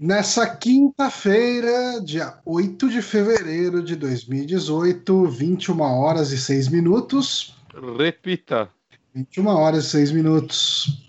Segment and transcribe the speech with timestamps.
[0.00, 7.56] Nessa quinta-feira, dia 8 de fevereiro de 2018, 21 horas e 6 minutos.
[7.98, 8.70] Repita.
[9.12, 11.07] 21 horas e 6 minutos.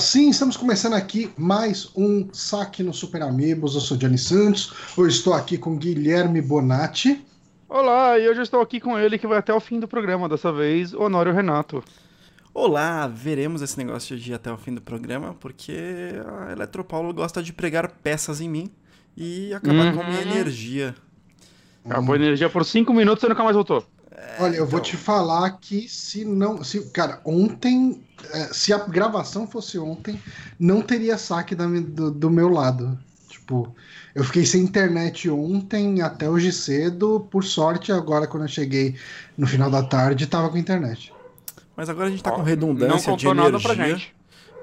[0.00, 3.74] Sim, estamos começando aqui mais um saque no Super Amigos.
[3.74, 4.72] Eu sou Johnny Santos.
[4.96, 7.24] Hoje estou aqui com Guilherme Bonatti.
[7.68, 10.28] Olá, e hoje eu estou aqui com ele que vai até o fim do programa,
[10.28, 11.84] dessa vez, Honório Renato.
[12.52, 15.72] Olá, veremos esse negócio de ir até o fim do programa, porque
[16.48, 18.70] a Eletropaulo gosta de pregar peças em mim
[19.16, 19.96] e acabar Uhum.
[19.96, 20.94] com a minha energia.
[21.84, 23.84] Acabou a energia por 5 minutos e nunca mais voltou.
[24.38, 24.90] Olha, eu vou então.
[24.90, 26.62] te falar que se não.
[26.64, 30.20] Se, cara, ontem, eh, se a gravação fosse ontem,
[30.58, 32.98] não teria saque da do, do meu lado.
[33.28, 33.74] Tipo,
[34.14, 37.26] eu fiquei sem internet ontem até hoje cedo.
[37.30, 38.96] Por sorte, agora quando eu cheguei
[39.36, 41.12] no final da tarde, tava com internet.
[41.76, 43.96] Mas agora a gente tá Ó, com Não redundância de contou nada pra energia.
[43.96, 44.14] gente.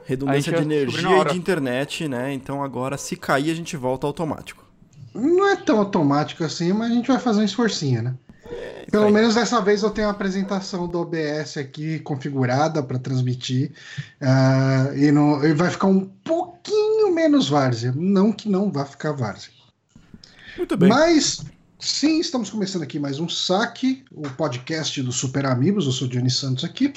[0.06, 2.32] Redundância de energia e de internet, né?
[2.34, 4.64] Então agora, se cair, a gente volta automático.
[5.14, 8.14] Não é tão automático assim, mas a gente vai fazer um esforcinho, né?
[8.90, 13.72] Pelo menos dessa vez eu tenho a apresentação do OBS aqui configurada para transmitir.
[14.22, 17.94] ah, e, não, e vai ficar um pouquinho menos várzea.
[17.96, 19.52] Não que não vá ficar várzea.
[20.58, 20.90] Muito bem.
[20.90, 21.44] Mas
[21.80, 25.86] sim, estamos começando aqui mais um saque, o podcast do Super Amigos.
[25.86, 26.94] Eu sou o Johnny Santos aqui.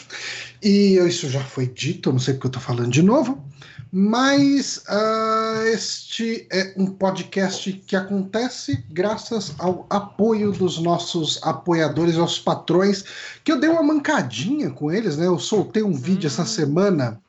[0.62, 3.44] E isso já foi dito, eu não sei porque eu estou falando de novo.
[3.92, 12.38] Mas ah, este é um podcast que acontece graças ao apoio dos nossos apoiadores, nossos
[12.38, 13.04] patrões,
[13.42, 15.26] que eu dei uma mancadinha com eles, né?
[15.26, 17.20] Eu soltei um vídeo essa semana.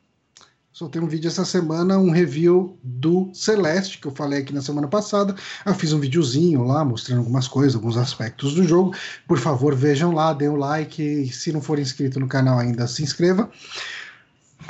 [0.71, 4.87] Soltei um vídeo essa semana, um review do Celeste, que eu falei aqui na semana
[4.87, 5.35] passada.
[5.65, 8.95] Eu fiz um videozinho lá mostrando algumas coisas, alguns aspectos do jogo.
[9.27, 11.01] Por favor, vejam lá, dê o like.
[11.01, 13.49] E se não for inscrito no canal ainda, se inscreva.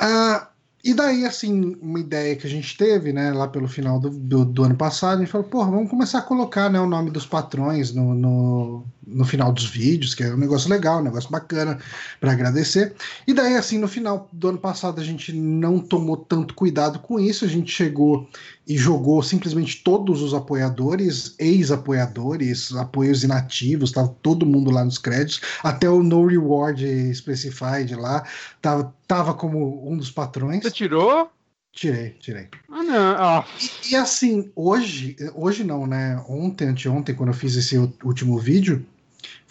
[0.00, 0.48] Ah,
[0.84, 4.44] e daí, assim, uma ideia que a gente teve, né, lá pelo final do, do,
[4.44, 7.26] do ano passado, a gente falou, porra, vamos começar a colocar né, o nome dos
[7.26, 11.78] patrões no, no, no final dos vídeos, que é um negócio legal, um negócio bacana
[12.20, 12.94] para agradecer.
[13.26, 17.18] E daí, assim, no final do ano passado, a gente não tomou tanto cuidado com
[17.18, 18.28] isso, a gente chegou
[18.66, 25.40] e jogou simplesmente todos os apoiadores, ex-apoiadores, apoios inativos, estava todo mundo lá nos créditos,
[25.62, 28.24] até o No Reward Specified lá,
[28.60, 30.62] tava, tava como um dos patrões.
[30.62, 31.28] Você tirou?
[31.72, 32.48] Tirei, tirei.
[32.70, 33.16] Ah, não.
[33.16, 36.22] Ah, E, e assim, hoje, hoje não, né?
[36.28, 38.84] Ontem, anteontem, quando eu fiz esse último vídeo,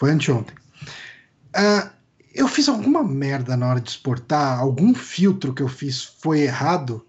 [0.02, 0.56] foi anteontem.
[1.54, 1.92] ah,
[2.34, 7.06] eu fiz alguma merda na hora de exportar, algum filtro que eu fiz foi errado,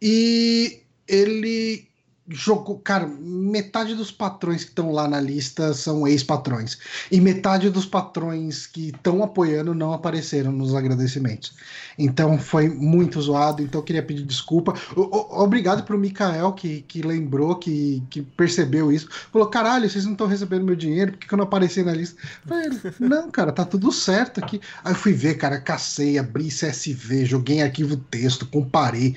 [0.00, 1.89] e ele
[2.30, 2.78] jogou.
[2.78, 6.78] Cara, metade dos patrões que estão lá na lista são ex-patrões,
[7.10, 11.52] e metade dos patrões que estão apoiando não apareceram nos agradecimentos.
[11.98, 14.74] Então foi muito zoado, então queria pedir desculpa.
[14.96, 19.08] O- o- obrigado pro Mikael que, que lembrou, que, que percebeu isso.
[19.32, 21.92] Falou: caralho, vocês não estão recebendo meu dinheiro, por que, que eu não apareci na
[21.92, 22.20] lista?
[22.46, 22.70] Falei,
[23.00, 24.60] não, cara, tá tudo certo aqui.
[24.84, 29.16] Aí eu fui ver, cara, cacei, abri CSV, joguei em arquivo texto, comparei.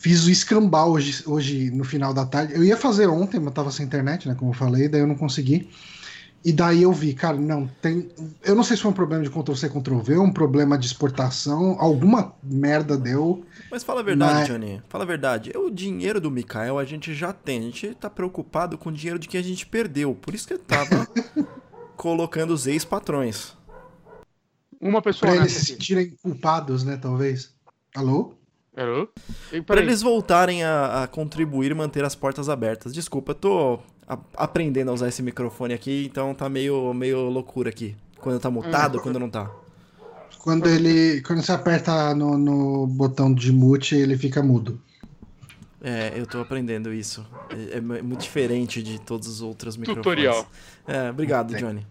[0.00, 2.54] Fiz o escambau hoje, hoje no final da tarde.
[2.54, 4.34] Eu ia fazer ontem, mas tava sem internet, né?
[4.34, 5.68] Como eu falei, daí eu não consegui.
[6.42, 8.08] E daí eu vi, cara, não, tem.
[8.42, 12.34] Eu não sei se foi um problema de Ctrl-C, Ctrl-V, um problema de exportação, alguma
[12.42, 13.44] merda deu.
[13.70, 14.82] Mas fala a verdade, Mas- Johnny.
[14.88, 15.52] Fala a verdade.
[15.54, 17.58] O dinheiro do Mikael a gente já tem.
[17.58, 20.14] A gente tá preocupado com o dinheiro de quem a gente perdeu.
[20.14, 21.06] Por isso que ele tava
[21.94, 23.52] colocando os ex-patrões.
[24.80, 27.54] uma pessoa Pra eles se sentirem culpados, né, talvez.
[27.94, 28.32] Alô?
[29.52, 29.82] E, peraí.
[29.84, 32.92] eles voltarem a, a contribuir e manter as portas abertas.
[32.94, 37.68] Desculpa, eu tô a- aprendendo a usar esse microfone aqui, então tá meio, meio loucura
[37.70, 37.96] aqui.
[38.18, 39.50] Quando tá mutado, quando não tá.
[40.38, 41.20] Quando ele.
[41.22, 44.80] Quando você aperta no, no botão de mute, ele fica mudo.
[45.82, 47.26] É, eu tô aprendendo isso.
[47.72, 50.04] É, é mu- muito diferente de todos os outros microfones.
[50.04, 50.46] Tutorial.
[50.86, 51.54] É, obrigado.
[51.56, 51.86] Johnny.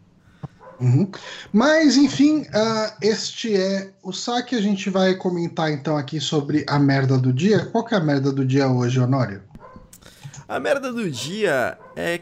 [0.79, 1.09] Uhum.
[1.51, 4.55] Mas, enfim, ah, este é o saque.
[4.55, 7.65] A gente vai comentar então aqui sobre a merda do dia.
[7.65, 9.41] Qual que é a merda do dia hoje, Honório?
[10.47, 12.21] A merda do dia é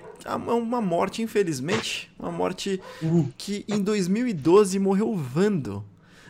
[0.55, 2.11] uma morte, infelizmente.
[2.19, 3.29] Uma morte Uhum.
[3.37, 5.85] que em 2012 morreu Vando.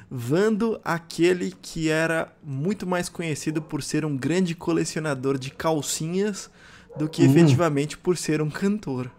[0.09, 6.49] Vando, aquele que era muito mais conhecido por ser um grande colecionador de calcinhas
[6.97, 7.29] do que Uhum.
[7.31, 9.11] efetivamente por ser um cantor.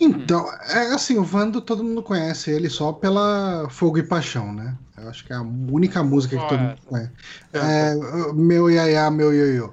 [0.00, 4.74] Então, é assim, o Vando todo mundo conhece ele só pela Fogo e Paixão, né?
[4.96, 7.10] Eu acho que é a única música que Qual todo é mundo conhece.
[7.52, 7.58] É.
[7.58, 9.70] É, meu Iaiá, meu ioiô.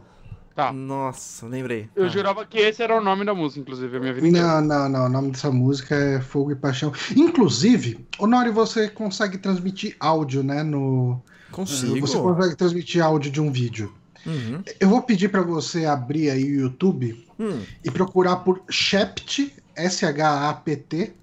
[0.55, 0.73] Tá.
[0.73, 1.87] Nossa, lembrei.
[1.95, 2.09] Eu Ah.
[2.09, 4.27] jurava que esse era o nome da música, inclusive, a minha vida.
[4.29, 5.05] Não, não, não.
[5.05, 6.91] O nome dessa música é Fogo e Paixão.
[7.15, 10.63] Inclusive, Honório, você consegue transmitir áudio, né?
[10.63, 11.21] No,
[11.51, 11.99] Consigo.
[12.01, 13.93] Você consegue transmitir áudio de um vídeo.
[14.25, 14.61] Uhum.
[14.79, 21.13] Eu vou pedir para você abrir aí o YouTube Hum, e procurar por Shept, S-H-A-P-T,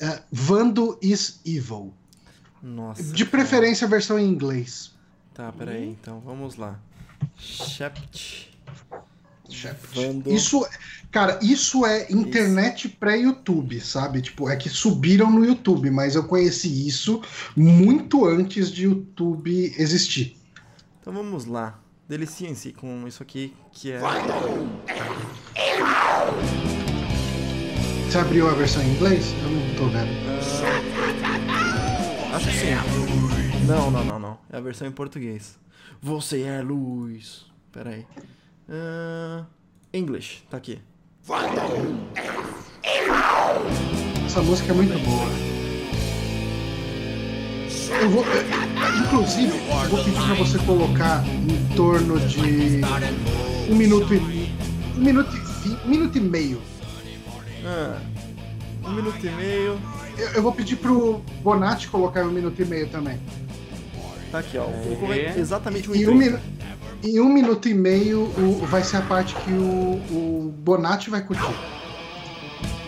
[0.00, 1.92] eh, Vando is Evil.
[2.62, 3.02] Nossa.
[3.02, 3.38] De cara.
[3.38, 4.92] preferência a versão em inglês.
[5.34, 6.78] Tá, peraí, então vamos lá.
[7.36, 8.50] Shept.
[9.48, 9.88] Shept.
[9.94, 10.30] Vando.
[10.30, 10.66] Isso,
[11.10, 14.20] cara, isso é internet pré-YouTube, sabe?
[14.22, 17.22] Tipo, é que subiram no YouTube, mas eu conheci isso
[17.56, 20.36] muito antes de YouTube existir.
[21.00, 21.80] Então vamos lá.
[22.08, 24.00] Deliciem-se com isso aqui, que é.
[28.10, 29.32] Você abriu a versão em inglês?
[29.40, 30.10] Eu não tô vendo.
[32.34, 32.74] Acho que sim.
[33.68, 34.38] Não, não, não, não.
[34.52, 35.56] É a versão em português.
[36.02, 37.46] Você é luz.
[37.70, 38.04] Peraí.
[38.68, 39.44] Ah,
[39.94, 40.80] English, tá aqui.
[44.26, 45.28] Essa música é muito boa.
[48.02, 48.24] Eu vou,
[49.04, 52.80] inclusive, eu vou pedir pra você colocar em torno de
[53.70, 54.20] um minuto e
[54.98, 56.60] um minuto e, um minuto e meio.
[57.64, 57.98] Ah,
[58.84, 59.78] um minuto e meio.
[60.18, 63.18] Eu, eu vou pedir pro Bonatti colocar em um minuto e meio também.
[64.30, 64.66] Tá aqui, ó.
[65.12, 65.34] É.
[65.38, 66.40] exatamente um e um, trinta.
[66.40, 66.40] minu-
[67.02, 71.20] em um minuto e meio o- vai ser a parte que o, o Bonatti vai
[71.22, 71.54] curtir.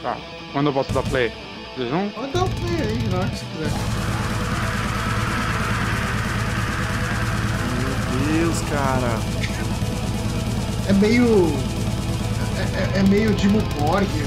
[0.03, 0.17] Tá.
[0.53, 1.33] Quando eu posso dar play?
[1.75, 2.09] Vocês vão?
[2.11, 3.71] Pode dar um play aí, na hora que você quiser.
[7.81, 9.19] Meu Deus, cara.
[10.89, 11.27] É meio.
[12.59, 14.27] É, é- é meio Dimo Borger,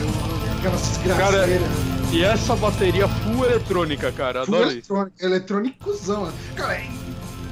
[0.71, 1.67] desgraceiras.
[2.11, 4.45] E essa bateria full eletrônica, cara.
[4.45, 6.31] Full eletrônicozão.
[6.55, 6.81] Cara,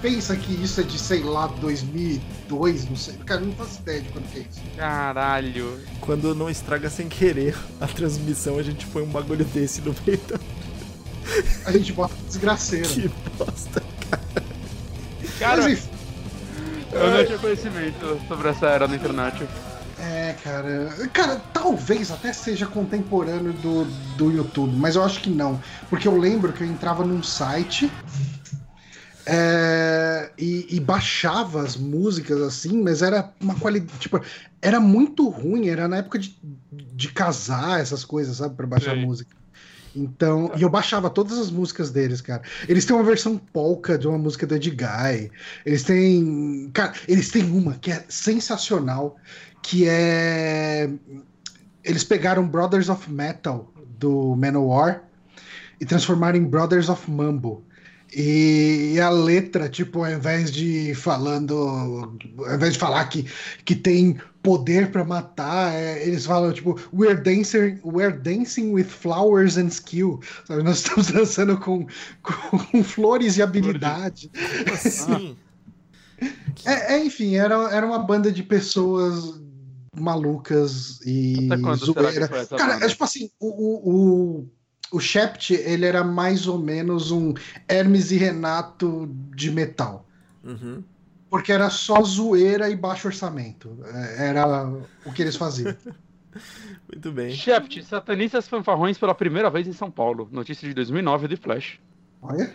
[0.02, 3.16] pensa que isso é de, sei lá, 2002, não sei.
[3.26, 4.62] Cara, eu não faço ideia de quando que é isso.
[4.78, 5.80] Caralho.
[6.02, 10.20] Quando não estraga sem querer a transmissão, a gente põe um bagulho desse no meio
[10.28, 10.40] da.
[11.66, 12.88] A gente bota desgraceira.
[12.88, 13.82] Que bosta.
[15.40, 15.90] Cara, Mas enfim,
[16.92, 19.48] eu não tinha conhecimento sobre essa era na internet.
[20.04, 20.90] É, cara.
[21.14, 23.86] Cara, talvez até seja contemporâneo do,
[24.18, 25.60] do YouTube, mas eu acho que não.
[25.90, 27.90] Porque eu lembro que eu entrava num site.
[29.26, 33.98] é, e, e baixava as músicas assim, mas era uma qualidade.
[34.00, 34.22] Tipo,
[34.62, 36.38] era muito ruim, era na época de,
[36.72, 38.56] de casar, essas coisas, sabe?
[38.56, 39.06] Pra baixar Sei.
[39.06, 39.36] música.
[39.96, 42.42] Então, e eu baixava todas as músicas deles, cara.
[42.68, 45.32] Eles têm uma versão polka de uma música do Ed Guy.
[45.66, 46.70] Eles têm.
[46.74, 49.16] Cara, eles têm uma que é sensacional,
[49.64, 50.90] que é.
[51.84, 55.04] Eles pegaram Brothers of Metal do Manowar
[55.80, 57.64] e transformaram em Brothers of Mambo.
[58.16, 61.58] E a letra, tipo, ao invés de falando,
[62.38, 63.26] ao invés de falar que,
[63.66, 69.58] que tem poder pra matar, é, eles falam tipo, we're dancing, we're dancing with flowers
[69.58, 70.20] and skill.
[70.46, 70.62] Sabe?
[70.62, 71.88] Nós estamos dançando com,
[72.22, 74.30] com flores e habilidade.
[74.72, 75.36] Assim?
[76.66, 79.43] É, é, enfim, era, era uma banda de pessoas
[79.96, 82.28] malucas e zoeira.
[82.28, 82.86] Cara, banda?
[82.86, 83.96] é tipo assim, o, o,
[84.42, 87.34] o, o Shept, ele era mais ou menos um
[87.68, 90.08] Hermes e Renato de metal.
[90.44, 90.84] Uhum.
[91.30, 93.76] Porque era só zoeira e baixo orçamento.
[93.86, 94.68] É, Era
[95.06, 95.76] o que eles faziam.
[96.92, 97.32] Muito bem.
[97.32, 100.28] Shept, satanistas fanfarrões pela primeira vez em São Paulo.
[100.32, 101.80] Notícia de 2009 de Flash.
[102.22, 102.54] Olha.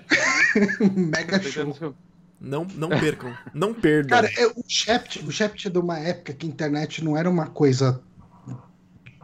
[0.94, 1.94] Mega show.
[2.40, 3.32] Não, não percam.
[3.52, 4.10] Não perdam.
[4.10, 7.28] Cara, é, o Shept, o Shept é de uma época que a internet não era
[7.28, 8.00] uma coisa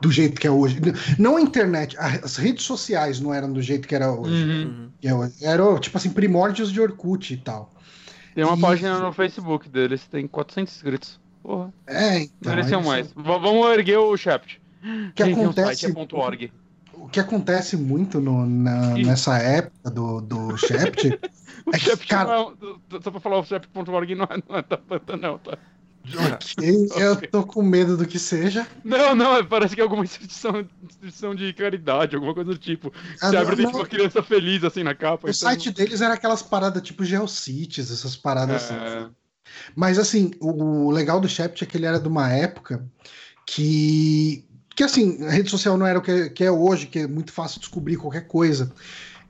[0.00, 0.80] do jeito que é hoje.
[1.18, 4.44] Não a internet, as redes sociais não eram do jeito que era hoje.
[4.44, 4.90] Uhum.
[5.02, 5.44] É.
[5.47, 7.73] Era, tipo assim, primórdios de Orkut e tal.
[8.35, 11.21] Tem uma E- página no Facebook deles, tem 400 inscritos.
[11.42, 12.59] Porra, É, então.
[12.59, 13.06] isso- mais.
[13.09, 14.61] V- vamos erguer o Shept.
[14.83, 16.52] O que Tem- tem um acontece, site, é .org.
[16.94, 21.18] o que acontece muito no- na- nessa época do, do Shept
[21.66, 22.50] O É que, Shept cara- não
[22.99, 25.56] é, só pra falar, o Shept.org não é, não é da banda, não, tá?
[26.06, 28.66] Ok, eu tô com medo do que seja.
[28.85, 32.92] Não, não, parece que é alguma instituição, instituição de caridade, alguma coisa do tipo.
[33.23, 35.26] Ah, não, abre tem tipo uma criança feliz assim na capa.
[35.26, 38.75] o então- site deles era aquelas paradas tipo Geocities, essas paradas assim.
[38.75, 39.09] É,
[39.75, 42.85] Mas assim, o, o legal do Shept é que ele era de uma época
[43.47, 44.44] que.
[44.76, 47.33] Que assim, a rede social não era o que, que é hoje, que é muito
[47.33, 48.73] fácil descobrir qualquer coisa.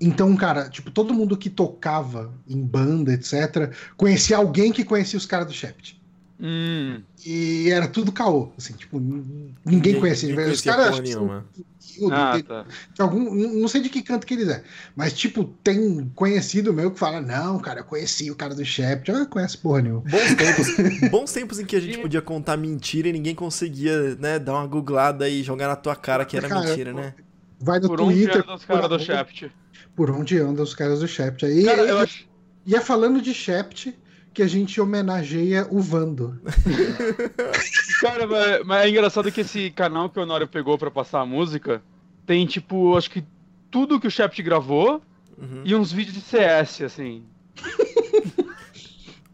[0.00, 5.26] Então, cara, tipo, todo mundo que tocava em banda, etc., conhecia alguém que conhecia os
[5.26, 6.00] caras do Shept.
[6.40, 7.00] Hum.
[7.24, 10.34] E era tudo caô, assim, tipo, ninguém, Ninguém- conhecia.
[10.50, 10.98] Os caras
[12.10, 12.66] Ah, tem- tá.
[12.98, 14.64] algum, não sei de que canto que eles é,
[14.96, 19.08] mas tipo, tem conhecido meu que fala, não, cara, eu conheci o cara do Shept,
[19.10, 20.00] eu não conheço porra nenhuma.
[20.00, 20.66] Bons tempos,
[21.10, 24.66] bons tempos em que a gente podia contar mentira e ninguém conseguia, né, dar uma
[24.66, 27.14] googlada e jogar na tua cara que era Cara, mentira, né?
[27.60, 28.42] Vai no Por onde Twitter.
[28.42, 29.46] andam os caras do Shaft?
[29.94, 31.44] Por onde andam os caras do Shept.
[31.46, 32.26] Aí, Cara, eu e, acho.
[32.66, 33.96] e é falando de Shept
[34.32, 36.40] que a gente homenageia o Vando.
[38.00, 41.26] Cara, mas, mas é engraçado que esse canal que o Honório pegou pra passar a
[41.26, 41.80] música
[42.26, 43.24] tem, tipo, acho que
[43.70, 45.00] tudo que o Shaft gravou
[45.36, 45.62] Uhum.
[45.64, 47.24] e uns vídeos de CS, assim.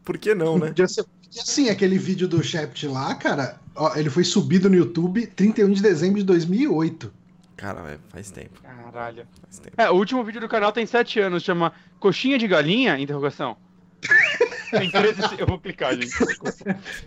[0.05, 0.73] Por que não, né?
[0.77, 5.71] E assim, aquele vídeo do Shept lá, cara, ó, ele foi subido no YouTube 31
[5.73, 7.13] de dezembro de 2008.
[7.57, 8.61] Cara, faz tempo,
[8.93, 9.27] Caralho.
[9.77, 12.99] É, o último vídeo do canal tem 7 anos, chama Coxinha de Galinha?
[12.99, 13.57] Interrogação.
[14.71, 16.11] Tem 13 se- Eu vou clicar, gente.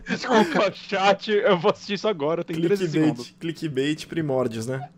[0.05, 3.33] Desculpa, chat, eu vou assistir isso agora, tem 13 segundos.
[3.39, 4.89] Clickbait, clickbait primórdios, né?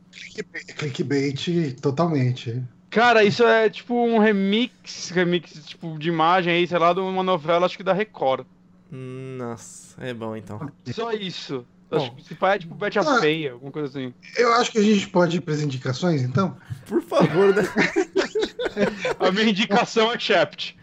[0.76, 2.64] Clickbait totalmente.
[2.90, 7.22] Cara, isso é tipo um remix, remix tipo de imagem aí, sei lá, de uma
[7.22, 8.46] novela, acho que da Record.
[8.92, 10.60] Hum, Nossa, é bom então.
[10.92, 11.66] Só isso.
[11.90, 11.98] Bom.
[11.98, 13.20] Acho que se faz é tipo Betty a Ah.
[13.20, 14.14] Feia, alguma coisa assim.
[14.38, 16.58] Eu acho que a gente pode ir para as indicações, então.
[16.88, 17.64] Por favor, né?
[19.20, 20.76] A minha indicação é Shaft.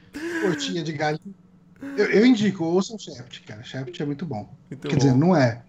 [0.43, 1.35] Cortinha de galinha.
[1.97, 3.63] Eu, eu indico, ouçam Shept, cara.
[3.63, 4.49] Shept é muito bom.
[4.71, 4.99] Muito Quer bom.
[4.99, 5.63] dizer, não é.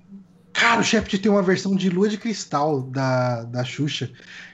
[0.54, 4.12] Cara, o Shept tem uma versão de lua de cristal da, da Xuxa,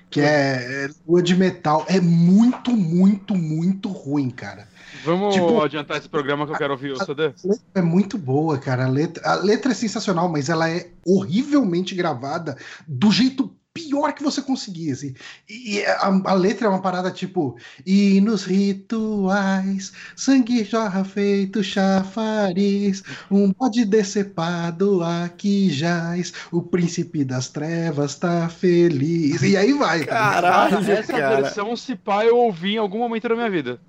[0.09, 1.85] que é, é lua de metal.
[1.87, 4.67] É muito, muito, muito ruim, cara.
[5.05, 8.85] Vamos Tipo- adiantar esse programa que eu quero ouvir letra é muito boa, cara.
[8.85, 13.53] A letra, a letra é sensacional, mas ela é horrivelmente gravada do jeito
[13.87, 15.13] pior que você conseguir, assim.
[15.49, 23.03] E a, a letra é uma parada tipo: E nos rituais, sangue jorra feito chafariz,
[23.29, 29.41] um bode decepado aqui jaz, o príncipe das trevas tá feliz.
[29.41, 30.05] E aí vai.
[30.05, 30.41] cara.
[30.41, 31.41] Caralho, essa cara.
[31.41, 33.79] versão, se pá, eu ouvi em algum momento da minha vida.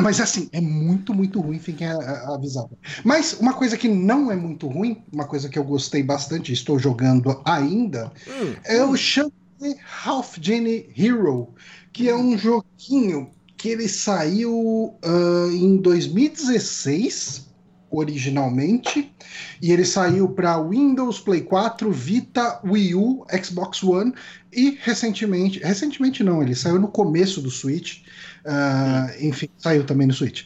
[0.00, 2.76] Mas assim, é muito, muito ruim, fiquem avisados.
[3.04, 6.78] Mas uma coisa que não é muito ruim, uma coisa que eu gostei bastante, estou
[6.78, 11.48] jogando ainda, Hum, é o Shantae Half Genie Hero,
[11.92, 17.46] que é um joguinho que ele saiu ah, em 2016,
[17.90, 19.12] originalmente,
[19.60, 24.12] e ele saiu para Windows, Play 4, Vita, Wii U, Xbox One
[24.52, 28.02] e recentemente, recentemente não, ele saiu no começo do Switch,
[28.46, 30.44] ah, enfim, saiu também no Switch.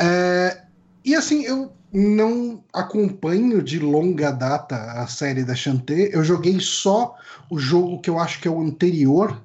[0.00, 0.62] É,
[1.04, 7.16] e assim, eu não acompanho de longa data a série da Shantae, eu joguei só
[7.50, 9.40] o jogo que eu acho que é o anterior,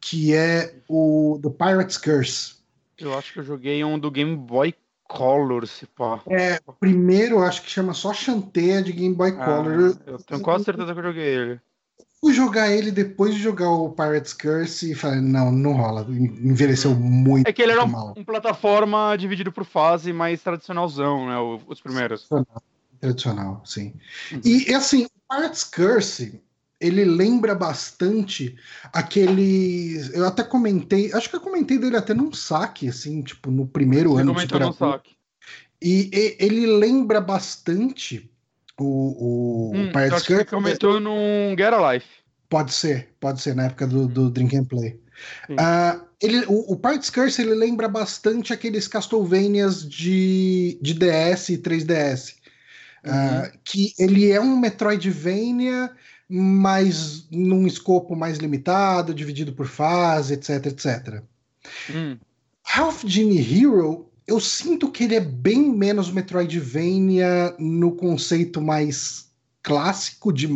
[0.00, 2.54] que é o The Pirate's Curse.
[2.98, 4.74] Eu acho que eu joguei um do Game Boy
[5.08, 6.20] Color, se pá.
[6.26, 9.96] É, primeiro eu acho que chama só Shantae é de Game Boy Ah, Color.
[10.06, 11.60] eu tenho quase certeza que eu joguei ele.
[12.22, 16.06] Fui jogar ele depois de jogar o Pirate's Curse e falei, não, não rola.
[16.08, 18.14] Envelheceu muito É que ele era mal.
[18.16, 21.60] um, plataforma dividido por fase mais tradicionalzão, né?
[21.66, 22.28] Os primeiros.
[23.00, 23.92] Tradicional, sim.
[24.30, 24.40] Uhum.
[24.44, 26.40] E, e, assim, o Pirate's Curse,
[26.80, 28.56] ele lembra bastante
[28.92, 29.96] aquele.
[30.14, 34.12] Eu até comentei, acho que eu comentei dele até num saque, assim, tipo, no primeiro
[34.12, 34.76] Você ano comentou Amigos.
[34.76, 35.16] saque.
[35.82, 38.31] E, e- ele lembra bastante
[38.78, 40.44] o, o, Hum, Pirate's Curse.
[40.46, 42.06] comentou num Get a Life.
[42.48, 45.00] Pode ser, pode ser, na época do, do Drink and Play.
[45.58, 51.58] Ah, ele, o, o Pirate's Curse ele lembra bastante aqueles Castlevanias de, de DS e
[51.58, 52.34] 3DS.
[53.04, 55.90] Ah, que ele é um Metroidvania,
[56.28, 61.22] mas num escopo mais limitado, dividido por fase, etc, etc.
[61.90, 62.16] Hum.
[62.64, 69.30] Half Genie Hero, eu sinto que ele é bem menos Metroidvania no conceito mais
[69.62, 70.48] clássico de,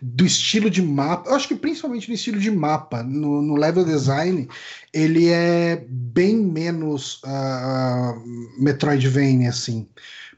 [0.00, 1.28] do estilo de mapa.
[1.28, 4.48] Eu acho que principalmente no estilo de mapa, no, no level design,
[4.92, 8.14] ele é bem menos ah,
[8.58, 9.88] Metroidvania, assim.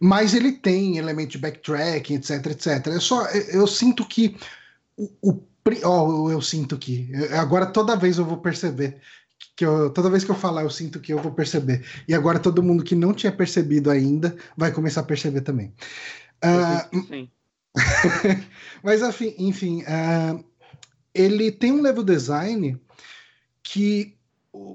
[0.01, 2.87] Mas ele tem elemento de backtracking, etc, etc.
[2.89, 4.37] É só, eu, eu sinto que
[4.97, 5.43] o, o
[5.85, 9.01] ó, eu sinto que agora toda vez eu vou perceber
[9.57, 12.39] que eu, toda vez que eu falar eu sinto que eu vou perceber e agora
[12.39, 15.73] todo mundo que não tinha percebido ainda vai começar a perceber também.
[16.41, 17.29] Que sim.
[18.83, 19.01] mas
[19.39, 20.39] enfim, ah,
[21.15, 22.81] ele tem um level design
[23.63, 24.17] que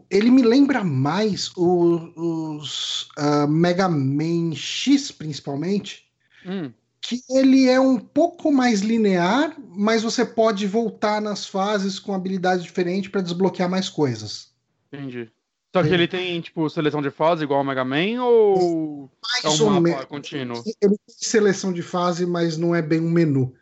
[0.09, 6.09] ele me lembra mais o- os ah, Mega Man X, principalmente,
[6.45, 6.71] Hum.
[7.01, 12.63] que ele é um pouco mais linear, mas você pode voltar nas fases com habilidades
[12.63, 14.49] diferentes para desbloquear mais coisas.
[14.91, 15.31] Entendi.
[15.74, 19.12] Só que ele tem, tipo, seleção de fase igual ao Mega Man ou
[19.43, 20.05] é Mais um ou mapa menos.
[20.05, 20.63] contínuo?
[20.81, 23.53] Ele tem seleção de fase, mas não é bem um menu.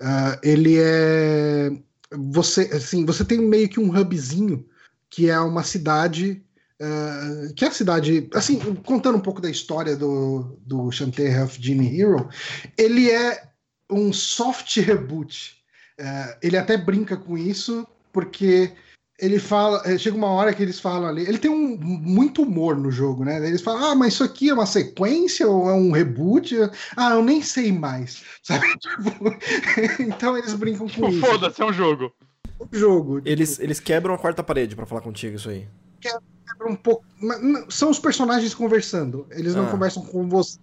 [0.00, 1.70] Ah, ele é.
[2.10, 4.68] Você, assim, você tem meio que um hubzinho
[5.08, 6.42] que é uma cidade.
[6.80, 8.28] ah, que é a cidade.
[8.34, 12.28] Assim, contando um pouco da história do, do Shantae Health Genie Hero,
[12.76, 13.40] ele é
[13.88, 15.62] um soft reboot.
[16.00, 18.72] Ah, ele até brinca com isso, porque
[19.22, 19.80] ele fala.
[19.86, 21.22] eh, Chega uma hora que eles falam ali.
[21.22, 23.36] Ele tem um muito humor no jogo, né?
[23.46, 26.54] Eles falam, ah, mas isso aqui é uma sequência ou é um reboot?
[26.96, 28.22] Ah, eu nem sei mais.
[28.42, 28.66] Sabe?
[28.78, 29.36] Tipo,
[30.02, 31.20] então eles brincam com Tipo, isso.
[31.20, 32.12] foda-se, é um jogo.
[32.58, 33.22] O jogo.
[33.24, 35.66] Eles, eles quebram a quarta parede pra falar contigo isso aí.
[36.00, 36.20] quebra
[36.68, 37.04] um pouco.
[37.70, 39.26] São os personagens conversando.
[39.30, 39.70] Eles não Ah.
[39.70, 40.58] conversam com você.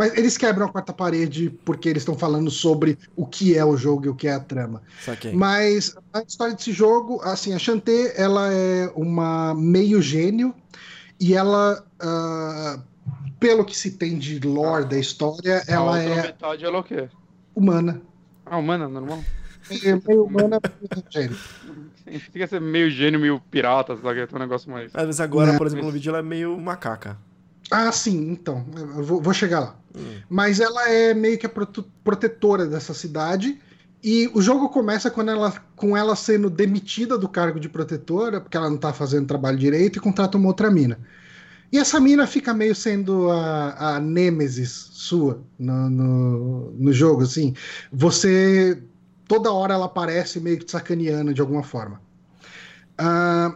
[0.00, 3.76] Mas eles quebram a quarta parede porque eles estão falando sobre o que é o
[3.76, 4.80] jogo e o que é a trama.
[5.04, 5.34] Saquei.
[5.34, 10.54] Mas a história desse jogo, assim, a Shantae, ela é uma meio gênio
[11.20, 12.80] e ela, ah,
[13.38, 16.82] pelo que se tem de lore da história, a ela é metade ela é o
[16.82, 17.06] quê?
[17.54, 18.00] humana.
[18.46, 19.22] Ah, humana, normal.
[19.84, 21.36] É meio humana, meio gênio.
[22.32, 24.20] Fica ser meio gênio, meio pirata, sabe?
[24.20, 24.90] É um negócio mais.
[24.94, 27.18] Às vezes agora, Não, por exemplo, mas- no vídeo ela é meio macaca.
[27.70, 29.76] Ah, sim, então, vou, vou chegar lá.
[29.96, 30.20] Hum.
[30.28, 33.60] Mas ela é meio que a prote- protetora dessa cidade.
[34.02, 38.56] E o jogo começa quando ela, com ela sendo demitida do cargo de protetora, porque
[38.56, 40.98] ela não tá fazendo trabalho direito, e contrata uma outra mina.
[41.72, 47.54] E essa mina fica meio sendo a, a nêmesis sua no, no, no jogo, assim.
[47.92, 48.82] Você.
[49.28, 52.00] Toda hora ela aparece meio que te sacaneando de alguma forma.
[52.98, 53.54] Ah,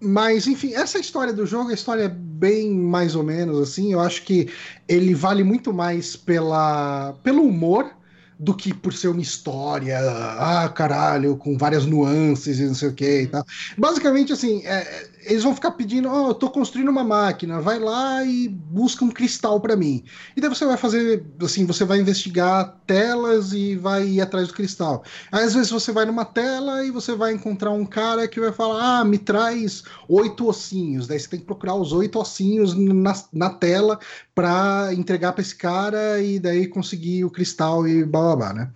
[0.00, 3.92] mas, enfim, essa história do jogo, a história é bem mais ou menos assim.
[3.92, 4.48] Eu acho que
[4.86, 7.90] ele vale muito mais pela, pelo humor
[8.38, 12.94] do que por ser uma história, ah, caralho, com várias nuances e não sei o
[12.94, 13.44] que e tal.
[13.78, 18.24] Basicamente, assim, é, eles vão ficar pedindo, ó, eu tô construindo uma máquina, vai lá
[18.24, 20.04] e busca um cristal para mim.
[20.36, 24.54] E daí você vai fazer, assim, você vai investigar telas e vai ir atrás do
[24.54, 25.02] cristal.
[25.32, 28.52] Aí, às vezes você vai numa tela e você vai encontrar um cara que vai
[28.52, 31.06] falar, ah, me traz oito ossinhos.
[31.06, 33.98] Daí você tem que procurar os oito ossinhos na, na tela
[34.36, 38.70] para entregar para esse cara e daí conseguir o cristal e blá blá né?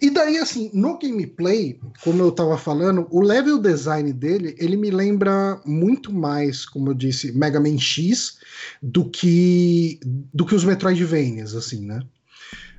[0.00, 4.88] E daí, assim, no gameplay, como eu tava falando, o level design dele, ele me
[4.88, 8.38] lembra muito mais, como eu disse, Mega Man X
[8.80, 9.98] do que,
[10.32, 12.00] do que os Metroidvanias, assim, né?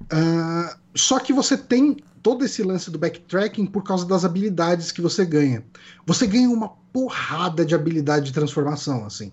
[0.10, 5.02] Ah, só que você tem todo esse lance do backtracking por causa das habilidades que
[5.02, 5.64] você ganha.
[6.06, 9.32] Você ganha uma porrada de habilidade de transformação, assim.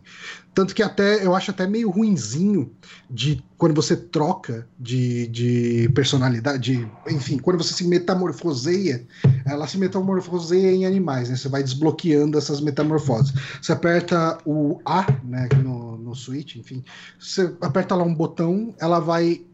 [0.55, 2.71] Tanto que até eu acho até meio ruinzinho
[3.11, 9.05] de quando você troca de, de personalidade, de- enfim, quando você se metamorfoseia,
[9.45, 11.37] ela se metamorfoseia em animais, né?
[11.37, 13.33] Você vai desbloqueando essas metamorfoses.
[13.61, 16.85] Você aperta o A, né, no, no Switch, enfim,
[17.19, 19.45] você aperta lá um botão, ela vai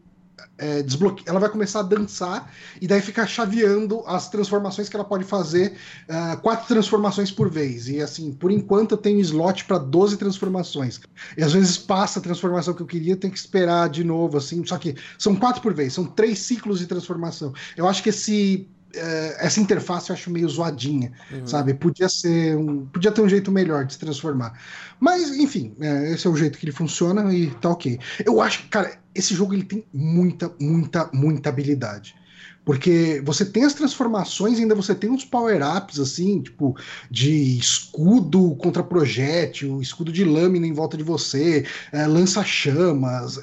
[0.57, 1.23] é, desbloque...
[1.25, 5.73] ela vai começar a dançar e daí fica chaveando as transformações que ela pode fazer,
[6.07, 7.87] ah, quatro transformações por vez.
[7.89, 10.99] E assim, por enquanto eu tenho slot para 12 transformações.
[11.37, 14.65] E às vezes passa a transformação que eu queria, tem que esperar de novo, assim.
[14.65, 17.53] Só que são quatro por vez, são três ciclos de transformação.
[17.75, 18.69] Eu acho que esse.
[18.95, 21.45] Eh, essa interface eu acho meio zoadinha, Uhum.
[21.45, 21.73] sabe?
[21.73, 24.59] Podia ser um, podia ter um jeito melhor de se transformar.
[24.99, 27.99] Mas, enfim, é, esse é o jeito que ele funciona e tá ok.
[28.25, 32.15] Eu acho, cara, esse jogo ele tem muita, muita, muita habilidade.
[32.63, 36.75] Porque você tem as transformações, ainda você tem uns power-ups, assim, tipo,
[37.11, 43.39] de escudo contra projétil, escudo de lâmina em volta de você, é, lança-chamas.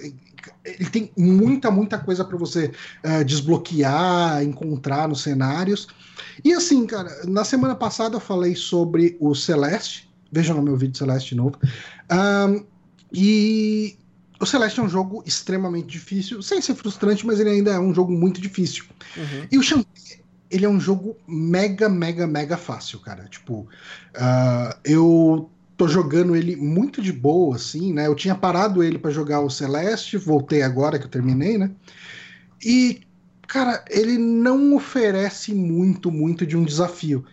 [0.64, 5.86] Ele tem muita, muita coisa para você é, desbloquear, encontrar nos cenários.
[6.44, 10.10] E assim, cara, na semana passada eu falei sobre o Celeste.
[10.30, 11.58] Vejam no meu vídeo Celeste de novo.
[12.08, 12.62] Ahn,
[13.12, 13.96] e
[14.40, 17.94] o Celeste é um jogo extremamente difícil, sem ser frustrante, mas ele ainda é um
[17.94, 18.84] jogo muito difícil.
[19.16, 19.46] Uhum.
[19.52, 23.24] E o Shantae, ele é um jogo mega, mega, mega fácil, cara.
[23.24, 23.68] Tipo,
[24.14, 28.06] ah, eu tô jogando ele muito de boa, assim, né?
[28.06, 31.70] Eu tinha parado ele para jogar o Celeste, voltei agora que eu terminei, né?
[32.64, 33.00] E,
[33.46, 37.24] cara, ele não oferece muito, muito de um desafio.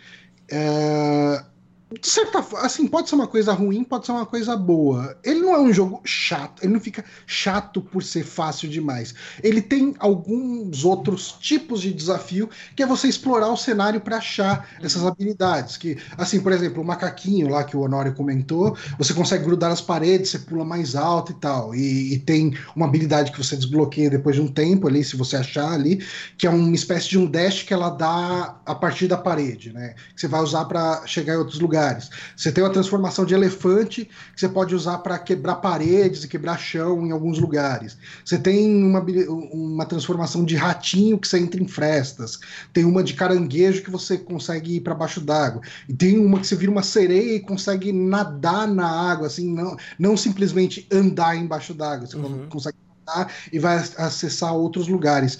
[0.51, 1.43] É,
[1.91, 5.17] de certa forma, assim, pode ser uma coisa ruim, pode ser uma coisa boa.
[5.23, 9.15] Ele não é um jogo chato, ele não fica chato por ser fácil demais.
[9.41, 14.69] Ele tem alguns outros tipos de desafio, que é você explorar o cenário para achar
[14.83, 15.77] essas habilidades.
[15.77, 19.81] Que, assim, por exemplo, o macaquinho lá que o Honório comentou, você consegue grudar nas
[19.81, 21.73] paredes, você pula mais alto e tal.
[21.73, 25.37] E, e tem uma habilidade que você desbloqueia depois de um tempo ali, se você
[25.37, 26.05] achar ali,
[26.37, 29.95] que é uma espécie de um dash que ela dá a partir da parede, né?
[30.13, 32.09] Que você vai usar para chegar em outros lugares lugares.
[32.35, 36.57] Você tem uma transformação de elefante que você pode usar para quebrar paredes e quebrar
[36.57, 37.97] chão em alguns lugares.
[38.23, 39.05] Você tem uma,
[39.51, 42.39] uma transformação de ratinho que você entra em frestas.
[42.73, 45.61] Tem uma de caranguejo que você consegue ir para baixo d'água.
[45.87, 49.77] E tem uma que você vira uma sereia e consegue nadar na água, assim, não,
[49.97, 52.07] não simplesmente andar embaixo d'água.
[52.07, 52.47] Você uhum.
[52.49, 55.35] consegue nadar e vai acessar outros lugares.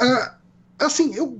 [0.00, 0.30] Uh,
[0.78, 1.38] assim, eu,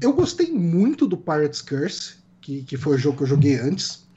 [0.00, 4.08] eu gostei muito do Pirates Curse, que, que foi o jogo que eu joguei antes.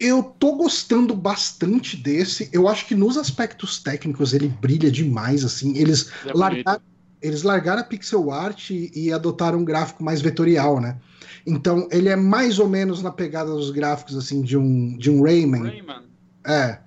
[0.00, 2.50] Eu tô gostando bastante desse.
[2.52, 5.76] Eu acho que nos aspectos técnicos ele brilha demais, assim.
[5.76, 6.82] Eles é largaram,
[7.22, 10.98] eles largaram a pixel art e, e, adotaram um gráfico mais vetorial, né?
[11.46, 15.22] Então ele é mais ou menos na pegada dos gráficos assim de um de um
[15.22, 15.62] Rayman.
[15.62, 16.02] Rayman.
[16.44, 16.80] É.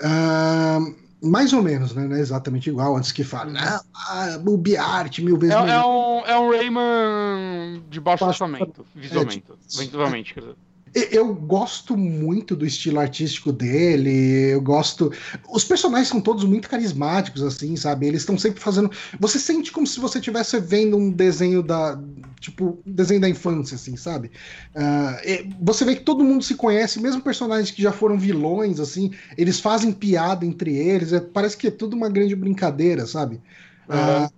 [0.00, 2.06] Uh, mais ou menos, né?
[2.06, 2.96] Não é exatamente igual.
[2.96, 4.38] Antes que fala, não, ah,
[4.78, 5.78] art mil vezes é, melhor.
[5.78, 9.44] É um, é um Rayman de baixo orçamento, visualmente.
[9.50, 10.56] É, visualmente, quer dizer.
[10.94, 14.52] Eu gosto muito do estilo artístico dele.
[14.52, 15.12] Eu gosto.
[15.48, 18.06] Os personagens são todos muito carismáticos, assim, sabe?
[18.06, 18.90] Eles estão sempre fazendo.
[19.18, 21.98] Você sente como se você estivesse vendo um desenho da.
[22.40, 24.30] Tipo, um desenho da infância, assim, sabe?
[24.74, 29.10] Uh, você vê que todo mundo se conhece, mesmo personagens que já foram vilões, assim,
[29.36, 31.12] eles fazem piada entre eles.
[31.12, 33.40] É, parece que é tudo uma grande brincadeira, sabe?
[33.88, 34.24] Uhum.
[34.24, 34.37] Uh,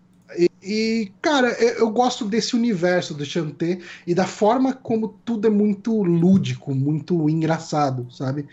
[0.62, 6.03] e, cara, eu gosto desse universo do Chanté e da forma como tudo é muito
[6.03, 8.46] lúdico, muito engraçado, sabe?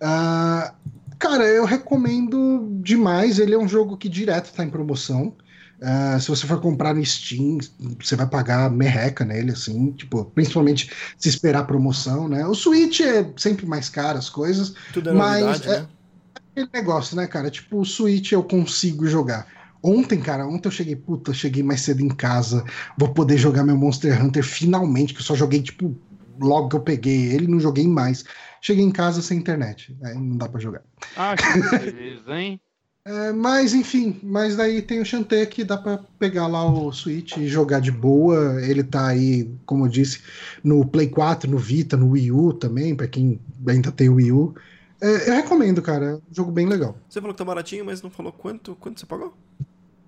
[0.00, 0.72] Uh,
[1.18, 3.38] cara, eu recomendo demais.
[3.38, 5.34] Ele é um jogo que direto tá em promoção.
[5.80, 7.58] Uh, se você for comprar no Steam,
[7.98, 12.46] você vai pagar merreca nele, assim, tipo, principalmente se esperar promoção, né?
[12.46, 15.88] O Switch é sempre mais caro as coisas, Tudo é mas novidade, é, né?
[16.34, 17.50] é aquele negócio, né, cara?
[17.50, 19.46] Tipo, o Switch eu consigo jogar.
[19.82, 22.64] Ontem, cara, ontem eu cheguei, puta, cheguei mais cedo em casa,
[22.98, 25.96] vou poder jogar meu Monster Hunter finalmente, que eu só joguei, tipo,
[26.38, 28.24] logo que eu peguei ele, não joguei mais.
[28.60, 30.82] Cheguei em casa sem internet, aí não dá para jogar.
[31.16, 31.42] Ah, que
[31.78, 32.60] beleza, hein?
[33.02, 37.38] É, mas enfim, mas daí tem o Shantae que dá para pegar lá o Switch
[37.38, 38.62] e jogar de boa.
[38.62, 40.20] Ele tá aí, como eu disse,
[40.62, 44.32] no Play 4, no Vita, no Wii U também, para quem ainda tem o Wii
[44.32, 44.54] U.
[45.00, 46.06] É, eu recomendo, cara.
[46.06, 46.94] É um jogo bem legal.
[47.08, 49.34] Você falou que tá baratinho, mas não falou quanto, quanto você pagou?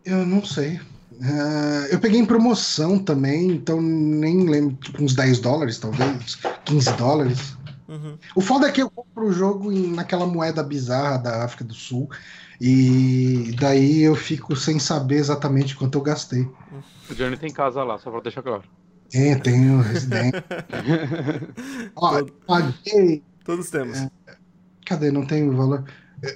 [0.04, 0.80] Eu não sei.
[1.12, 6.92] Uh, eu peguei em promoção também, então nem lembro, tipo uns 10 dólares, talvez, 15
[6.94, 7.56] dólares.
[7.88, 8.18] Uhum.
[8.34, 11.74] O foda é que eu compro o jogo em, naquela moeda bizarra da África do
[11.74, 12.08] Sul,
[12.60, 16.48] e daí eu fico sem saber exatamente quanto eu gastei.
[17.08, 18.64] O Johnny tem casa lá, só pra deixar claro.
[19.10, 20.42] Tem, tenho residência.
[21.94, 23.22] Ó, paguei.
[23.44, 23.98] Todos temos.
[23.98, 24.10] É,
[24.86, 25.10] cadê?
[25.10, 25.84] Não tem o valor.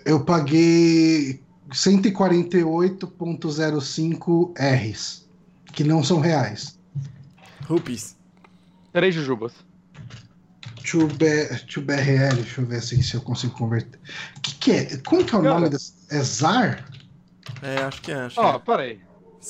[0.04, 5.28] Eu paguei 148.05 Rs,
[5.72, 6.78] que não são reais.
[7.66, 8.18] Rupees.
[8.92, 9.54] Três jujubas.
[10.82, 13.98] 2BRL, deixa eu ver assim, se eu consigo converter.
[14.36, 14.96] O que, que é?
[14.98, 15.94] Como que é o Cara, nome desse?
[16.10, 16.88] É ZAR?
[17.60, 18.20] É, acho que é.
[18.22, 19.00] Acho Ó, oh, peraí.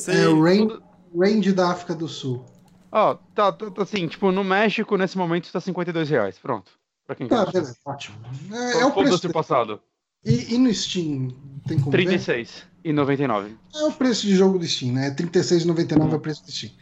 [0.09, 0.81] É o range,
[1.15, 2.43] range da África do Sul.
[2.91, 6.39] Ó, oh, tá, tá, tá, assim, tipo, no México, nesse momento, tá 52 reais.
[6.39, 6.73] Pronto.
[7.07, 8.17] Pra quem tá, beleza, ótimo.
[8.53, 9.31] É, é o preço.
[9.31, 9.81] passado.
[10.27, 11.29] E, e, no Steam,
[11.69, 13.55] tem como 36 e 99.
[13.75, 15.11] É o preço de jogo do Steam, né?
[15.13, 16.13] 36,99 hum.
[16.13, 16.73] é o preço do Steam.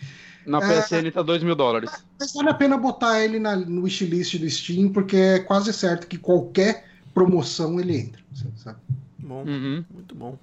[0.47, 1.91] Na PSN é, tá 2 mil dólares.
[2.19, 6.07] Mas vale a pena botar ele na, no wishlist do Steam, porque é quase certo
[6.07, 8.23] que qualquer promoção ele entra.
[8.57, 8.79] Sabe?
[9.19, 9.85] Bom, uhum.
[9.93, 10.39] muito bom.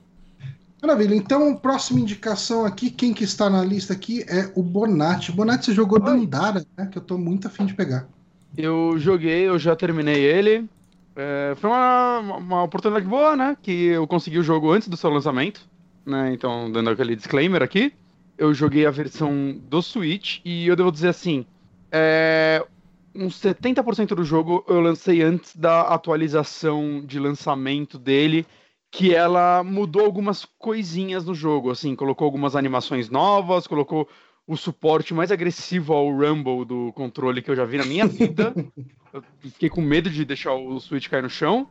[0.81, 1.13] Maravilha.
[1.13, 5.31] Então, próxima indicação aqui, quem que está na lista aqui é o Bonatti.
[5.31, 6.87] Bonatti, você jogou Dandara, né?
[6.91, 8.07] Que eu tô muito afim de pegar.
[8.57, 10.67] Eu joguei, eu já terminei ele.
[11.15, 13.57] É, foi uma, uma oportunidade boa, né?
[13.61, 15.67] Que eu consegui o jogo antes do seu lançamento,
[16.05, 16.33] né?
[16.33, 17.93] Então, dando aquele disclaimer aqui.
[18.37, 21.45] Eu joguei a versão do Switch e eu devo dizer assim:
[21.91, 22.65] é,
[23.13, 28.45] uns 70% do jogo eu lancei antes da atualização de lançamento dele,
[28.89, 34.07] que ela mudou algumas coisinhas no jogo, assim, colocou algumas animações novas, colocou
[34.51, 38.53] o suporte mais agressivo ao Rumble do controle que eu já vi na minha vida.
[39.13, 41.69] eu fiquei com medo de deixar o Switch cair no chão.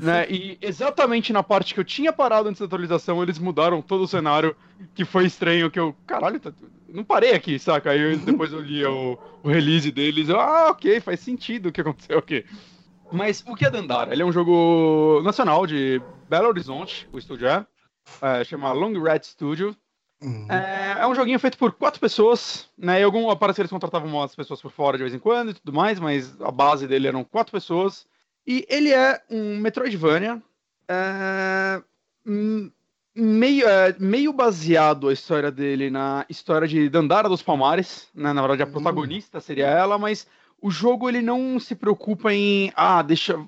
[0.00, 0.26] Né?
[0.30, 4.08] E exatamente na parte que eu tinha parado antes da atualização, eles mudaram todo o
[4.08, 4.56] cenário,
[4.94, 6.50] que foi estranho, que eu, caralho, tá...
[6.88, 7.90] não parei aqui, saca?
[7.90, 11.72] Aí eu, depois eu li o, o, release deles, eu, ah, ok, faz sentido o
[11.72, 12.46] que aconteceu aqui.
[13.12, 14.14] Mas o que é Dandara?
[14.14, 17.66] Ele é um jogo nacional de Belo Horizonte, o estúdio é,
[18.22, 19.76] é chama Long Red Studio,
[20.24, 20.46] Uhum.
[20.50, 22.98] É, é, um joguinho feito por quatro pessoas, né?
[23.00, 25.54] E algum parece que eles contratavam umas pessoas por fora de vez em quando e
[25.54, 28.06] tudo mais, mas a base dele eram quatro pessoas.
[28.46, 30.42] E ele é um Metroidvania
[30.88, 31.82] é,
[33.14, 38.32] meio, é, meio baseado a história dele na história de Dandara dos Palmares, né?
[38.32, 38.72] Na verdade, a uhum.
[38.72, 40.26] protagonista seria ela, mas
[40.60, 43.38] o jogo ele não se preocupa em, ah, deixa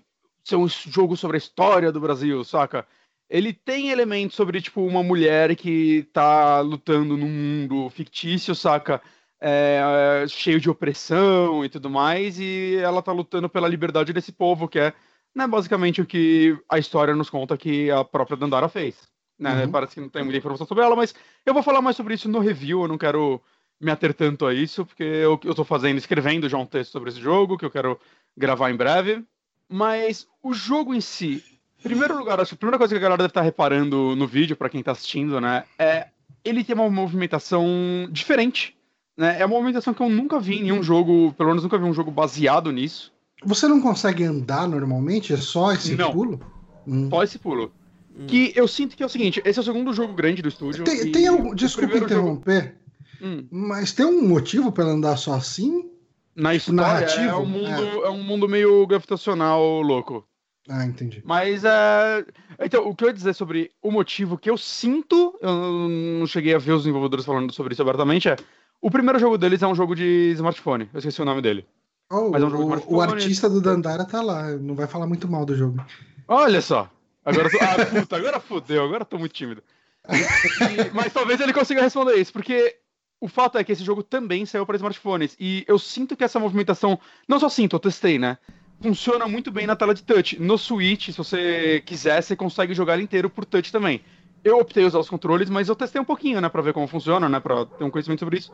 [0.45, 2.87] ser um jogo sobre a história do Brasil, saca?
[3.29, 9.03] Ele tem elementos sobre, tipo, uma mulher que tá lutando num mundo fictício, saca?
[9.41, 14.69] É, cheio de opressão e tudo mais, e ela tá lutando pela liberdade desse povo,
[14.69, 14.95] que é
[15.35, 18.97] né, basicamente o que a história nos conta que a própria Dandara fez.
[19.39, 19.65] Né?
[19.65, 19.71] Uhum.
[19.71, 22.29] Parece que não tem muita informação sobre ela, mas eu vou falar mais sobre isso
[22.29, 23.43] no review, eu não quero
[23.79, 27.11] me ater tanto a isso, porque eu, eu tô fazendo, escrevendo já um texto sobre
[27.11, 28.01] esse jogo, que eu quero
[28.35, 29.23] gravar em breve.
[29.69, 31.45] Mas o jogo em si,
[31.87, 34.57] primeiro lugar, acho que a primeira coisa que a galera deve estar reparando no vídeo,
[34.57, 36.09] para quem tá assistindo, né, é
[36.45, 37.65] ele tem uma movimentação
[38.11, 38.77] diferente.
[39.17, 39.41] Né?
[39.41, 41.95] É uma movimentação que eu nunca vi em nenhum jogo, pelo menos nunca vi um
[41.95, 43.13] jogo baseado nisso.
[43.45, 45.33] Você não consegue andar normalmente?
[45.33, 46.13] É só esse não.
[46.13, 46.41] pulo?
[46.87, 47.09] Hum.
[47.11, 47.73] Só esse pulo.
[48.17, 48.27] Hum.
[48.27, 50.85] Que eu sinto que é o seguinte: esse é o segundo jogo grande do estúdio.
[50.85, 51.55] Tem, tem algum.
[51.55, 52.77] Desculpa interromper.
[53.21, 53.35] Jogo...
[53.35, 53.47] Hum.
[53.51, 55.91] Mas tem um motivo para andar só assim?
[56.35, 57.29] Na história, Narrativo?
[57.29, 58.07] É, um mundo, é.
[58.07, 60.27] é um mundo meio gravitacional louco.
[60.69, 61.23] Ah, entendi.
[61.25, 62.25] Mas é.
[62.61, 65.89] Então, o que eu ia dizer sobre o motivo que eu sinto, eu
[66.21, 68.37] não cheguei a ver os desenvolvedores falando sobre isso abertamente, é.
[68.81, 70.89] O primeiro jogo deles é um jogo de smartphone.
[70.93, 71.67] Eu esqueci o nome dele.
[72.11, 75.07] Oh, Mas é um jogo o, o artista do Dandara tá lá, não vai falar
[75.07, 75.85] muito mal do jogo.
[76.29, 76.91] Olha só.
[77.25, 77.59] Agora tô...
[77.61, 79.63] Ah, puta, agora fodeu, agora tô muito tímido.
[80.09, 80.95] E...
[80.95, 82.77] Mas talvez ele consiga responder isso, porque
[83.21, 85.37] o fato é que esse jogo também saiu para smartphones.
[85.41, 86.99] E eu sinto que essa movimentação.
[87.27, 88.39] Não só sinto, eu testei, né?
[88.81, 90.41] Funciona muito bem na tela de touch.
[90.41, 94.03] No Switch, se você quiser, você consegue jogar ele inteiro por touch também.
[94.45, 97.29] Eu optei usar os controles, mas eu testei um pouquinho, né, pra ver como funciona,
[97.29, 98.53] né, pra ter um conhecimento sobre isso.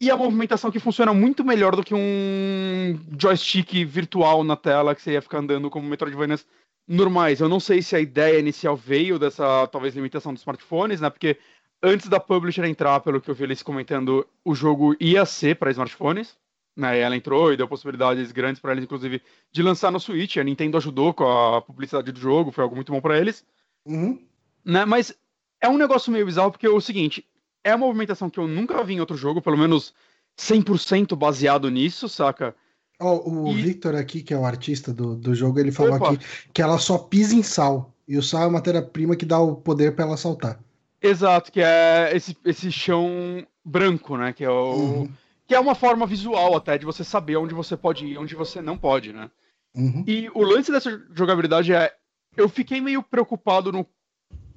[0.00, 5.00] E a movimentação que funciona muito melhor do que um joystick virtual na tela que
[5.00, 6.44] você ia ficar andando como Metroidvanias
[6.88, 7.40] normais.
[7.40, 11.08] Eu não sei se a ideia inicial veio dessa, talvez, limitação dos smartphones, né?
[11.08, 11.38] Porque
[11.80, 15.70] antes da publisher entrar, pelo que eu vi eles comentando, o jogo ia ser para
[15.70, 16.36] smartphones.
[16.74, 20.38] Né, ela entrou e deu possibilidades grandes para eles, inclusive, de lançar no Switch.
[20.38, 23.44] A Nintendo ajudou com a publicidade do jogo, foi algo muito bom para eles.
[23.84, 24.18] Uhum.
[24.64, 25.14] Né, mas
[25.60, 27.26] é um negócio meio bizarro, porque é o seguinte:
[27.62, 29.94] é uma movimentação que eu nunca vi em outro jogo, pelo menos
[30.38, 32.54] 100% baseado nisso, saca?
[33.00, 33.62] Oh, o e...
[33.62, 36.12] Victor aqui, que é o artista do, do jogo, ele falou Opa.
[36.12, 37.92] aqui que ela só pisa em sal.
[38.06, 40.60] E o sal é a matéria-prima que dá o poder para ela saltar.
[41.00, 44.32] Exato, que é esse, esse chão branco, né?
[44.32, 45.10] Que é, o, uhum.
[45.52, 48.34] Que é uma forma visual até de você saber onde você pode ir e onde
[48.34, 49.30] você não pode, né?
[49.74, 50.02] Uhum.
[50.06, 51.92] E o lance dessa jogabilidade é.
[52.34, 53.86] Eu fiquei meio preocupado no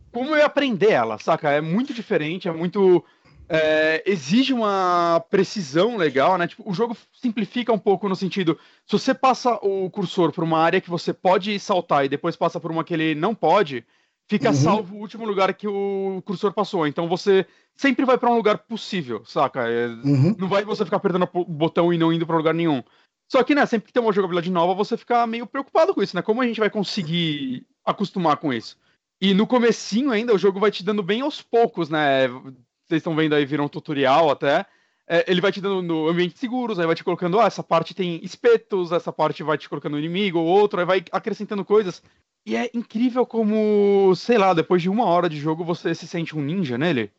[0.09, 1.51] como eu ia aprender ela, saca?
[1.51, 3.03] É muito diferente, é muito.
[3.49, 6.47] É, exige uma precisão legal, né?
[6.47, 10.59] Tipo, o jogo simplifica um pouco no sentido: se você passa o cursor por uma
[10.59, 13.85] área que você pode saltar e depois passa por uma que ele não pode,
[14.27, 14.55] fica uhum.
[14.55, 16.87] salvo o último lugar que o cursor passou.
[16.87, 19.69] Então você sempre vai para um lugar possível, saca?
[19.69, 20.35] É, uhum.
[20.37, 22.83] Não vai você ficar apertando o botão e não indo para lugar nenhum.
[23.31, 26.15] Só que, né, sempre que tem uma jogabilidade nova, você fica meio preocupado com isso,
[26.15, 26.21] né?
[26.21, 28.77] Como a gente vai conseguir acostumar com isso?
[29.19, 32.27] E no comecinho ainda, o jogo vai te dando bem aos poucos, né?
[32.27, 34.65] Vocês estão vendo aí, viram um tutorial até.
[35.07, 37.93] É, ele vai te dando no ambientes seguros, aí vai te colocando, ah, essa parte
[37.93, 42.01] tem espetos, essa parte vai te colocando inimigo ou outro, aí vai acrescentando coisas.
[42.45, 46.37] E é incrível como, sei lá, depois de uma hora de jogo você se sente
[46.37, 47.09] um ninja nele.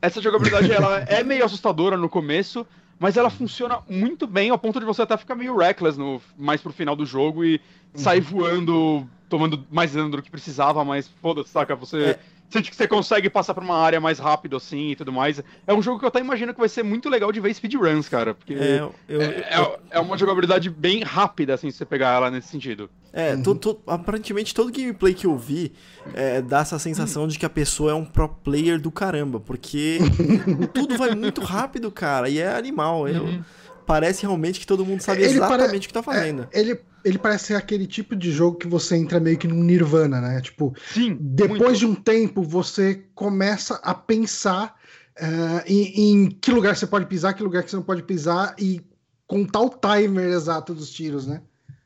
[0.00, 2.64] Essa jogabilidade ela é meio assustadora no começo,
[2.98, 6.60] mas ela funciona muito bem ao ponto de você até ficar meio reckless no, mais
[6.60, 7.60] pro final do jogo e
[7.94, 8.24] sair uhum.
[8.24, 11.74] voando tomando mais dano do que precisava, mas foda-se, saca?
[11.74, 12.18] Você é.
[12.52, 15.42] Sente que você consegue passar por uma área mais rápido assim e tudo mais.
[15.66, 18.08] É um jogo que eu até imagino que vai ser muito legal de ver speedruns,
[18.08, 18.34] cara.
[18.34, 19.78] Porque é, eu, é, eu...
[19.90, 22.90] é, uma jogabilidade bem rápida, assim, se você pegar ela nesse sentido.
[23.12, 23.78] É, uhum.
[23.86, 25.72] aparentemente todo gameplay que eu vi
[26.14, 29.98] é, dá essa sensação de que a pessoa é um pro player do caramba, porque
[30.72, 33.08] tudo vai muito rápido, cara, e é animal.
[33.08, 33.42] Eu, uhum.
[33.84, 35.76] Parece realmente que todo mundo sabe ele exatamente para...
[35.76, 36.48] o que tá fazendo.
[36.52, 39.62] É, ele ele parece ser aquele tipo de jogo que você entra meio que num
[39.62, 40.40] nirvana, né?
[40.40, 41.78] Tipo, Sim, depois muito.
[41.78, 44.76] de um tempo você começa a pensar
[45.18, 48.54] uh, em, em, que lugar você pode pisar, que lugar que você não pode pisar
[48.58, 48.80] e
[49.26, 51.42] contar o timer exato dos tiros, né?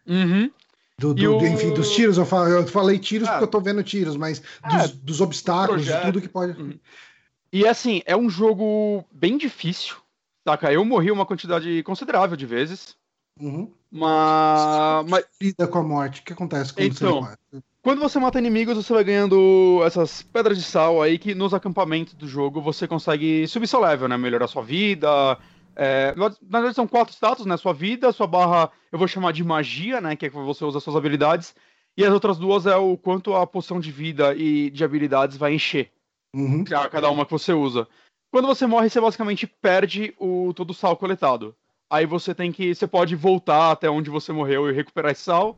[0.07, 0.51] Uhum.
[0.99, 1.47] Do, do, o...
[1.47, 4.41] Enfim, dos tiros, eu, falo, eu falei tiros ah, porque eu tô vendo tiros, mas
[4.41, 6.59] dos, é, dos obstáculos, de tudo que pode.
[6.59, 6.79] Uhum.
[7.53, 9.97] E assim, é um jogo bem difícil,
[10.47, 10.73] saca?
[10.73, 12.97] Eu morri uma quantidade considerável de vezes.
[13.41, 13.73] Uhum.
[13.91, 15.25] Mas, mas.
[15.41, 16.21] Lida com a morte.
[16.21, 17.65] O que acontece quando então, você mata?
[17.83, 22.15] Quando você mata inimigos, você vai ganhando essas pedras de sal aí que nos acampamentos
[22.15, 24.17] do jogo você consegue subir seu level, né?
[24.17, 25.39] Melhorar sua vida.
[25.77, 27.57] É, na verdade, são quatro status, né?
[27.57, 30.17] Sua vida, sua barra, eu vou chamar de magia, né?
[30.17, 31.55] Que é que você usa suas habilidades.
[31.97, 35.55] E as outras duas é o quanto a poção de vida e de habilidades vai
[35.55, 35.93] encher.
[36.35, 36.65] Uhum.
[36.65, 37.87] Cada uma que você usa.
[38.31, 41.55] Quando você morre, você basicamente perde o todo o sal coletado.
[41.89, 42.75] Aí você tem que.
[42.75, 45.57] Você pode voltar até onde você morreu e recuperar esse sal,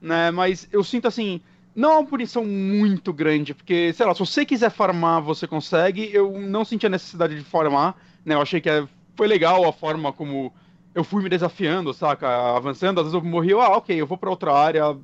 [0.00, 0.30] né?
[0.30, 1.40] Mas eu sinto assim.
[1.74, 6.08] Não é uma punição muito grande, porque, sei lá, se você quiser farmar, você consegue.
[6.12, 8.36] Eu não senti a necessidade de farmar, né?
[8.36, 10.52] Eu achei que é, foi legal a forma como
[10.94, 12.56] eu fui me desafiando, saca?
[12.56, 14.96] Avançando, às vezes eu morri, ah, ok, eu vou pra outra área,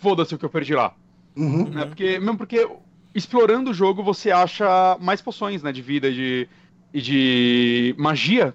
[0.00, 0.92] foda-se o que eu perdi lá.
[1.36, 1.68] Uhum.
[1.68, 1.84] Né?
[1.86, 2.68] Porque, mesmo porque
[3.14, 6.48] explorando o jogo você acha mais poções, né, de vida e de,
[6.92, 8.52] e de magia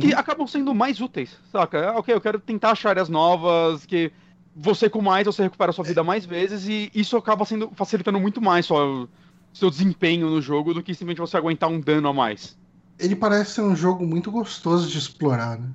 [0.00, 0.18] que Uhum.
[0.18, 1.90] acabam sendo mais úteis, saca?
[1.90, 4.12] Ah, ok, eu quero tentar achar áreas novas, que
[4.54, 8.40] você com mais, você recupera sua vida mais vezes, e isso acaba sendo facilitando muito
[8.40, 9.08] mais sua,
[9.52, 12.56] seu desempenho no jogo do que simplesmente você aguentar um dano a mais.
[12.98, 15.68] Ele parece ser um jogo muito gostoso de explorar, né?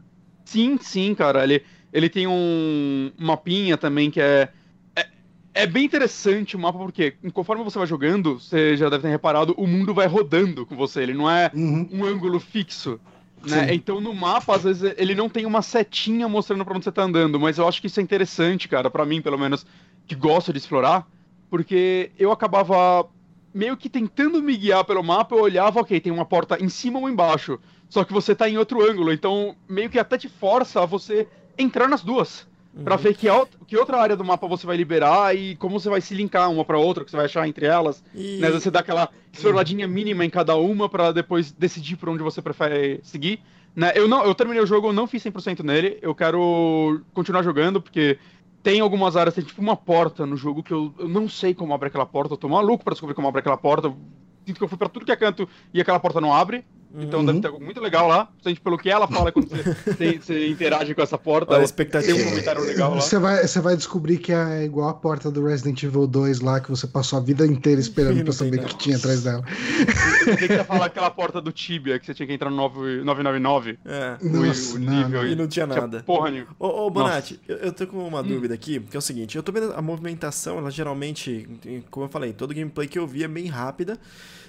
[0.46, 1.44] Sim, sim, cara.
[1.44, 4.50] Ele, ele tem um mapinha também que é,
[4.96, 5.08] é.
[5.54, 9.54] É bem interessante o mapa, porque conforme você vai jogando, você já deve ter reparado,
[9.58, 11.02] o mundo vai rodando com você.
[11.02, 11.90] Ele não é Uhum.
[11.92, 13.00] um ângulo fixo.
[13.46, 13.74] Né?
[13.76, 17.04] Então no mapa, às vezes, ele não tem uma setinha mostrando pra onde você tá
[17.04, 19.66] andando, mas eu acho que isso é interessante, cara, pra mim, pelo menos,
[20.08, 21.08] que gosto de explorar,
[21.50, 23.08] porque eu acabava
[23.54, 27.00] meio que tentando me guiar pelo mapa, eu olhava, ok, tem uma porta em cima
[27.00, 30.82] ou embaixo, só que você tá em outro ângulo, então meio que até te força
[30.82, 32.47] a você entrar nas duas.
[32.84, 33.28] Pra ver que,
[33.66, 36.64] que outra área do mapa você vai liberar e como você vai se linkar uma
[36.64, 38.04] pra outra, o que você vai achar entre elas.
[38.14, 38.38] E...
[38.40, 38.50] Né?
[38.52, 43.00] Você dá aquela exploradinha mínima em cada uma pra depois decidir por onde você prefere
[43.04, 43.40] seguir.
[43.76, 43.92] Né?
[43.96, 45.98] Eu, não, eu terminei o jogo, eu não fiz 100% nele.
[46.02, 48.18] Eu quero continuar jogando, porque
[48.64, 51.74] tem algumas áreas, tem tipo uma porta no jogo que eu, eu não sei como
[51.74, 52.34] abre aquela porta.
[52.34, 53.88] Eu tô maluco pra descobrir como abre aquela porta.
[53.88, 53.98] Eu
[54.46, 56.66] sinto que eu fui pra tudo que é canto e aquela porta não abre.
[56.96, 57.26] Então Uhum.
[57.26, 58.26] deve ter algo muito legal lá.
[58.26, 61.52] Principalmente pelo que ela fala quando você, tem- você interage com essa porta.
[61.52, 62.14] Olha a Ela expectativa.
[62.16, 63.02] Tem um comentário legal lá.
[63.02, 66.60] Você vai, você vai descobrir que é igual a porta do Resident Evil 2 lá,
[66.60, 69.44] que você passou a vida inteira esperando pra tem saber o que tinha atrás dela.
[69.48, 69.86] Eu
[70.26, 72.56] pensei que você ia falar aquela porta do Tibia, que você tinha que entrar no
[72.56, 73.78] 9 999.
[73.86, 74.18] É.
[74.24, 75.28] Nossa, o não, nível não.
[75.28, 76.04] E não tinha Tinha nada.
[76.04, 76.52] Porra nenhuma.
[76.60, 79.44] Ô, ô Bonatti, eu, eu tô com uma dúvida aqui, que é o seguinte, eu
[79.44, 81.48] tô vendo a movimentação, ela geralmente,
[81.92, 83.98] como eu falei, todo gameplay que eu vi é bem rápida,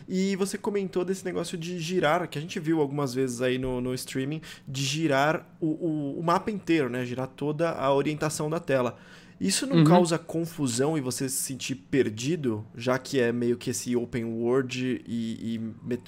[0.09, 3.81] e você comentou desse negócio de girar, que a gente viu algumas vezes aí no,
[3.81, 8.59] no streaming, de girar o, o, o mapa inteiro, né, girar toda a orientação da
[8.59, 8.99] tela.
[9.41, 9.83] Isso não Uhum.
[9.83, 15.03] causa confusão e você se sentir perdido, já que é meio que esse open world
[15.07, 15.59] e, e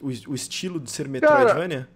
[0.02, 1.88] o, o estilo de ser Metroidvania?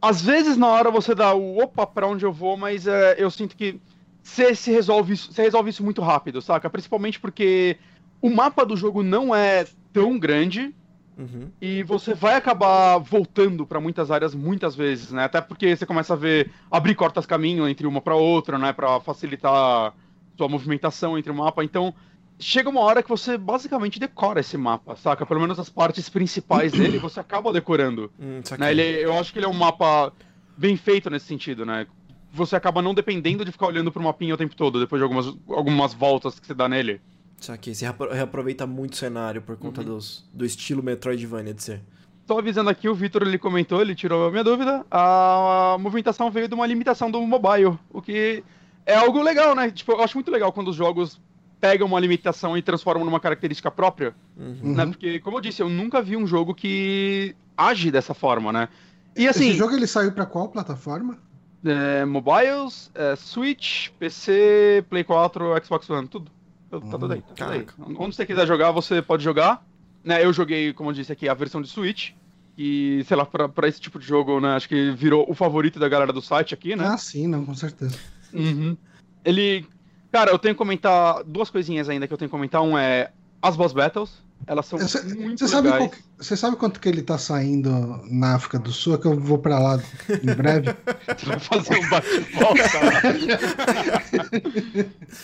[0.00, 3.30] Às vezes na hora você dá o opa pra onde eu vou, mas é, eu
[3.30, 3.80] sinto que
[4.22, 6.70] você se resolve isso, você resolve isso muito rápido, saca?
[6.70, 7.78] Principalmente porque
[8.20, 10.74] o mapa do jogo não é tão grande
[11.18, 11.50] Uhum.
[11.60, 15.24] e você vai acabar voltando pra muitas áreas muitas vezes, né?
[15.24, 19.00] Até porque você começa a ver abrir cortas caminho entre uma pra outra, né, Pra
[19.00, 19.92] facilitar
[20.36, 21.64] sua movimentação entre o mapa.
[21.64, 21.92] Então,
[22.38, 25.26] chega uma hora que você basicamente decora esse mapa, saca?
[25.26, 28.12] Pelo menos as partes principais dele você acaba decorando.
[28.18, 28.40] Hum.
[28.56, 30.12] Né, ele, eu acho que ele é um mapa
[30.56, 31.86] bem feito nesse sentido, né?
[32.32, 35.26] Você acaba não dependendo de ficar olhando pro mapinha o tempo todo, depois de algumas,
[35.48, 37.00] algumas voltas que você dá nele.
[37.40, 41.80] Saquei, você reapro- reaproveita muito o cenário por conta dos, do estilo Metroidvania de ser.
[42.26, 44.84] Só avisando aqui, o Vitor ele comentou, ele tirou a minha dúvida.
[44.90, 48.44] A movimentação veio de uma limitação do mobile, o que
[48.84, 49.70] é algo legal, né?
[49.70, 51.18] Tipo, eu acho muito legal quando os jogos
[51.60, 54.74] pegam uma limitação e transformam numa característica própria, Uhum.
[54.74, 54.84] né?
[54.84, 54.90] Uhum.
[54.90, 58.68] Porque, como eu disse, eu nunca vi um jogo que age dessa forma, né?
[59.16, 61.18] E assim, Esse jogo ele saiu pra qual plataforma?
[61.64, 66.30] É, mobiles, é, Switch, PC, Play 4, Xbox One, tudo.
[66.70, 67.66] Tá tá tudo aí, tá tudo aí.
[67.98, 69.64] Onde você quiser jogar, você pode jogar.
[70.04, 72.12] Né, eu joguei, como eu disse aqui, a versão de Switch.
[72.56, 75.78] E, sei lá, pra, pra esse tipo de jogo, né, acho que virou o favorito
[75.78, 76.84] da galera do site aqui, né?
[76.86, 77.96] Ah, sim, não, com certeza.
[78.32, 78.76] Uhum.
[79.24, 79.66] Ele.
[80.10, 82.62] Cara, eu tenho que comentar duas coisinhas ainda que eu tenho que comentar.
[82.62, 84.24] Um é as boss battles.
[84.46, 85.90] Elas são Você muito você sabe, legais.
[85.90, 87.70] que- você sabe quanto que ele tá saindo
[88.10, 88.94] na África do Sul?
[88.94, 90.74] É que eu vou pra lá em breve.
[91.18, 92.62] Você vai fazer um bate-volta.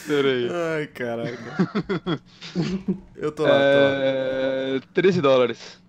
[0.07, 0.49] Peraí.
[0.79, 1.71] Ai, caraca.
[3.17, 3.61] Eu tô lá, tô lá.
[4.03, 4.81] É...
[4.93, 5.83] 13 dólares.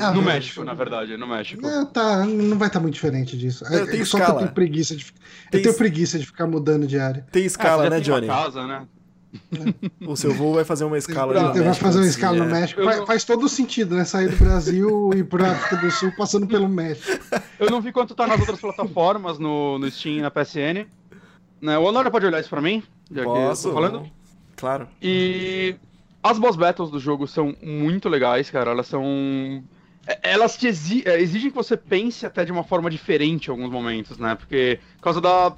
[0.00, 1.62] Ah, no mas- México, na verdade, no México.
[1.62, 3.64] Não, tá, não vai estar muito diferente disso.
[3.66, 4.30] É, tem é só que escala.
[4.34, 7.24] eu tenho preguiça de, Tem eu tenho preguiça de ficar mudando de área.
[7.30, 8.26] Tem Ah, escala, já né, Johnny?
[8.26, 8.84] Casa, né?
[10.06, 12.36] O seu voo vai fazer uma escala no Você vai México, fazer uma assim, escala
[12.36, 12.40] é.
[12.40, 12.80] no México.
[12.80, 14.04] Eu Faz, não- faz todo sentido, né?
[14.04, 17.18] Sair do Brasil e ir pra África do Sul passando pelo México.
[17.58, 20.86] Eu não vi quanto tá nas outras plataformas, no, no Steam e na PSN.
[21.60, 22.82] Né, o Honora pode olhar isso pra mim?
[23.10, 23.68] Já que eu Posso?
[23.68, 24.10] tô falando.
[24.56, 24.88] Claro.
[25.02, 25.74] E
[26.22, 28.70] as boss battles do jogo são muito legais, cara.
[28.72, 29.62] Elas são.
[30.06, 33.50] é- Elas te exi- é, exigem que você pense até de uma forma diferente em
[33.50, 34.34] alguns momentos, né?
[34.34, 35.52] Porque por causa da,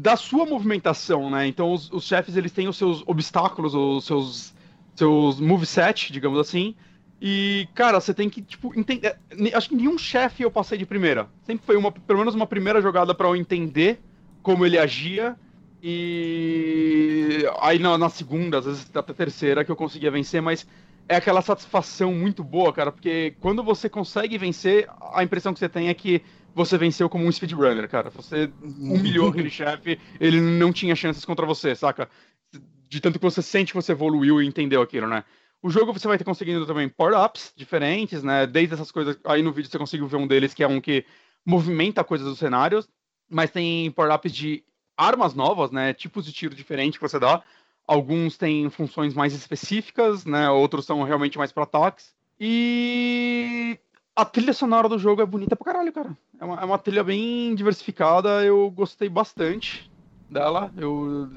[0.00, 1.46] da sua movimentação, né?
[1.46, 4.54] Então os, os chefes eles têm os seus obstáculos, os seus,
[4.94, 6.74] seus moveset, digamos assim.
[7.20, 9.14] E, cara, você tem que, tipo, entender.
[9.52, 11.28] Acho que nenhum chefe eu passei de primeira.
[11.42, 14.00] Sempre foi uma, pelo menos uma primeira jogada para eu entender
[14.42, 15.36] como ele agia.
[15.82, 20.66] E aí na, na, segunda, às vezes até terceira, que eu conseguia vencer, mas
[21.06, 25.68] é aquela satisfação muito boa, cara, porque quando você consegue vencer, a impressão que você
[25.68, 26.22] tem é que
[26.54, 28.10] você venceu como um speedrunner, cara.
[28.10, 32.08] Você humilhou aquele chefe, ele não tinha chances contra você, saca?
[32.88, 35.24] De tanto que você sente que você evoluiu e entendeu aquilo, né?
[35.62, 38.46] O jogo você vai ter conseguindo também power-ups diferentes, né?
[38.46, 39.18] Desde essas coisas.
[39.24, 41.04] Aí no vídeo você conseguiu ver um deles que é um que
[41.44, 42.88] movimenta coisas dos cenários,
[43.28, 44.64] mas tem power-ups de
[44.96, 45.92] armas novas, né?
[45.92, 47.42] Tipos de tiro diferentes que você dá.
[47.86, 50.48] Alguns têm funções mais específicas, né?
[50.50, 52.14] Outros são realmente mais para ataques.
[52.38, 53.78] E
[54.14, 56.16] a trilha sonora do jogo é bonita pra caralho, cara.
[56.38, 59.90] É uma, é uma trilha bem diversificada, eu gostei bastante
[60.28, 60.72] dela.
[60.76, 61.30] Eu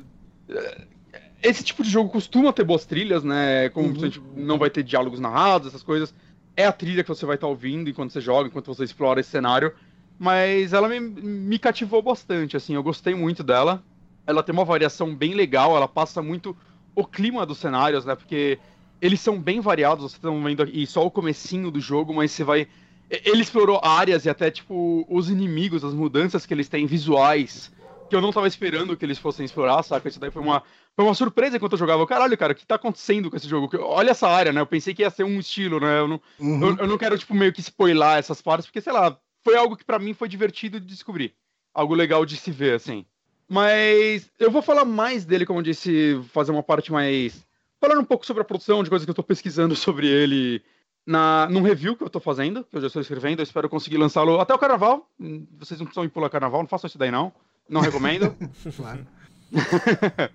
[1.43, 3.69] esse tipo de jogo costuma ter boas trilhas, né?
[3.69, 4.11] Como uhum.
[4.35, 6.15] não vai ter diálogos narrados, essas coisas.
[6.55, 9.19] É a trilha que você vai estar tá ouvindo enquanto você joga, enquanto você explora
[9.19, 9.73] esse cenário.
[10.17, 13.83] Mas ela me, me cativou bastante, assim, eu gostei muito dela.
[14.25, 16.55] Ela tem uma variação bem legal, ela passa muito
[16.95, 18.15] o clima dos cenários, né?
[18.15, 18.57] Porque
[19.01, 22.43] eles são bem variados, vocês estão vendo aqui só o comecinho do jogo, mas você
[22.43, 22.67] vai.
[23.09, 27.71] Ele explorou áreas e até, tipo, os inimigos, as mudanças que eles têm visuais
[28.13, 30.07] que eu não tava esperando que eles fossem explorar, saca?
[30.07, 30.61] Isso daí foi uma,
[30.95, 32.05] foi uma surpresa enquanto eu jogava.
[32.05, 33.69] Caralho, cara, o que tá acontecendo com esse jogo?
[33.81, 34.61] Olha essa área, né?
[34.61, 35.99] Eu pensei que ia ser um estilo, né?
[35.99, 36.61] Eu não, uhum.
[36.61, 39.75] eu, eu, não quero, tipo, meio que spoiler essas partes, porque, sei lá, foi algo
[39.75, 41.33] que para mim foi divertido de descobrir.
[41.73, 43.03] Algo legal de se ver, assim.
[43.49, 47.43] Mas eu vou falar mais dele, como eu disse, fazer uma parte mais.
[47.83, 50.63] Falando um pouco sobre a produção, de coisas que eu tô pesquisando sobre ele
[51.05, 53.97] na, num review que eu tô fazendo, que eu já estou escrevendo, eu espero conseguir
[53.97, 55.05] lançá-lo até o carnaval.
[55.59, 57.33] Vocês não precisam ir pular carnaval, não façam isso daí não.
[57.67, 58.33] Não recomendo.
[58.77, 59.05] claro.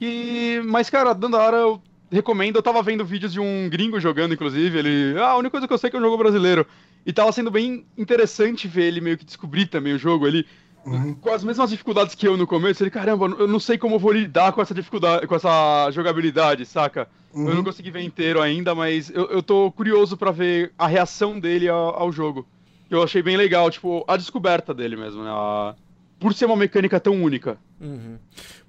[0.00, 2.54] e, mas, cara, Dandara eu recomendo.
[2.54, 4.78] Eu tava vendo vídeos de um gringo jogando, inclusive.
[4.78, 5.18] Ele.
[5.18, 6.64] Ah, a única coisa que eu sei é que é um jogo brasileiro.
[7.04, 10.46] E tava sendo bem interessante ver ele meio que descobrir também o jogo ali.
[10.86, 11.14] Uhum.
[11.14, 13.98] Com as mesmas dificuldades que eu no começo, ele, caramba, eu não sei como eu
[13.98, 17.08] vou lidar com essa dificuldade, com essa jogabilidade, saca?
[17.32, 17.42] Uhum.
[17.42, 17.64] Eu não uhum.
[17.64, 21.94] consegui ver inteiro ainda, mas eu, eu tô curioso para ver a reação dele ao,
[21.94, 22.46] ao, jogo.
[22.90, 25.30] Eu achei bem legal, tipo, a descoberta dele mesmo, né?
[25.30, 25.74] A,
[26.18, 27.58] por ser uma mecânica tão única.
[27.80, 28.18] Uhum.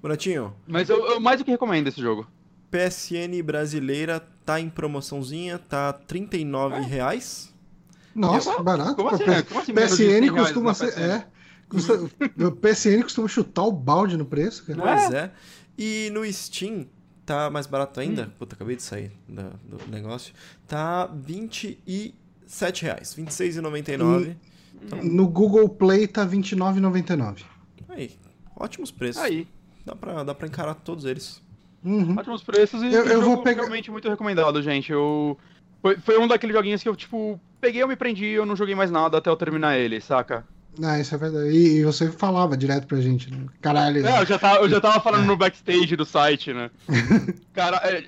[0.02, 0.54] Bonatinho.
[0.66, 2.26] Mas eu, eu, mais do que recomendo esse jogo.
[2.70, 6.80] PSN brasileira tá em promoçãozinha, tá R$39 é.
[6.80, 7.52] reais.
[8.14, 8.94] Nossa, que barato.
[8.94, 10.92] Como assim, Como assim PSN costuma ser.
[10.92, 11.00] PSN?
[11.00, 11.26] É.
[11.70, 11.94] Custa,
[12.44, 14.82] o PSN costuma chutar o balde no preço, cara.
[14.82, 15.18] Pois é.
[15.18, 15.30] é.
[15.78, 16.86] E no Steam
[17.24, 18.24] tá mais barato ainda.
[18.24, 18.30] Hum.
[18.38, 20.34] Puta, acabei de sair do, do negócio.
[20.66, 23.14] Tá 27,00 reais.
[23.14, 24.36] R$26,99.
[24.82, 25.02] Então...
[25.02, 27.44] No Google Play tá R$29,99.
[27.88, 28.18] Aí,
[28.56, 29.22] ótimos preços.
[29.22, 29.46] Aí.
[29.84, 31.40] Dá pra, dá pra encarar todos eles.
[31.84, 32.16] Uhum.
[32.18, 33.62] Ótimos preços e eu, eu vou pegar...
[33.62, 34.90] realmente muito recomendado, gente.
[34.92, 35.38] Eu...
[35.80, 38.74] Foi, foi um daqueles joguinhos que eu, tipo, peguei, eu me prendi eu não joguei
[38.74, 40.46] mais nada até eu terminar ele, saca?
[40.82, 41.50] Ah, isso é verdade.
[41.50, 43.46] E, você falava direto pra gente, né?
[43.60, 44.06] Caralho.
[44.06, 45.26] É, eu já tava, eu já tava falando é.
[45.26, 46.70] no backstage do site, né?
[47.52, 48.04] Cara, é,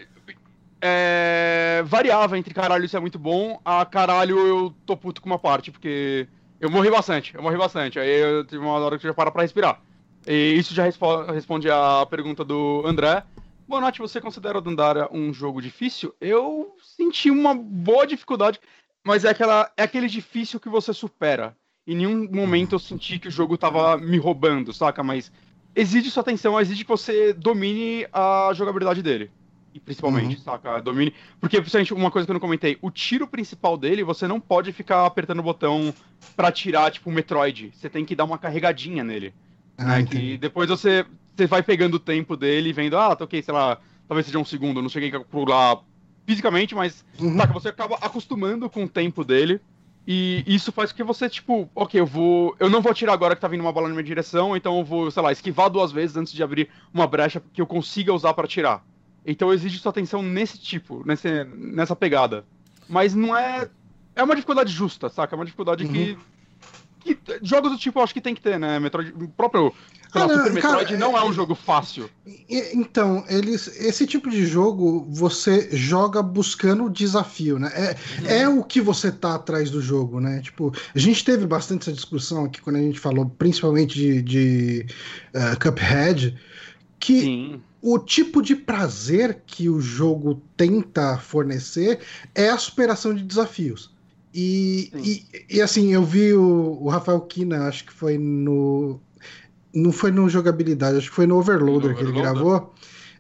[0.81, 5.39] é, variava entre caralho, isso é muito bom, a caralho eu tô puto com uma
[5.39, 6.27] parte, porque
[6.61, 7.99] eu morri bastante, eu morri bastante.
[7.99, 9.81] Aí eu tive uma hora que já para pra respirar.
[10.27, 13.25] E isso já respo responde a pergunta do André.
[13.67, 16.15] Boa noite, você considera o Dandara um jogo difícil?
[16.21, 18.61] Eu senti uma boa dificuldade,
[19.05, 21.57] mas é, aquela, é aquele difícil que você supera.
[21.87, 25.03] Em nenhum momento eu senti que o jogo tava me roubando, saca?
[25.03, 25.33] Mas
[25.75, 29.31] exige sua atenção, exige que você domine a jogabilidade dele.
[29.75, 30.43] E principalmente, uhum.
[30.43, 30.81] saca?
[30.81, 31.15] Domine.
[31.41, 34.71] Porque, principalmente, uma coisa que eu não comentei: o tiro principal dele, você não pode
[34.73, 35.93] ficar apertando o botão
[36.37, 37.73] pra tirar, tipo, o Metroid.
[37.75, 39.33] Você tem que dar uma carregadinha nele.
[39.79, 40.05] Ah, né?
[40.05, 43.55] Que depois você, você vai pegando o tempo dele e vendo, ah, tá ok, sei
[43.55, 45.79] lá, talvez seja um segundo, eu não cheguei a pular
[46.27, 47.37] fisicamente, mas uhum.
[47.37, 49.59] saca, você acaba acostumando com o tempo dele.
[50.07, 52.57] E isso faz com que você, tipo, ok, eu vou.
[52.59, 54.85] Eu não vou atirar agora que tá vindo uma bala na minha direção, então eu
[54.85, 58.35] vou, sei lá, esquivar duas vezes antes de abrir uma brecha que eu consiga usar
[58.35, 58.85] para atirar.
[59.25, 62.45] Então exige sua atenção nesse tipo, nesse, nessa pegada.
[62.89, 63.69] Mas não é.
[64.15, 65.35] É uma dificuldade justa, saca?
[65.35, 65.93] É uma dificuldade uhum.
[65.93, 66.19] que,
[67.03, 67.19] que.
[67.43, 68.79] Jogos do tipo eu acho que tem que ter, né?
[68.79, 69.13] Metroid.
[69.13, 69.73] O próprio.
[70.13, 72.11] Cara, Super Metroid cara, não é, é um jogo fácil.
[72.75, 77.73] Então, eles, esse tipo de jogo você joga buscando o desafio, né?
[77.75, 78.27] É, uhum.
[78.29, 80.41] é o que você tá atrás do jogo, né?
[80.43, 84.87] Tipo, a gente teve bastante essa discussão aqui quando a gente falou, principalmente de, de
[85.35, 86.39] uh, Cuphead,
[87.01, 91.99] que Sim o tipo de prazer que o jogo tenta fornecer
[92.33, 93.92] é a superação de desafios.
[94.35, 98.99] E, e, e, assim, eu vi o, o, Rafael Kina, acho que foi no.
[99.75, 102.15] Não foi no jogabilidade, acho que foi no Overloader no que Overloader?
[102.15, 102.75] ele gravou.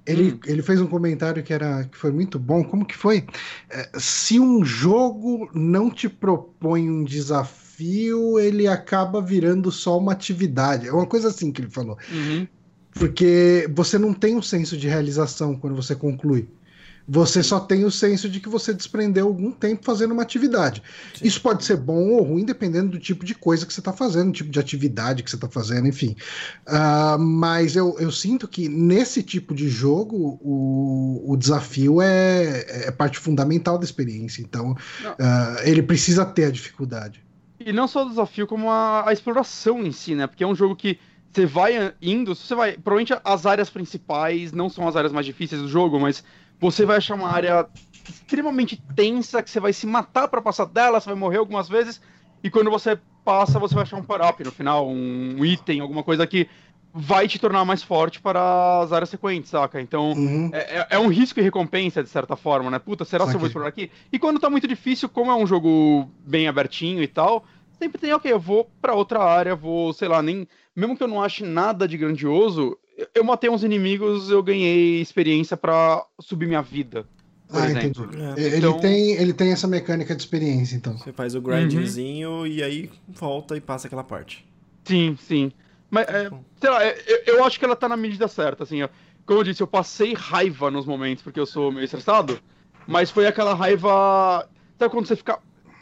[0.04, 0.40] Ele, Hum.
[0.46, 2.64] ele fez um comentário que, era, que foi muito bom.
[2.64, 3.24] Como que foi?
[3.70, 10.88] É, se um jogo não te propõe um desafio, ele acaba virando só uma atividade.
[10.88, 11.96] É uma coisa assim que ele falou.
[12.10, 12.46] Uhum.
[12.92, 16.48] Porque você não tem um senso de realização quando você conclui.
[17.12, 20.82] Você só tem o senso de que você desprendeu algum tempo fazendo uma atividade.
[21.14, 21.26] Sim.
[21.26, 24.28] Isso pode ser bom ou ruim, dependendo do tipo de coisa que você está fazendo,
[24.28, 26.16] do tipo de atividade que você está fazendo, enfim.
[26.66, 32.90] Ah, mas eu, eu sinto que nesse tipo de jogo o, o desafio é, é
[32.90, 34.40] parte fundamental da experiência.
[34.40, 34.74] Então
[35.18, 37.22] ah, ele precisa ter a dificuldade.
[37.60, 40.26] E não só o desafio, como a, a exploração em si, né?
[40.26, 40.98] Porque é um jogo que
[41.30, 42.72] você vai indo, você vai.
[42.72, 46.24] Provavelmente as áreas principais não são as áreas mais difíceis do jogo, mas
[46.62, 47.68] você vai achar uma área
[48.08, 52.00] extremamente tensa que você vai se matar pra passar dela, você vai morrer algumas vezes,
[52.42, 56.26] e quando você passa, você vai achar um power-up no final, um item, alguma coisa
[56.26, 56.48] que
[56.94, 59.80] vai te tornar mais forte para as áreas sequentes, saca?
[59.80, 60.12] Então.
[60.12, 60.50] Uhum.
[60.52, 62.78] É, é- é um risco e recompensa, de certa forma, né?
[62.78, 63.90] Puta, será que eu vou explorar aqui?
[64.12, 67.44] E quando tá muito difícil, como é um jogo bem abertinho e tal,
[67.78, 70.46] sempre tem, ok, eu vou pra outra área, vou, sei lá, nem.
[70.76, 72.76] Mesmo que eu não ache nada de grandioso,
[73.14, 77.06] eu, matei uns inimigos, eu ganhei experiência pra subir minha vida.
[77.48, 78.04] Por Ah, exemplo.
[78.04, 78.22] entendi.
[78.22, 80.96] É, Ele, Então- tem, ele tem essa mecânica de experiência, então.
[80.96, 84.46] Você faz o grindzinho e aí volta e passa aquela parte.
[84.84, 85.52] Sim, sim.
[85.90, 86.30] Mas, é,
[86.60, 88.88] sei lá, eu, eu acho que ela tá na medida certa, assim, ó.
[89.26, 92.40] Como eu disse, eu passei raiva nos momentos, porque eu sou meio estressado,
[92.86, 94.48] mas foi aquela raiva.
[94.78, 95.38] Sabe quando você fica.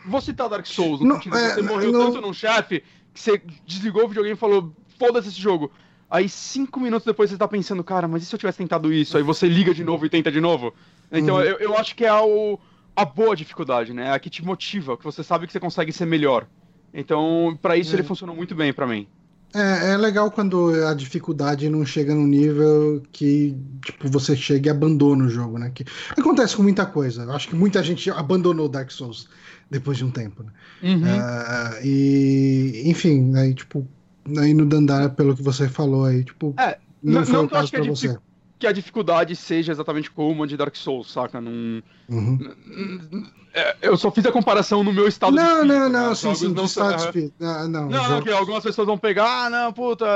[0.06, 2.82] Vou citar Dark Souls, no Não, sentido, é, você morreu não- tanto num chefe
[3.14, 5.70] que você desligou o videogame e falou, foda-se esse jogo.
[6.10, 9.16] Aí cinco minutos depois você tá pensando, cara, mas e se eu tivesse tentado isso?
[9.16, 10.74] Aí você liga de novo e tenta de novo.
[11.10, 11.42] Então Uhum.
[11.42, 12.58] eu, eu acho que é a, o-
[12.96, 14.12] a boa dificuldade, né?
[14.12, 16.48] A que te motiva, que você sabe que você consegue ser melhor.
[16.92, 17.96] Então, pra isso É.
[17.96, 19.08] ele funcionou muito bem pra mim.
[19.52, 24.70] É, é legal quando a dificuldade não chega num nível que tipo, você chega e
[24.70, 25.70] abandona o jogo, né?
[25.74, 25.84] Que
[26.16, 27.24] acontece com muita coisa.
[27.24, 29.28] Eu acho que muita gente abandonou Dark Souls
[29.68, 30.52] depois de um tempo, né?
[30.82, 31.02] Uhum.
[31.04, 33.86] Ah, e, enfim, aí, tipo,
[34.38, 37.48] aí no Dandara, pelo que você falou aí, tipo, É, não, não- foi não o
[37.48, 38.18] caso acho que pra é você.
[38.58, 41.40] que a dificuldade seja exatamente como a de Dark Souls, saca?
[41.40, 42.38] Não, Uhum.
[43.54, 45.98] é, eu só fiz a comparação no meu estado de Não, espírito, não, né?
[45.98, 47.34] não, Os sim, sim, não de estado de espírito.
[47.38, 50.06] Não, Não, não, jogo- que algumas pessoas vão pegar, ah, não, puta.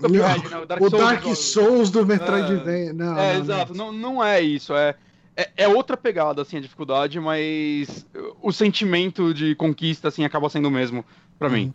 [0.00, 0.58] Cuphead, né?
[0.58, 2.92] o Dark joga- Souls do Metroidvania.
[2.92, 3.92] Não, É, não, exato, não.
[3.92, 4.94] não, não é isso, é,
[5.36, 8.06] é, é outra pegada, assim, a dificuldade, mas
[8.40, 11.04] o sentimento de conquista, assim, acaba sendo o mesmo
[11.38, 11.74] pra mim.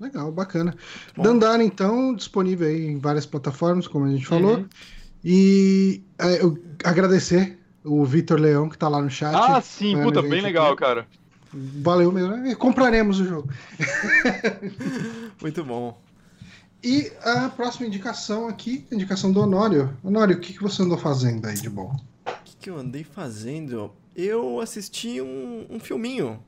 [0.00, 0.74] Legal, bacana.
[1.16, 1.22] Bom.
[1.22, 4.58] Dandara, então, disponível aí em várias plataformas, como a gente falou.
[4.58, 4.68] Uhum.
[5.24, 9.34] E é, eu agradecer o Vitor Leão, que tá lá no chat.
[9.34, 10.76] Ah, sim, né, puta, bem legal, aqui.
[10.76, 11.06] cara.
[11.52, 12.36] Valeu mesmo.
[12.36, 12.54] né?
[12.54, 13.48] Compraremos o jogo.
[15.40, 15.98] Muito bom.
[16.82, 19.96] E a próxima indicação aqui, a indicação do Honório.
[20.04, 21.96] Honório, o que, que você andou fazendo aí de bom?
[22.26, 23.90] O que, que eu andei fazendo?
[24.14, 26.38] Eu assisti um, um filminho.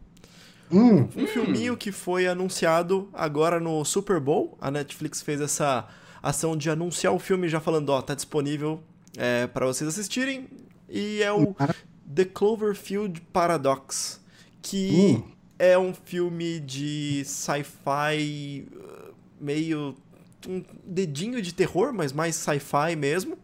[0.73, 4.57] Hum, Um filminho que foi anunciado agora no Super Bowl.
[4.61, 5.87] A Netflix fez essa
[6.23, 8.81] ação de anunciar o filme já falando, ó, tá disponível
[9.17, 10.49] é, para vocês assistirem.
[10.89, 11.55] E é o
[12.15, 14.21] The Cloverfield Paradox,
[14.63, 15.31] que Hum.
[15.59, 18.67] é um filme de sci-fi
[19.41, 19.95] meio
[20.49, 23.37] um dedinho de terror, mas mais sci-fi mesmo.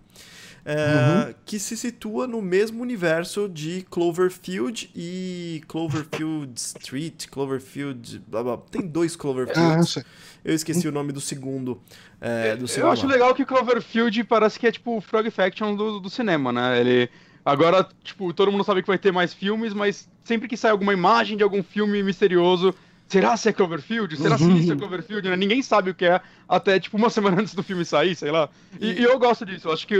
[0.68, 8.20] É, Que se situa no mesmo universo de Cloverfield e Cloverfield Street, Cloverfield.
[8.26, 8.58] Blá, blá.
[8.58, 9.90] Tem dois ah, Cloverfields.
[9.90, 10.04] sei.
[10.44, 11.80] Eu esqueci o nome do segundo.
[12.20, 15.76] é, do segundo Eu acho legal que Cloverfield parece que é tipo o Frog Faction
[15.76, 16.80] do, do cinema, né?
[16.80, 17.08] Ele.
[17.44, 20.92] Agora, tipo, todo mundo sabe que vai ter mais filmes, mas sempre que sai alguma
[20.92, 22.74] imagem de algum filme misterioso,
[23.08, 24.16] será se é Cloverfield?
[24.16, 24.56] Será se Uhum.
[24.56, 25.28] isso é Cloverfield?
[25.28, 25.36] Né?
[25.36, 28.48] Ninguém sabe o que é até, tipo, uma semana antes do filme sair, sei lá.
[28.80, 29.94] E, e eu gosto disso, eu acho que,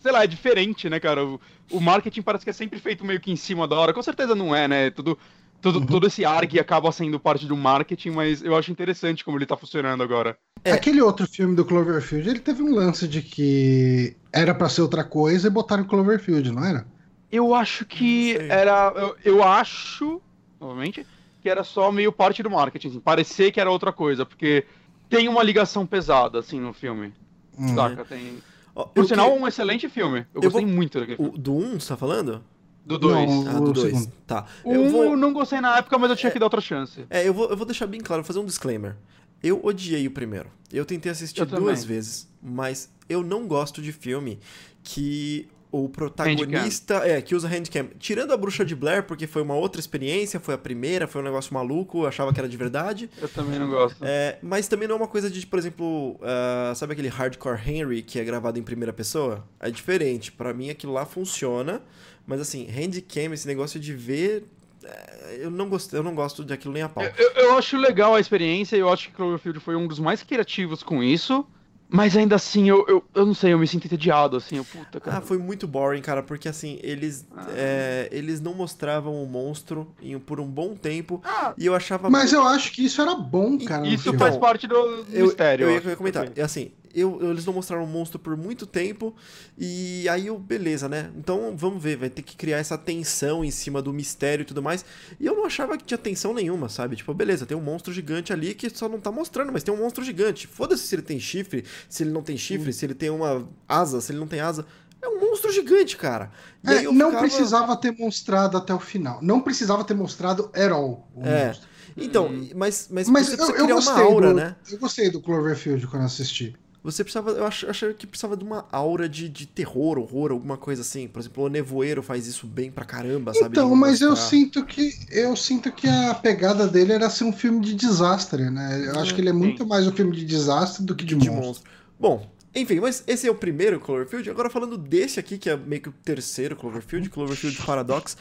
[0.00, 1.24] sei lá, é diferente, né, cara?
[1.24, 1.40] O,
[1.70, 3.92] o marketing parece que é sempre feito meio que em cima da hora.
[3.92, 4.90] Com certeza não é, né?
[4.90, 5.18] Tudo,
[5.60, 9.46] todo, todo esse arg acaba sendo parte do marketing, mas eu acho interessante como ele
[9.46, 10.36] tá funcionando agora.
[10.64, 15.04] Aquele outro filme do Cloverfield, ele teve um lance de que era pra ser outra
[15.04, 16.86] coisa e botaram Cloverfield, não era?
[17.30, 18.92] Eu acho que era.
[18.96, 20.20] Eu, eu acho,
[20.60, 21.06] novamente,
[21.46, 24.64] que era só meio parte do marketing, assim, parecer que era outra coisa, porque
[25.08, 27.12] tem uma ligação pesada, assim, no filme.
[27.56, 27.72] Hum.
[27.72, 28.04] Saca?
[28.04, 28.38] Tem.
[28.74, 30.26] Por eu sinal, que- um excelente filme.
[30.34, 31.38] Eu, Eu gostei vou- muito daquele o, filme.
[31.38, 32.42] do 1, um, você tá falando?
[32.84, 33.30] Do 2.
[33.30, 33.94] Não, Ah, O do 2.
[33.94, 34.12] segundo.
[34.26, 34.44] Tá.
[34.64, 35.04] O Eu um vou.
[35.04, 37.06] eu não gostei na época, mas eu tinha que dar outra chance.
[37.08, 38.96] É, eu vou, eu vou deixar bem claro, vou fazer um disclaimer.
[39.40, 40.50] Eu odiei o primeiro.
[40.72, 41.86] Eu tentei assistir Eu duas também.
[41.96, 44.40] vezes, mas eu não gosto de filme
[44.82, 47.16] que o protagonista handcam.
[47.16, 47.88] é que usa handcam.
[47.98, 51.24] Tirando a bruxa de Blair, porque foi uma outra experiência, foi a primeira, foi um
[51.24, 53.10] negócio maluco, eu achava que era de verdade.
[53.20, 53.98] Eu também não gosto.
[54.02, 58.02] É, mas também não é uma coisa de, por exemplo, uh, sabe aquele Hardcore Henry
[58.02, 59.46] que é gravado em primeira pessoa?
[59.60, 60.32] É diferente.
[60.32, 61.82] para mim aquilo lá funciona,
[62.26, 64.44] mas assim, handcam, esse negócio de ver
[64.84, 67.04] é, eu não gosto, eu não gosto de aquilo nem a pau.
[67.16, 70.82] Eu, eu acho legal a experiência, eu acho que Cloverfield foi um dos mais criativos
[70.82, 71.46] com isso.
[71.88, 75.00] Mas ainda assim, eu, eu, eu não sei, eu me sinto entediado, assim, eu, puta,
[75.00, 75.18] cara.
[75.18, 77.46] Ah, foi muito boring, cara, porque assim, eles, ah.
[77.50, 82.10] é, eles não mostravam o monstro em, por um bom tempo, ah, e eu achava...
[82.10, 83.86] Mas eu acho que isso era bom, cara.
[83.86, 85.66] Isso faz parte do, do eu, mistério.
[85.68, 88.66] Eu eu ia comentar, é assim, eu, eu, eles não mostraram o monstro por muito
[88.66, 89.14] tempo.
[89.58, 91.10] E aí eu, beleza, né?
[91.16, 94.62] Então vamos ver, vai ter que criar essa tensão em cima do mistério e tudo
[94.62, 94.84] mais.
[95.20, 96.96] E eu não achava que tinha tensão nenhuma, sabe?
[96.96, 99.76] Tipo, beleza, tem um monstro gigante ali que só não tá mostrando, mas tem um
[99.76, 100.46] monstro gigante.
[100.46, 102.72] Foda-se se ele tem chifre, se ele não tem chifre, hum.
[102.72, 104.64] se ele tem uma asa, se ele não tem asa.
[105.02, 106.30] É um monstro gigante, cara.
[106.64, 107.18] É, não ficava...
[107.18, 109.18] precisava ter mostrado até o final.
[109.22, 111.48] Não precisava ter mostrado at all o é.
[111.48, 111.68] monstro.
[111.96, 114.56] Então, mas, mas, mas eu, eu uma aura, do, né?
[114.70, 116.54] Eu gostei do Cloverfield quando assisti.
[116.86, 117.32] Você precisava.
[117.32, 121.08] Eu acho, achei que precisava de uma aura de, de terror, horror, alguma coisa assim.
[121.08, 123.48] Por exemplo, o Nevoeiro faz isso bem pra caramba, sabe?
[123.48, 124.94] Então, mas eu sinto que.
[125.10, 128.84] Eu sinto que a pegada dele era ser um filme de desastre, né?
[128.86, 131.28] Eu acho que ele é muito mais um filme de desastre do que de, de
[131.28, 131.46] monstro.
[131.46, 131.70] monstro.
[131.98, 134.30] Bom, enfim, mas esse é o primeiro Cloverfield.
[134.30, 138.16] Agora falando desse aqui, que é meio que o terceiro Cloverfield, Cloverfield Paradox.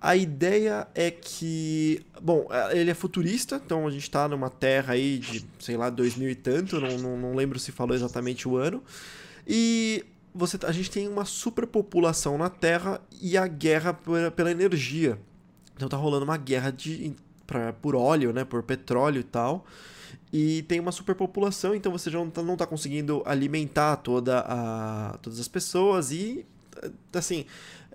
[0.00, 4.94] A ideia é que, bom, é, ele é futurista, então a gente tá numa terra
[4.94, 8.56] aí de, sei lá, 2000 e tanto, não, não, não lembro se falou exatamente o
[8.56, 8.82] ano.
[9.46, 10.02] E
[10.34, 15.18] você, a gente tem uma superpopulação na Terra e a guerra por, pela energia.
[15.76, 17.14] Então tá rolando uma guerra de,
[17.46, 19.66] pra, por óleo, né, por petróleo e tal
[20.36, 25.16] e tem uma superpopulação, então você já não está não tá conseguindo alimentar toda a,
[25.22, 26.44] todas as pessoas e
[27.12, 27.46] assim,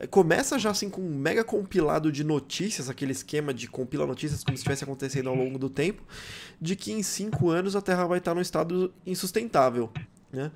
[0.09, 4.55] começa já assim com um mega compilado de notícias, aquele esquema de compila notícias como
[4.55, 6.01] se estivesse acontecendo ao longo do tempo,
[6.61, 9.91] de que em cinco anos a Terra vai estar num estado insustentável.
[10.31, 10.49] Né?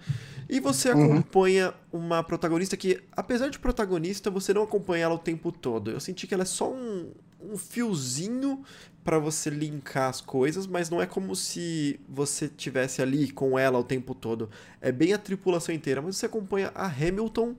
[0.47, 1.15] E você uhum.
[1.15, 5.91] acompanha uma protagonista que, apesar de protagonista, você não acompanha ela o tempo todo.
[5.91, 7.11] Eu senti que ela é só um,
[7.41, 8.63] um fiozinho
[9.03, 13.77] para você linkar as coisas, mas não é como se você tivesse ali com ela
[13.77, 14.49] o tempo todo.
[14.81, 17.55] É bem a tripulação inteira, mas você acompanha a Hamilton,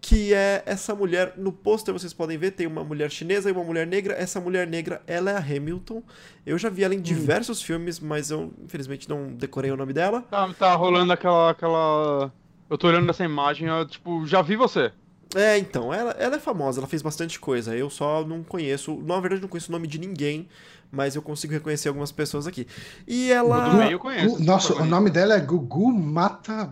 [0.00, 3.64] que é essa mulher, no pôster vocês podem ver, tem uma mulher chinesa e uma
[3.64, 4.14] mulher negra.
[4.14, 6.02] Essa mulher negra, ela é a Hamilton.
[6.44, 7.02] Eu já vi ela em hum.
[7.02, 7.64] diversos hum.
[7.64, 10.22] filmes, mas eu infelizmente não decorei o nome dela.
[10.22, 12.32] Tá, tá rolando aquela aquela
[12.68, 14.90] eu tô olhando essa imagem, eu, tipo, já vi você.
[15.34, 17.76] É, então, ela, ela é famosa, ela fez bastante coisa.
[17.76, 20.48] Eu só não conheço, na verdade, não conheço o nome de ninguém,
[20.90, 22.66] mas eu consigo reconhecer algumas pessoas aqui.
[23.06, 23.68] E ela.
[23.68, 24.42] Do meio eu conheço.
[24.42, 26.70] Nossa, o nome dela é Gugu Mata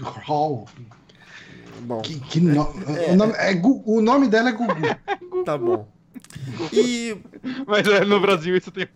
[0.00, 0.66] Hall.
[1.80, 2.00] Bom.
[2.00, 2.62] Que, que no...
[2.62, 4.74] é, o, nome, é, o nome dela é Gugu.
[5.44, 5.88] tá bom.
[6.72, 7.16] E.
[7.66, 8.88] Mas é, no Brasil isso tem.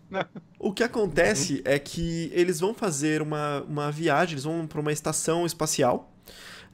[0.59, 4.92] O que acontece é que eles vão fazer uma, uma viagem, eles vão para uma
[4.92, 6.12] estação espacial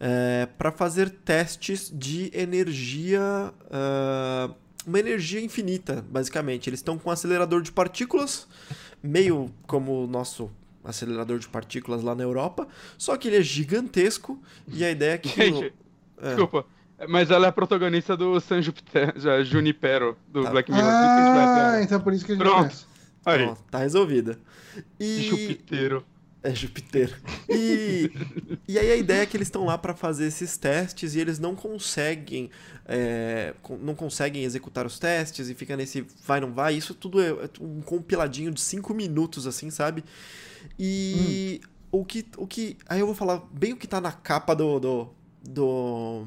[0.01, 3.53] é, para fazer testes de energia.
[3.67, 4.55] Uh,
[4.87, 6.69] uma energia infinita, basicamente.
[6.69, 8.47] Eles estão com um acelerador de partículas,
[9.03, 10.51] meio como o nosso
[10.85, 12.69] acelerador de partículas lá na Europa,
[12.99, 15.29] só que ele é gigantesco e a ideia é que.
[15.29, 15.73] Gente,
[16.21, 16.27] é.
[16.29, 16.67] desculpa.
[17.09, 18.61] Mas ela é a protagonista do San
[19.45, 20.51] Junipero, do tá.
[20.51, 20.89] Black Mirror.
[20.89, 22.87] Ah, então por isso que a gente Pronto.
[23.27, 23.45] Aí.
[23.45, 24.39] Pronto, tá resolvida.
[25.01, 25.23] E...
[25.23, 26.05] Jupitero.
[26.45, 27.19] É Júpiter.
[27.49, 28.13] E,
[28.69, 31.39] e aí a ideia é que eles estão lá para fazer esses testes e eles
[31.39, 32.51] não conseguem
[32.85, 36.75] é, não conseguem executar os testes e fica nesse vai não vai.
[36.75, 40.05] Isso tudo é, é um compiladinho de cinco minutos assim, sabe?
[40.79, 42.01] E hum.
[42.01, 44.79] o que o que aí eu vou falar bem o que tá na capa do
[44.79, 46.27] do, do,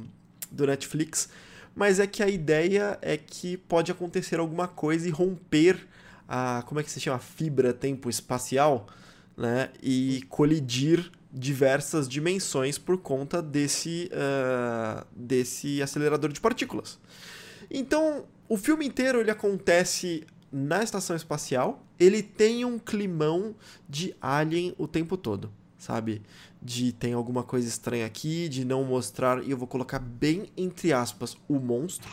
[0.52, 1.30] do Netflix,
[1.76, 5.88] mas é que a ideia é que pode acontecer alguma coisa e romper
[6.28, 8.88] a como é que se chama a fibra tempo espacial
[9.38, 17.00] né, e colidir diversas dimensões por conta desse, uh, desse acelerador de partículas.
[17.70, 23.56] Então, o filme inteiro ele acontece na estação espacial, ele tem um climão
[23.88, 26.22] de alien o tempo todo, sabe?
[26.62, 30.92] De tem alguma coisa estranha aqui, de não mostrar, e eu vou colocar bem entre
[30.92, 32.10] aspas, o monstro,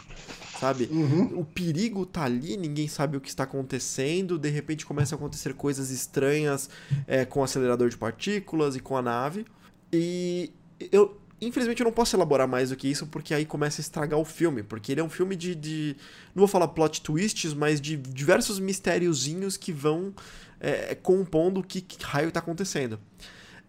[0.60, 0.88] sabe?
[0.90, 1.40] Uhum.
[1.40, 5.54] O perigo tá ali, ninguém sabe o que está acontecendo, de repente começam a acontecer
[5.54, 6.68] coisas estranhas
[7.06, 9.46] é, com o acelerador de partículas e com a nave.
[9.92, 10.52] E
[10.92, 14.18] eu, infelizmente, eu não posso elaborar mais do que isso, porque aí começa a estragar
[14.18, 15.54] o filme, porque ele é um filme de.
[15.54, 15.96] de
[16.34, 20.14] não vou falar plot twists, mas de diversos mistériozinhos que vão
[20.60, 22.98] é, compondo o que, que raio está acontecendo.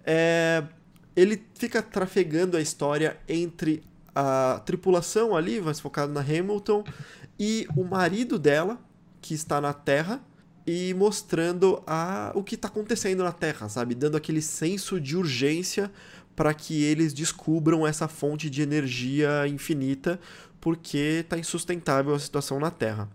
[0.06, 0.64] É,
[1.16, 3.84] ele fica trafegando a história entre
[4.14, 6.84] a tripulação ali, mais focado na Hamilton,
[7.40, 8.80] e o marido dela,
[9.22, 10.22] que está na Terra,
[10.66, 13.94] e mostrando a, o que está acontecendo na Terra, sabe?
[13.94, 15.92] Dando aquele senso de urgência
[16.36, 20.20] para que eles descubram essa fonte de energia infinita,
[20.60, 23.10] porque está insustentável a situação na Terra.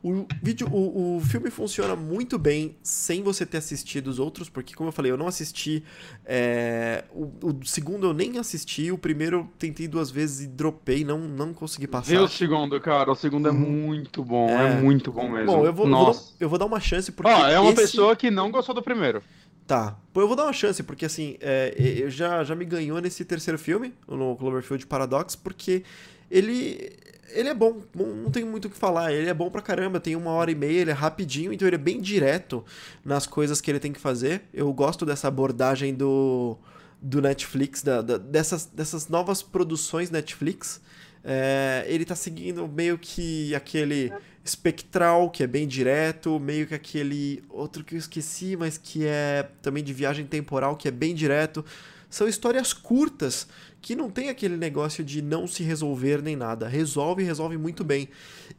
[0.00, 4.72] O, vídeo, o, o filme funciona muito bem sem você ter assistido os outros, porque,
[4.74, 5.82] como eu falei, eu não assisti.
[6.24, 11.04] É, o, o, segundo eu nem assisti, o primeiro eu tentei duas vezes e dropei,
[11.04, 12.10] não, não consegui passar.
[12.10, 13.10] Vê o segundo, cara.
[13.10, 13.58] O segundo é uhum.
[13.58, 14.72] muito bom, é...
[14.72, 14.80] é...
[14.80, 15.46] muito bom mesmo.
[15.46, 16.32] Bom, eu vou, Nossa.
[16.38, 17.32] eu vou dar uma chance porque.
[17.32, 17.82] Ó, é uma esse...
[17.82, 19.20] pessoa que não gostou do primeiro.
[19.66, 19.98] Tá.
[20.12, 23.24] Pô, eu vou dar uma chance, porque assim, é, eu já, já me ganhou nesse
[23.24, 25.82] terceiro filme, no Cloverfield Paradox, porque
[26.30, 26.90] ele
[27.30, 29.12] ele é bom, não tem muito o que falar.
[29.12, 31.76] Ele é bom pra caramba, tem uma hora e meia, ele é rapidinho, então ele
[31.76, 32.64] é bem direto
[33.04, 34.42] nas coisas que ele tem que fazer.
[34.52, 36.56] Eu gosto dessa abordagem do,
[37.00, 40.80] do Netflix, da, da dessas, dessas novas produções Netflix.
[41.24, 44.12] É, ele tá seguindo meio que aquele
[44.44, 49.48] espectral, que é bem direto, meio que aquele outro que eu esqueci, mas que é
[49.60, 51.64] também de viagem temporal, que é bem direto.
[52.08, 53.46] São histórias curtas
[53.80, 56.68] que não tem aquele negócio de não se resolver nem nada.
[56.68, 58.08] Resolve, resolve muito bem.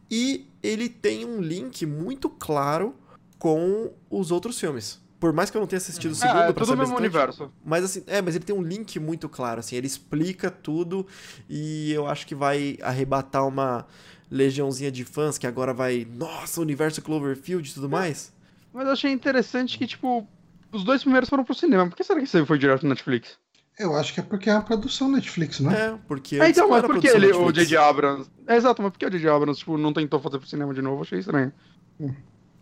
[0.09, 2.95] E ele tem um link muito claro
[3.38, 5.01] com os outros filmes.
[5.20, 7.51] Por mais que eu não tenha assistido o segundo, é, é tudo o mesmo universo.
[7.63, 11.05] Mas assim, é, mas ele tem um link muito claro, assim, ele explica tudo
[11.49, 13.86] e eu acho que vai arrebatar uma
[14.32, 18.32] legiãozinha de fãs que agora vai, nossa, universo Cloverfield e tudo mais.
[18.72, 20.26] Mas eu achei interessante que, tipo,
[20.72, 21.89] os dois primeiros foram pro cinema.
[21.89, 23.38] Por que será que esse foi direto no Netflix?
[23.80, 25.73] Eu acho que é porque é uma produção Netflix, né?
[25.73, 26.36] É, porque.
[26.36, 27.77] É, então, mas por que ele, o J.J.
[27.77, 28.30] Abrams.
[28.45, 29.30] É, exato, mas por que o J.J.
[29.30, 31.01] Abrams tipo, não tentou fazer pro cinema de novo?
[31.01, 31.53] Achei estranho.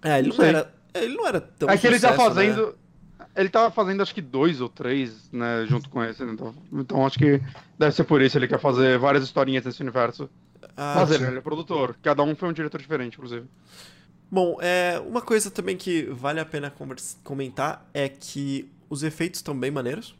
[0.03, 0.73] É, ele não, não era.
[0.93, 1.67] Ele não era tão.
[1.69, 2.67] É que ele tá fazendo.
[2.67, 3.25] Né?
[3.35, 6.23] Ele tava fazendo acho que dois ou três, né, junto com esse.
[6.23, 7.41] Então, então acho que
[7.77, 10.29] deve ser por isso ele quer fazer várias historinhas nesse universo.
[10.75, 11.95] Ah, fazer, ele é produtor.
[12.01, 13.47] Cada um foi um diretor diferente, inclusive.
[14.29, 16.71] Bom, é, uma coisa também que vale a pena
[17.23, 20.15] comentar é que os efeitos estão bem maneiros.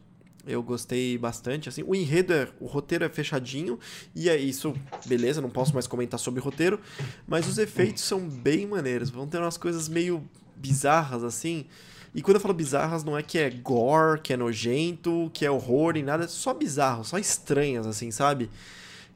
[0.48, 1.82] Eu gostei bastante, assim.
[1.86, 3.78] O enredo é, o roteiro é fechadinho
[4.14, 4.74] e é isso,
[5.04, 6.80] beleza, não posso mais comentar sobre roteiro,
[7.26, 9.10] mas os efeitos são bem maneiros.
[9.10, 10.24] Vão ter umas coisas meio
[10.56, 11.66] bizarras assim.
[12.14, 15.50] E quando eu falo bizarras, não é que é gore, que é nojento, que é
[15.50, 18.48] horror e nada, é só bizarro, só estranhas assim, sabe?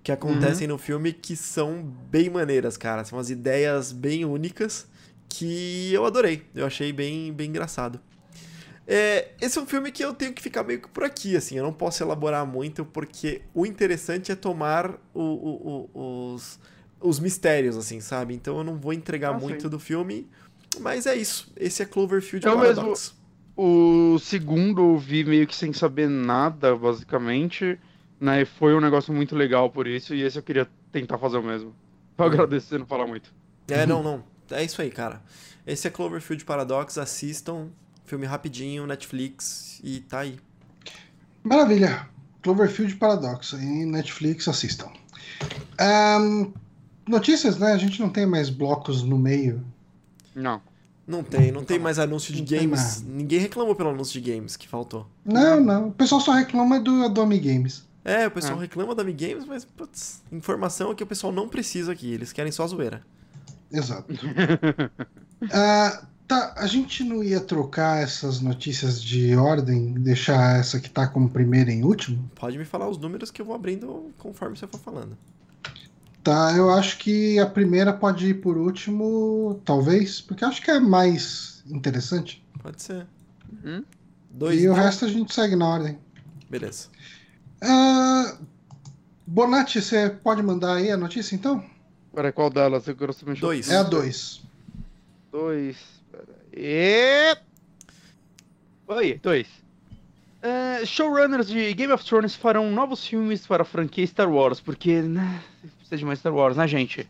[0.05, 0.75] Que acontecem uhum.
[0.75, 3.05] no filme que são bem maneiras, cara.
[3.05, 4.87] São umas ideias bem únicas
[5.29, 6.43] que eu adorei.
[6.55, 7.99] Eu achei bem, bem engraçado.
[8.87, 11.57] É, esse é um filme que eu tenho que ficar meio que por aqui, assim,
[11.57, 16.59] eu não posso elaborar muito, porque o interessante é tomar o, o, o, os,
[17.01, 18.35] os mistérios, assim, sabe?
[18.35, 19.69] Então eu não vou entregar ah, muito sim.
[19.69, 20.29] do filme,
[20.81, 21.53] mas é isso.
[21.57, 22.87] Esse é Cloverfield eu Paradox.
[22.87, 23.23] Mesmo,
[23.57, 27.79] o segundo eu vi meio que sem saber nada, basicamente,
[28.19, 28.43] né?
[28.43, 31.43] E foi um negócio muito legal por isso, e esse eu queria tentar fazer o
[31.43, 31.75] mesmo.
[32.19, 32.33] Eu uhum.
[32.33, 33.33] agradeço você não falar muito.
[33.69, 34.25] É, não, não.
[34.51, 35.23] É isso aí, cara.
[35.67, 37.69] Esse é Cloverfield Paradox, assistam.
[38.05, 40.39] Filme rapidinho, Netflix e tá aí.
[41.43, 42.09] Maravilha.
[42.43, 44.91] Cloverfield Paradox em Netflix, assistam.
[45.81, 46.53] Um,
[47.09, 47.73] notícias, né?
[47.73, 49.65] A gente não tem mais blocos no meio.
[50.35, 50.61] Não.
[51.07, 53.03] Não tem, não tem mais anúncio de games.
[53.03, 55.07] Ninguém reclamou pelo anúncio de games que faltou.
[55.25, 55.89] Não, não.
[55.89, 57.85] O pessoal só reclama do Adobe Games.
[58.05, 58.63] É, o pessoal é.
[58.63, 62.33] reclama da Mi Games, mas putz, informação é que o pessoal não precisa aqui, eles
[62.33, 63.03] querem só zoeira.
[63.71, 64.13] Exato.
[64.13, 71.07] uh, Tá, a gente não ia trocar essas notícias de ordem, deixar essa que tá
[71.07, 72.31] como primeira em último?
[72.35, 75.17] Pode me falar os números que eu vou abrindo conforme você for falando.
[76.23, 80.79] Tá, eu acho que a primeira pode ir por último, talvez, porque acho que é
[80.79, 82.45] mais interessante.
[82.63, 83.07] Pode ser.
[83.65, 83.85] Uhum.
[84.31, 85.99] Dois, e o resto a gente segue na ordem.
[86.49, 86.89] Beleza.
[87.63, 88.47] Uh,
[89.27, 91.65] Bonatti, você pode mandar aí a notícia então?
[92.15, 92.87] Para qual delas?
[92.87, 92.95] Eu
[93.41, 93.71] Dois.
[93.71, 94.43] É a dois.
[95.31, 95.77] Dois.
[96.55, 97.35] E.
[98.87, 99.47] Oi, dois.
[100.43, 105.01] Uh, showrunners de Game of Thrones farão novos filmes para a franquia Star Wars, porque
[105.01, 105.41] né,
[105.79, 107.09] precisa de mais Star Wars, né, gente?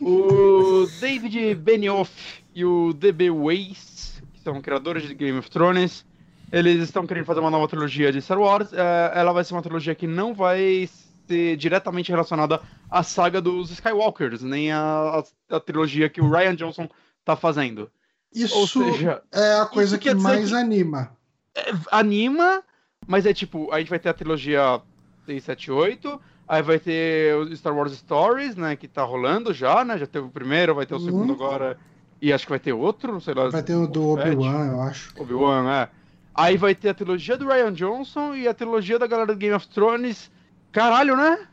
[0.00, 2.12] O David Benioff
[2.54, 3.30] e o D.B.
[3.30, 6.04] Weiss, que são criadores de Game of Thrones,
[6.52, 8.70] eles estão querendo fazer uma nova trilogia de Star Wars.
[8.70, 8.76] Uh,
[9.12, 10.88] ela vai ser uma trilogia que não vai
[11.26, 16.54] ser diretamente relacionada à saga dos Skywalkers, nem a, a, a trilogia que o Ryan
[16.54, 16.88] Johnson
[17.20, 17.90] está fazendo.
[18.34, 21.10] Isso seja, é a coisa que mais que anima.
[21.54, 22.62] É, anima,
[23.06, 24.80] mas é tipo, a gente vai ter a trilogia
[25.26, 29.98] 678, aí vai ter o Star Wars Stories, né, que tá rolando já, né?
[29.98, 31.36] Já teve o primeiro, vai ter o segundo uhum.
[31.36, 31.78] agora.
[32.20, 33.48] E acho que vai ter outro, sei lá.
[33.48, 35.12] Vai ter o do Obi-Wan, eu acho.
[35.18, 35.88] Obi-Wan, é.
[36.34, 39.54] Aí vai ter a trilogia do Ryan Johnson e a trilogia da galera do Game
[39.54, 40.30] of Thrones.
[40.72, 41.46] Caralho, né?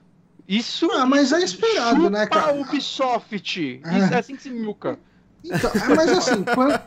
[0.47, 0.89] Isso.
[0.91, 2.53] Ah, mas é esperado, né, cara?
[2.53, 3.33] Ubisoft.
[3.43, 4.17] Isso É.
[4.17, 4.99] assim que se milka.
[5.45, 6.79] Então, é, mas assim, quando,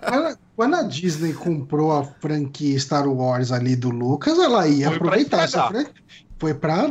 [0.54, 5.42] quando- a Disney comprou a franquia Star Wars ali do Lucas, ela ia Foi aproveitar
[5.44, 5.94] essa franquia.
[6.38, 6.90] Foi pra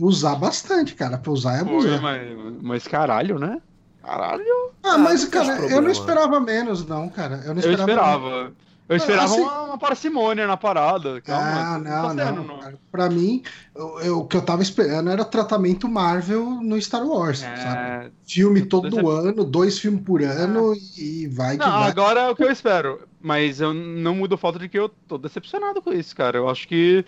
[0.00, 1.18] usar bastante, cara.
[1.18, 2.00] Pra usar e Foi, abusar.
[2.02, 2.22] mas,
[2.62, 3.60] mas caralho, né?
[4.02, 4.70] Caralho.
[4.82, 7.40] Ah, mas, cara, eu não esperava menos, não, cara.
[7.44, 8.52] Eu não Eu esperava.
[8.86, 11.18] Eu esperava assim- uma, uma parcimônia na parada.
[11.22, 12.42] Calma, Ah, não, tá não.
[12.44, 12.78] tendo, cara.
[12.92, 13.42] Pra mim,
[13.74, 18.06] eu- eu- o que eu tava esperando era tratamento Marvel no Star Wars, sabe?
[18.06, 18.10] É...
[18.26, 21.88] Filme todo Decep- ano, dois filmes por ano e vai que Não, vai.
[21.90, 23.08] agora é o que eu espero.
[23.20, 26.36] Mas eu não mudo o fato de que eu tô decepcionado com isso, cara.
[26.36, 27.06] Eu acho que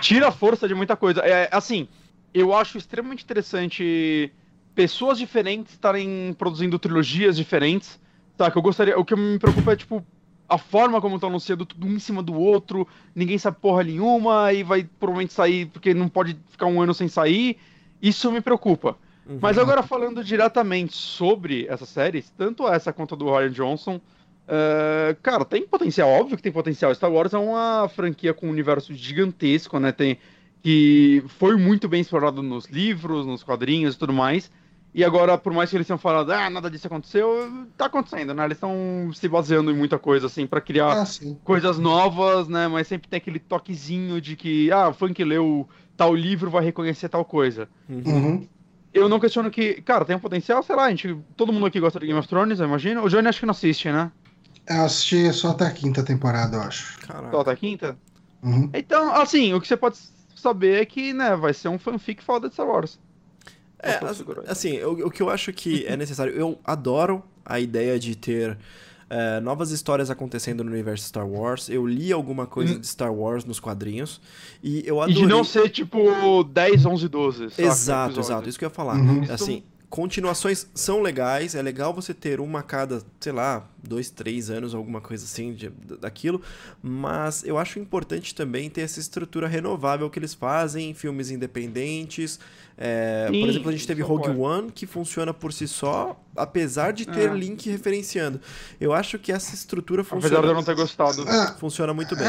[0.00, 1.20] tira a força de muita coisa.
[1.22, 1.88] É, assim,
[2.32, 4.32] eu acho extremamente interessante
[4.74, 7.98] pessoas diferentes estarem produzindo trilogias diferentes.
[8.36, 8.96] Tá, que eu gostaria.
[8.98, 10.04] O que me preocupa é, tipo,
[10.48, 14.52] a forma como estão anunciando tudo um em cima do outro, ninguém sabe porra nenhuma,
[14.52, 17.58] e vai provavelmente sair porque não pode ficar um ano sem sair.
[18.00, 18.96] Isso me preocupa.
[19.26, 19.38] Uhum.
[19.40, 24.00] Mas agora falando diretamente sobre essas séries, tanto essa quanto a do Ryan Johnson,
[24.46, 26.94] é, cara, tem potencial, óbvio que tem potencial.
[26.94, 29.90] Star Wars é uma franquia com um universo gigantesco, né?
[29.90, 30.18] Tem,
[30.62, 34.50] que foi muito bem explorado nos livros, nos quadrinhos e tudo mais.
[34.96, 38.46] E agora, por mais que eles tenham falado, ah, nada disso aconteceu, tá acontecendo, né?
[38.46, 41.04] Eles estão se baseando em muita coisa, assim, pra criar Ah,
[41.44, 42.66] coisas novas, né?
[42.66, 45.68] Mas sempre tem aquele toquezinho de que, ah, o fã que leu
[45.98, 47.68] tal livro vai reconhecer tal coisa.
[47.86, 48.02] Uhum.
[48.06, 48.48] Uhum.
[48.94, 51.78] Eu não questiono que, cara, tem um potencial, sei lá, a gente, todo mundo aqui
[51.78, 53.04] gosta de Game of Thrones, eu imagino.
[53.04, 54.10] O Johnny acho que não assiste, né?
[54.66, 56.98] Eu assisti só até a quinta temporada, eu acho.
[57.00, 57.32] Caraca.
[57.32, 57.98] Só até a quinta.
[58.42, 58.70] Uhum.
[58.72, 59.98] Então, assim, o que você pode
[60.34, 62.98] saber é que, né, vai ser um fanfic foda de Star Wars.
[63.78, 64.00] É, aí.
[64.48, 68.58] assim, o, o que eu acho que é necessário, eu adoro a ideia de ter
[69.08, 71.68] é, novas histórias acontecendo no universo Star Wars.
[71.68, 74.20] Eu li alguma coisa de Star Wars nos quadrinhos
[74.62, 75.14] e eu E adorei.
[75.14, 77.50] de não ser, tipo, 10, 11, 12.
[77.50, 78.96] saca, Exato, exato, isso que eu ia falar.
[78.96, 79.22] Uhum.
[79.30, 79.62] Assim,
[79.96, 84.74] continuações são legais, é legal você ter uma a cada, sei lá, dois, três anos,
[84.74, 86.42] alguma coisa assim de- daquilo,
[86.82, 92.38] mas eu acho importante também ter essa estrutura renovável que eles fazem, filmes independentes.
[92.78, 94.42] é, Sim, por exemplo, a gente teve Rogue concordo.
[94.42, 97.34] One, que funciona por si só, apesar de ter É.
[97.34, 98.38] link referenciando.
[98.78, 101.24] Eu acho que essa estrutura funciona, Apesar de eu não ter gostado.
[101.26, 102.28] Ah, funciona muito bem.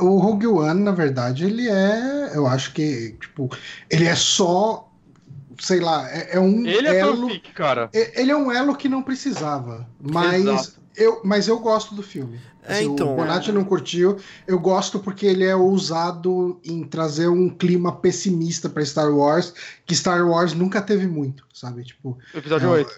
[0.00, 2.32] o Rogue One, na verdade, ele é.
[2.34, 3.48] Eu acho que, tipo,
[3.88, 4.88] ele é só.
[5.64, 7.28] Sei lá, é, é um Ele é elo.
[7.28, 7.88] fanfic, cara.
[7.94, 9.88] é- Ele é um elo que não precisava.
[10.00, 10.80] Mas Exato.
[10.96, 12.40] eu, mas eu gosto do filme.
[12.64, 13.12] É, Se então.
[13.12, 14.16] O Bonatti não curtiu.
[14.46, 19.54] Eu gosto porque ele é ousado em trazer um clima pessimista pra Star Wars,
[19.86, 21.84] que Star Wars nunca teve muito, sabe?
[21.84, 22.90] Tipo, Episódio Não, 8.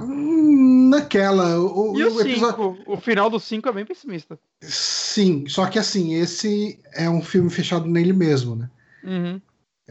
[0.00, 1.58] hum, naquela.
[1.58, 2.76] O, E o o episódio.
[2.76, 2.78] 5?
[2.86, 4.38] O final do 5 é bem pessimista.
[4.60, 8.70] Sim, só que assim, esse é um filme fechado nele mesmo, né?
[9.04, 9.40] Uhum.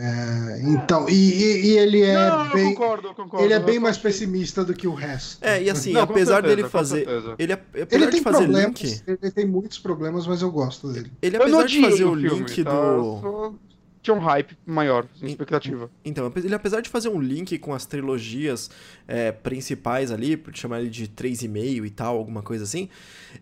[0.01, 2.73] É, então, e, e- e ele é não, eu bem.
[2.73, 3.45] concordo, eu concordo.
[3.45, 5.43] Ele é bem mais pessimista do que o resto.
[5.43, 7.05] É, e assim, Não, apesar certeza, dele fazer.
[7.37, 9.01] Ele, apesar Ele de tem fazer problemas, link.
[9.05, 11.11] ele tem muitos problemas, mas eu gosto dele.
[11.21, 12.71] Ele, apesar de fazer o filme, link tá?
[12.71, 13.59] do.
[14.01, 15.91] Tinha um hype maior, Em- expectativa.
[16.05, 18.69] Então, ele apesar de fazer um link com as trilogias
[19.07, 22.87] é, principais ali, por chamar ele de 3,5 e tal, alguma coisa assim,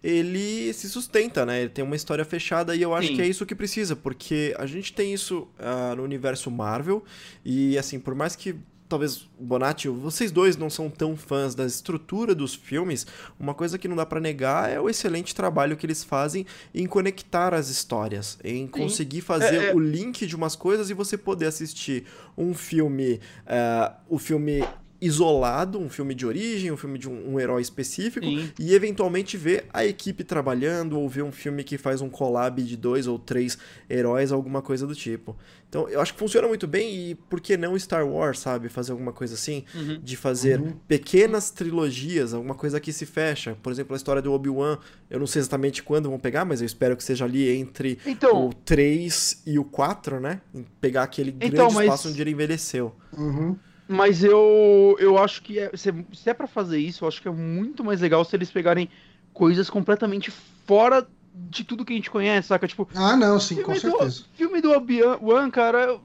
[0.03, 1.61] ele se sustenta, né?
[1.61, 3.15] Ele tem uma história fechada e eu acho Sim.
[3.15, 7.03] que é isso que precisa, porque a gente tem isso ah, no universo Marvel
[7.45, 8.55] e, assim, por mais que
[8.87, 13.05] talvez Bonatti, vocês dois não são tão fãs da estrutura dos filmes,
[13.39, 16.85] uma coisa que não dá pra negar é o excelente trabalho que eles fazem em
[16.87, 21.17] conectar as histórias, em conseguir fazer É, é- o link de umas coisas e você
[21.17, 22.05] poder assistir
[22.37, 24.63] um filme, eh, o filme
[24.99, 28.51] isolado, um filme de origem, um filme de um, um herói específico, Sim.
[28.59, 32.75] e eventualmente ver a equipe trabalhando ou ver um filme que faz um collab de
[32.75, 33.57] dois ou três
[33.89, 35.35] heróis, alguma coisa do tipo.
[35.69, 38.69] Então, eu acho que funciona muito bem e por que não Star Wars, sabe?
[38.69, 39.99] Fazer alguma coisa assim, Uhum.
[40.01, 43.57] de fazer pequenas trilogias, alguma coisa que se fecha.
[43.61, 44.77] Por exemplo, a história do Obi-Wan,
[45.09, 48.47] eu não sei exatamente quando vão pegar, mas eu espero que seja ali entre Então,
[48.47, 50.39] o 3 e o 4, né?
[50.79, 52.95] Pegar aquele grande Então, mas- espaço onde ele envelheceu.
[53.17, 53.57] Uhum.
[53.87, 57.27] Mas eu, eu acho que é, se, se é pra fazer isso, eu acho que
[57.27, 58.89] é muito mais legal se eles pegarem
[59.33, 62.67] coisas completamente fora de tudo que a gente conhece, saca?
[62.67, 64.25] Tipo, Ah, não, sim, com filme do, certeza.
[64.33, 66.01] filme do Obi-Wan, cara, eu-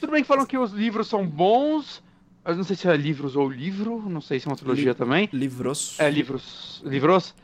[0.00, 2.02] tudo bem que falam que os livros são bons,
[2.44, 4.94] eu não sei se é livros ou livro, não sei se é uma trilogia Li-
[4.98, 5.28] também.
[5.32, 5.98] Livros.
[5.98, 6.82] É, livros.
[6.84, 7.34] Livros.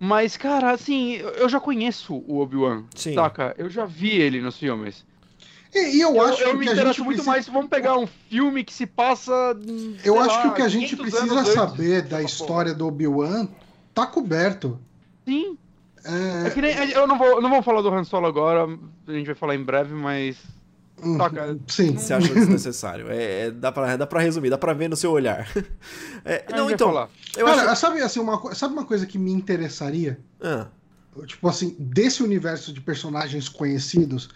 [0.00, 3.14] Mas, cara, assim, eu eu já conheço o Obi-Wan, Sim.
[3.14, 3.54] saca?
[3.58, 5.04] Eu já vi ele nos filmes.
[5.74, 7.30] E, e eu, Eu, acho eu que me a interesso gente muito precisa...
[7.30, 7.46] mais.
[7.48, 9.32] Vamos pegar um filme que se passa.
[10.04, 12.16] Eu sei acho lá, que o que a gente 500 precisa anos antes saber da
[12.18, 13.48] dessa história do Obi-Wan
[13.94, 14.78] tá coberto.
[15.26, 15.58] Sim.
[16.04, 18.66] É É, que nem, eu não vou, não vou falar do Han Solo agora,
[19.06, 20.36] a gente vai falar em breve, mas.
[21.16, 21.56] Saca?
[21.68, 21.96] Sim.
[21.96, 23.08] Você achou desnecessário.
[23.10, 25.48] É, é, dá, pra, dá pra resumir, dá pra ver no seu olhar.
[26.24, 26.88] É, não, então.
[26.88, 27.08] falar.
[27.36, 27.80] Eu Cara, acho.
[27.80, 30.18] sabe, assim, uma, sabe uma coisa que me interessaria?
[30.42, 30.66] Ah,
[31.26, 34.28] Tipo assim, desse universo de personagens conhecidos,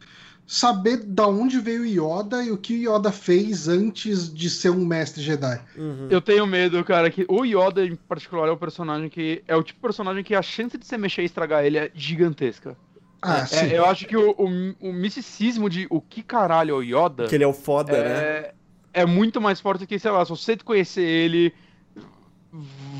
[0.53, 5.23] saber da onde veio Yoda e o que Yoda fez antes de ser um mestre
[5.23, 5.59] Jedi.
[5.75, 6.09] uhum.
[6.11, 9.43] Eu tenho medo, cara, que o Yoda em particular é o personagem que.
[9.49, 11.91] É o tipo de personagem que a chance de você mexer e estragar ele é
[11.95, 12.77] gigantesca.
[13.23, 13.67] Ah, É, sim.
[13.69, 17.37] eu acho que o, o, o misticismo de o que caralho é o Yoda Que
[17.37, 17.99] ele é o foda, né?
[18.01, 18.55] é,
[18.93, 21.55] é muito mais forte que, sei lá, se você conhecer ele,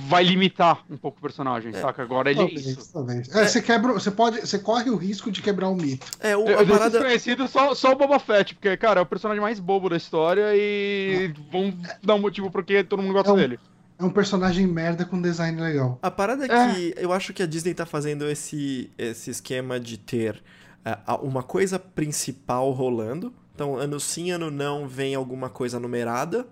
[0.09, 2.03] vai limitar um pouco o personagem, saca?
[2.03, 2.91] Agora ele é isso.
[2.93, 3.29] talvez.
[3.35, 6.07] É, Você quebra, você pode, você corre o risco de quebrar o mito.
[6.21, 7.01] É, o, Eu, a parada.
[7.01, 10.51] conhecidos, só, só o Boba Fett, porque, cara, é o personagem mais bobo da história
[10.55, 11.73] e vão
[12.03, 13.59] dar um motivo porque todo mundo gosta É um- dele.
[13.99, 15.99] É um personagem merda com design legal.
[16.03, 16.75] A parada é É.
[16.75, 20.43] que eu acho que a Disney tá fazendo esse, esse esquema de ter
[20.85, 23.33] é, a- uma coisa principal rolando.
[23.55, 26.45] Então, ano sim, ano não, vem alguma coisa numerada.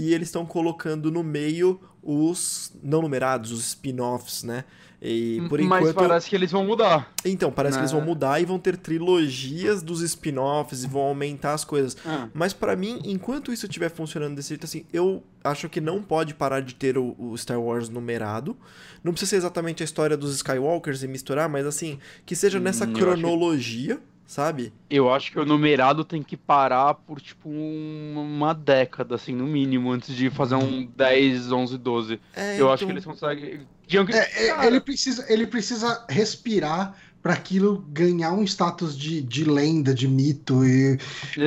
[0.00, 4.64] E eles estão colocando no meio os não numerados, os spin-offs, né?
[5.02, 6.08] E por Mas enquanto.
[6.08, 7.12] parece que eles vão mudar.
[7.24, 7.98] Então, parece que eles né?
[7.98, 11.96] vão mudar e vão ter trilogias dos spin-offs e vão aumentar as coisas.
[12.04, 12.28] Ah.
[12.32, 16.34] Mas pra mim, enquanto isso estiver funcionando desse jeito, assim, eu acho que não pode
[16.34, 18.56] parar de ter o, o Star Wars numerado.
[19.02, 22.84] Não precisa ser exatamente a história dos Skywalkers e misturar, mas assim, que seja nessa
[22.84, 24.72] Hum, cronologia, sabe?
[24.90, 29.46] Eu acho que o numerado tem que parar por, tipo, um- uma década, assim, no
[29.46, 32.20] mínimo, antes de fazer um 10, 11, 12.
[32.36, 33.60] É, Eu acho então- que eles conseguem...
[33.86, 39.44] Que- É, é, ele, precisa, ele precisa respirar para aquilo ganhar um status de, de
[39.44, 40.62] lenda, de mito.
[40.62, 40.98] E...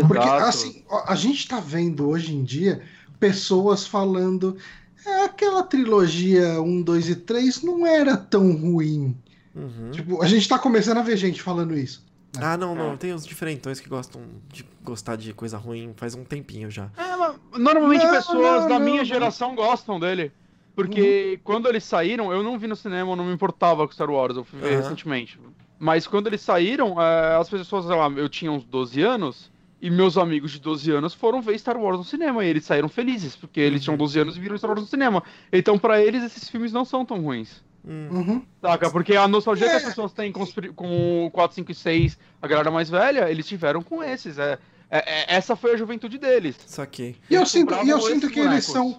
[0.07, 0.43] Porque, exato.
[0.45, 2.81] assim, a gente tá vendo hoje em dia
[3.19, 4.57] pessoas falando.
[5.05, 9.15] "É, aquela trilogia 1, 2 e 3 não era tão ruim.
[9.55, 9.91] Uhum.
[9.91, 12.03] Tipo, a gente tá começando a ver gente falando isso.
[12.39, 12.95] Ah, não, não.
[12.97, 14.21] Tem os diferentões que gostam
[14.51, 16.89] de gostar de coisa ruim faz um tempinho já.
[16.97, 19.05] É, mas normalmente Não, pessoas não, da não, minha não.
[19.05, 20.31] geração gostam dele.
[20.73, 24.09] Porque quando eles saíram, eu não vi no cinema, eu não me importava com Star
[24.09, 24.77] Wars, eu fui ver Aham.
[24.83, 25.37] recentemente.
[25.77, 29.51] Mas quando eles saíram, é, as pessoas, sei lá, eu tinha uns 12 anos,
[29.81, 32.87] e meus amigos de 12 anos foram ver Star Wars no cinema, e eles saíram
[32.87, 35.21] felizes, porque eles tinham 12 anos e viram Star Wars no cinema.
[35.51, 37.61] Então, pra eles, esses filmes não são tão ruins.
[37.85, 38.07] Hum.
[38.11, 38.45] Uhum.
[38.61, 38.89] Saca?
[38.91, 39.87] Porque a nostalgia que as É.
[39.87, 43.47] pessoas têm com, os com o 4, 5 e 6, a galera mais velha, eles
[43.47, 44.37] tiveram com esses.
[44.37, 44.59] É,
[44.89, 46.55] é- é- essa foi a juventude deles.
[46.67, 47.15] Saquei.
[47.29, 48.65] E eu Eles sinto, e eu sinto que eles bonecos.
[48.65, 48.97] são.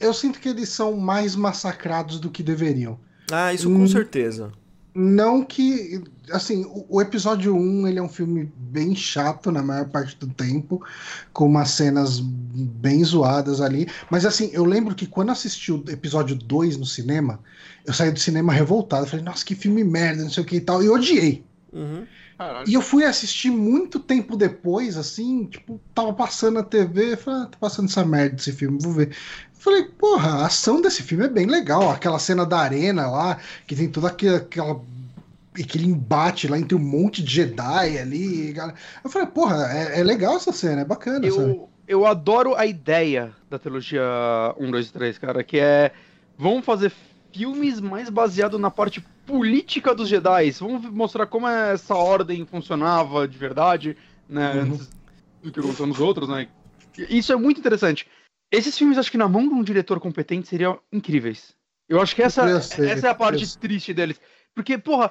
[0.00, 2.98] Eu sinto que eles são mais massacrados do que deveriam.
[3.30, 3.80] Ah, isso Hum.
[3.80, 4.50] com certeza.
[4.94, 6.02] Não que.
[6.30, 10.28] Assim, o, o episódio 1 ele é um filme bem chato na maior parte do
[10.28, 10.84] tempo,
[11.32, 13.88] com umas cenas bem zoadas ali.
[14.08, 17.40] Mas assim, eu lembro que quando assisti o episódio 2 no cinema,
[17.84, 19.06] eu saí do cinema revoltado.
[19.06, 20.82] Falei, nossa, que filme merda, não sei o que e tal.
[20.82, 21.44] E odiei.
[21.72, 22.06] Uhum.
[22.66, 27.46] E eu fui assistir muito tempo depois, assim, tipo, tava passando na TV, falei, ah,
[27.46, 29.14] tá passando essa merda desse filme, vou ver.
[29.64, 33.74] Falei, porra, a ação desse filme é bem legal, aquela cena da arena lá, que
[33.74, 34.78] tem toda aquela,
[35.58, 38.54] aquele embate lá entre um monte de Jedi ali.
[39.02, 41.52] Eu falei, porra, é, é legal essa cena, é bacana, sabe?
[41.52, 44.02] Eu, eu adoro a ideia da trilogia
[44.58, 45.92] 1, 2 e 3, cara, que é.
[46.36, 46.92] Vamos fazer
[47.32, 50.50] filmes mais baseados na parte política dos Jedi.
[50.50, 53.96] Vamos mostrar como essa ordem funcionava de verdade,
[54.28, 54.56] né?
[54.56, 54.60] Uhum.
[54.60, 54.90] Antes
[55.42, 56.48] do que aconteceu nos outros, né?
[57.08, 58.06] Isso é muito interessante.
[58.54, 61.54] Esses filmes, acho que na mão de um diretor competente seriam incríveis.
[61.88, 64.20] Eu acho que essa, essa é a parte triste deles.
[64.54, 65.10] Porque, porra,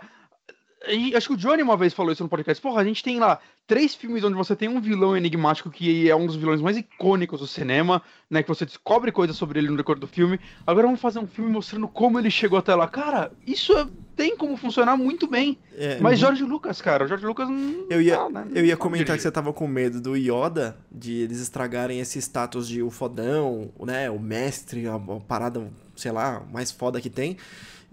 [0.87, 2.61] e acho que o Johnny uma vez falou isso no podcast.
[2.61, 6.15] Porra, a gente tem lá três filmes onde você tem um vilão enigmático que é
[6.15, 8.43] um dos vilões mais icônicos do cinema, né?
[8.43, 10.39] Que você descobre coisas sobre ele no decorrer do filme.
[10.67, 12.87] Agora vamos fazer um filme mostrando como ele chegou até lá.
[12.87, 15.57] Cara, isso é- tem como funcionar muito bem.
[15.75, 17.85] É, Mas George Lucas, cara, o George Lucas não.
[17.89, 21.13] Eu ia, não, né, eu ia comentar que você tava com medo do Yoda, de
[21.21, 24.11] eles estragarem esse status de o fodão, né?
[24.11, 27.37] O mestre, a parada, sei lá, mais foda que tem.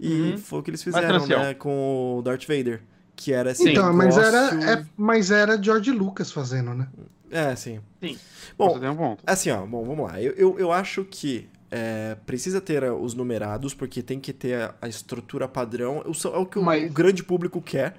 [0.03, 0.37] E Uhum.
[0.39, 1.53] foi o que eles fizeram, né?
[1.53, 2.81] Com o Darth Vader.
[3.15, 6.87] Que era esse Então, mas era, é- mas era George Lucas fazendo, né?
[7.29, 7.79] É, sim.
[8.01, 8.17] Sim.
[8.57, 9.23] Bom, um ponto.
[9.27, 10.19] Assim, ó, bom, vamos lá.
[10.19, 14.55] Eu, eu, eu acho que é, precisa ter uh, os numerados, porque tem que ter
[14.55, 16.01] a, a estrutura padrão.
[16.03, 17.95] Eu sou- É o que o- Mas- o grande público quer.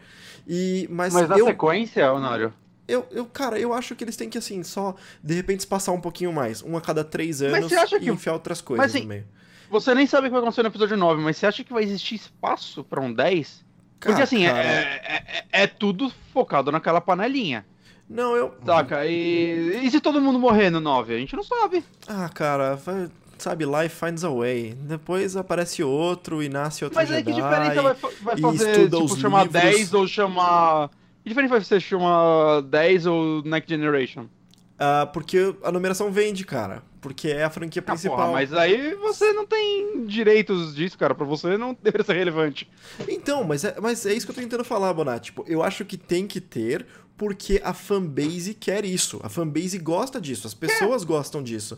[0.47, 2.53] E, mas Mas na eu, sequência, Honório.
[2.89, 6.01] eu, eu, cara, eu acho que eles têm que, assim, só, de repente, espaçar um
[6.01, 6.63] pouquinho mais.
[6.63, 9.03] Um a cada três Mas anos você acha e que- enfiar outras coisas Mas, assim,
[9.05, 9.25] no meio.
[9.73, 11.83] Você nem sabe o que vai acontecer no episódio 9, mas você acha que vai
[11.83, 13.65] existir espaço pra um 10?
[13.99, 17.65] Porque Ah, assim, é, é, é- é tudo focado naquela panelinha,
[18.09, 18.55] Não, eu...
[18.67, 19.07] saca?
[19.07, 21.15] E, e se todo mundo morrer no 9?
[21.15, 21.83] A gente não sabe.
[22.07, 23.09] Ah, cara, vai-
[23.39, 24.75] sabe, life finds a way.
[24.75, 27.43] Depois aparece outro e nasce outro Mas aí que Jedi.
[27.43, 29.63] diferença vai, vai e fazer, tipo, chamar livros.
[29.63, 30.91] 10 ou chamar...
[31.23, 34.23] Que diferença vai ser chamar 10 ou Next Generation?
[34.23, 36.83] Uh, porque a numeração vende, cara.
[37.03, 38.17] Porque é a franquia Ah, principal.
[38.17, 41.15] porra, mas aí você não tem direitos disso, cara.
[41.15, 42.71] Pra você não deveria ser relevante.
[43.09, 45.27] Então, mas é, mas é isso que eu tô tentando falar, Bonatti.
[45.33, 46.87] Tipo, eu acho que tem que ter,
[47.17, 49.21] porque a fanbase quer isso.
[49.23, 51.77] A fanbase gosta disso, as pessoas gostam disso.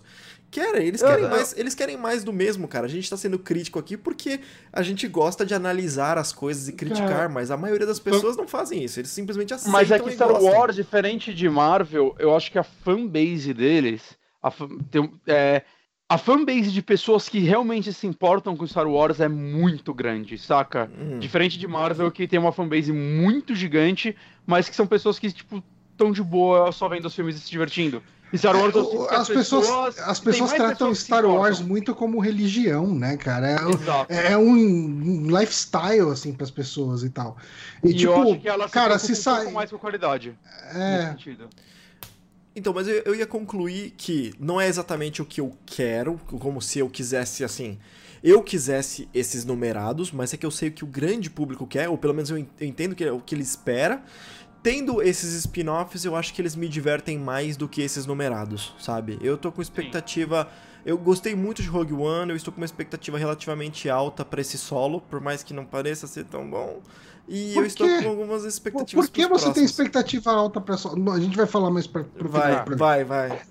[0.51, 2.85] Querem, eles querem, Eu- mais, eles querem mais do mesmo, cara.
[2.87, 4.39] A gente tá sendo crítico aqui porque
[4.72, 8.37] a gente gosta de analisar as coisas e criticar, Cara, mas a maioria das pessoas
[8.37, 9.01] não fazem isso.
[9.01, 10.53] Eles simplesmente aceitam Mas é que Star gostam.
[10.53, 14.03] Wars, diferente de Marvel, eu acho que a fanbase deles.
[14.45, 14.53] A,
[14.91, 15.63] tem- é,
[16.07, 20.91] a fanbase de pessoas que realmente se importam com Star Wars é muito grande, saca?
[21.01, 21.19] Hum.
[21.19, 24.15] Diferente de Marvel, que tem uma fanbase muito gigante,
[24.47, 27.51] mas que são pessoas que, tipo, estão de boa só vendo os filmes e se
[27.51, 28.03] divertindo.
[28.33, 32.19] E Star Wars, É, as pessoas, as tem pessoas tratam pessoas Star Wars muito como
[32.19, 33.57] religião, né, cara?
[34.09, 37.37] É, é um, um lifestyle, assim, pras pessoas e tal.
[37.83, 39.51] E, E tipo, eu acho que ela cara, se sai.
[39.53, 40.37] mais com qualidade.
[40.75, 41.15] É.
[42.57, 46.61] Então, mas eu, eu ia concluir que não é exatamente o que eu quero, como
[46.63, 47.79] se eu quisesse, assim,
[48.23, 51.89] eu quisesse esses numerados, mas é que eu sei o que o grande público quer,
[51.89, 54.03] ou pelo menos eu en- eu entendo que é o que ele espera.
[54.63, 59.19] Tendo esses spin-offs, eu acho que eles me divertem mais do que esses numerados, sabe?
[59.21, 60.49] Eu tô com expectativa.
[60.85, 64.59] Eu gostei muito de Rogue One, eu estou com uma expectativa relativamente alta pra esse
[64.59, 66.80] solo, por mais que não pareça ser tão bom.
[67.26, 69.70] E Por eu estou com algumas expectativas por que você tem próximos.
[69.70, 70.93] expectativa alta pra só.
[71.14, 73.43] A gente vai falar mais pra, pro final do Vai, vai, vai.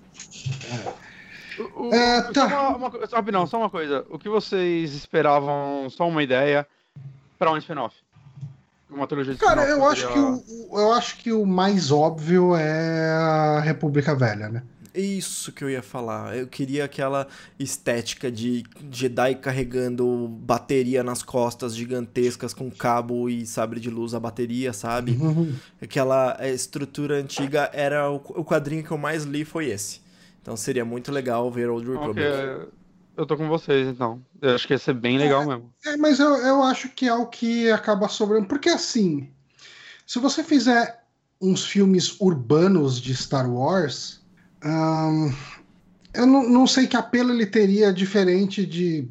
[1.76, 2.48] O- É, tá.
[2.48, 4.04] Só uma, uma, co- só, uma coisa.
[4.10, 6.66] O que vocês esperavam, só uma ideia,
[7.38, 7.96] pra um spin-off?
[8.90, 12.54] Uma trilogia de Cara, eu acho, que seria- o- eu acho que o mais óbvio
[12.54, 14.62] é a República Velha, né?
[14.94, 16.36] Isso que eu ia falar.
[16.36, 17.26] Eu queria aquela
[17.58, 24.20] estética de Jedi carregando bateria nas costas gigantescas com cabo e sabre de luz a
[24.20, 25.12] bateria, sabe?
[25.12, 25.54] Uhum.
[25.82, 30.00] Aquela eh, estrutura antiga era o, o quadrinho que eu mais li foi esse.
[30.40, 32.72] Então seria muito legal ver Old Ok, Republic.
[33.16, 34.22] eu tô com vocês, então.
[34.40, 35.72] Eu acho que ia ser bem legal mesmo.
[35.86, 38.46] É, mas eu, eu acho que é o que acaba sobrando.
[38.46, 39.28] Porque assim,
[40.06, 41.02] se você fizer
[41.40, 44.20] uns filmes urbanos de Star Wars,
[46.14, 49.08] eu não, não sei que apelo ele teria diferente de.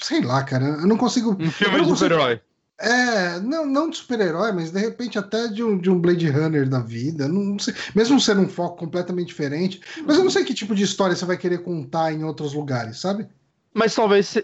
[0.00, 0.64] Sei lá, cara.
[0.64, 1.36] Eu não consigo.
[1.40, 2.40] Um filme de super-herói.
[2.80, 6.68] É, não, não de super-herói, mas de repente até de um, de um Blade Runner
[6.68, 7.28] da vida.
[7.28, 9.80] Não, não sei, mesmo sendo um foco completamente diferente.
[10.04, 13.00] Mas eu não sei que tipo de história você vai querer contar em outros lugares,
[13.00, 13.28] sabe?
[13.72, 14.34] Mas talvez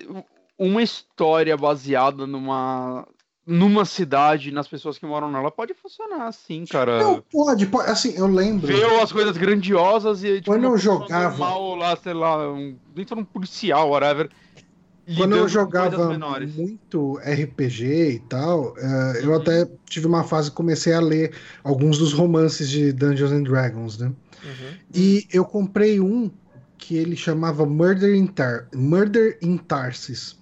[0.59, 3.07] uma história baseada numa
[3.51, 7.03] numa cidade, nas pessoas que moram nela, pode funcionar assim, cara.
[7.03, 7.91] Não, pode, pode.
[7.91, 8.69] Assim, eu lembro.
[8.69, 13.17] Ver as coisas grandiosas e tipo, Quando eu jogava- normal lá, sei lá, um, dentro
[13.17, 14.31] de um policial, whatever.
[15.17, 20.93] Quando eu jogava muito RPG e tal, eh, eu até tive uma fase que comecei
[20.93, 21.35] a ler
[21.65, 24.07] alguns dos romances de Dungeons and Dragons, né?
[24.45, 24.75] Uhum.
[24.95, 26.31] E eu comprei um
[26.79, 30.39] que ele chamava Murder in, Tar Murder in Tarsis,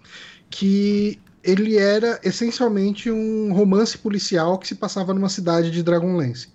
[0.51, 6.49] que ele era essencialmente um romance policial que se passava numa cidade de Dragonlance.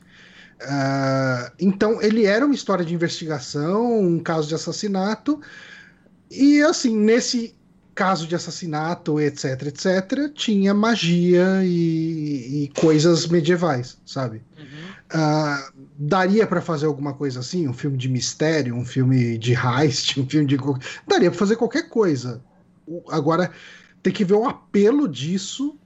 [0.62, 5.42] Ah, então ele era uma história de investigação, um caso de assassinato,
[6.30, 7.56] e assim, nesse
[7.96, 14.44] caso de assassinato, etc, etc, tinha magia e, e coisas medievais, sabe?
[14.58, 14.94] Uhum.
[15.12, 17.68] Ah, daria pra fazer alguma coisa assim?
[17.68, 20.58] Um filme de mistério, um filme de heist, um filme de.
[21.08, 22.42] Daria pra fazer qualquer coisa.
[23.10, 23.52] Agora,
[24.04, 25.78] tem que ver o apelo disso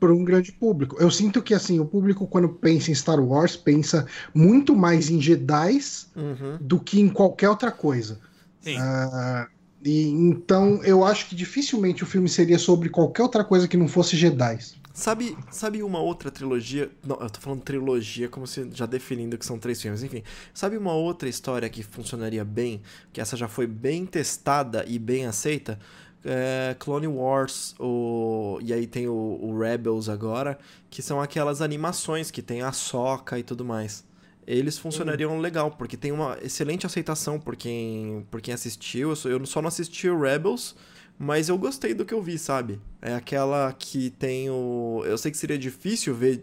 [0.00, 0.96] para um grande público.
[0.98, 5.20] Eu sinto que assim, o público, quando pensa em Star Wars, pensa muito mais em
[5.20, 6.58] Jedis Uhum.
[6.60, 8.20] do que em qualquer outra coisa.
[8.60, 8.76] Sim.
[8.78, 9.48] Ah,
[9.84, 13.88] e, então, eu acho que dificilmente o filme seria sobre qualquer outra coisa que não
[13.88, 14.74] fosse Jedis.
[14.94, 16.90] Sabe, sabe uma outra trilogia?
[17.02, 20.22] Não, eu tô falando trilogia como se já definindo que são três filmes, enfim.
[20.52, 25.24] Sabe uma outra história que funcionaria bem, que essa já foi bem testada e bem
[25.24, 25.78] aceita?
[26.24, 28.58] É Clone Wars, o...
[28.62, 33.38] e aí tem o, o Rebels agora, que são aquelas animações que tem a soca
[33.38, 34.04] e tudo mais.
[34.46, 39.10] Eles funcionariam legal, porque tem uma excelente aceitação por quem, por quem assistiu.
[39.10, 40.74] Eu só- Eu só não assisti o Rebels,
[41.18, 42.80] mas eu gostei do que eu vi, sabe?
[43.00, 45.02] É aquela que tem o.
[45.06, 46.42] Eu sei que seria difícil ver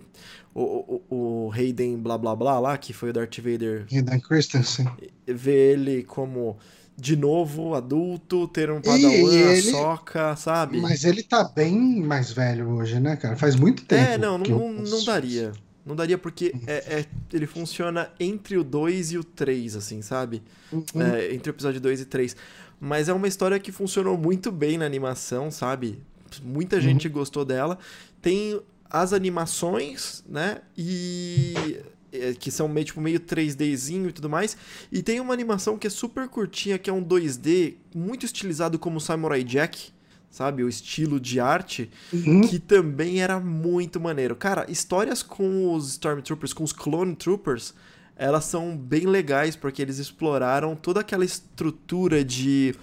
[0.53, 4.87] o, o, o Hayden blá blá blá lá, que foi o Darth Vader, Hayden Christensen.
[5.27, 6.57] ver ele como
[6.99, 10.79] de novo adulto, ter um padawan, ele- soca, sabe?
[10.81, 13.35] Mas ele tá bem mais velho hoje, né, cara?
[13.37, 14.01] Faz muito tempo.
[14.11, 15.51] É, não, não, eu- não, daria.
[15.85, 20.43] Não daria porque é, é- ele funciona entre o 2 e o 3, assim, sabe?
[20.71, 20.83] Uhum.
[21.01, 22.35] É, entre o episódio 2 e 3.
[22.79, 25.99] Mas é uma história que funcionou muito bem na animação, sabe?
[26.43, 27.77] Muita gente gostou dela.
[28.21, 28.59] Tem
[28.89, 30.59] as animações, né?
[30.77, 31.79] E
[32.11, 34.55] é, que são meio, tipo, meio 3Dzinho e tudo mais.
[34.91, 38.99] E tem uma animação que é super curtinha, que é um 2D muito estilizado como
[38.99, 39.91] Samurai Jack,
[40.29, 40.63] sabe?
[40.63, 42.41] O estilo de arte, Uhum.
[42.41, 44.35] que também era muito maneiro.
[44.35, 47.73] Cara, histórias com os Stormtroopers, com os Clone Troopers,
[48.15, 52.75] elas são bem legais, porque eles exploraram toda aquela estrutura de.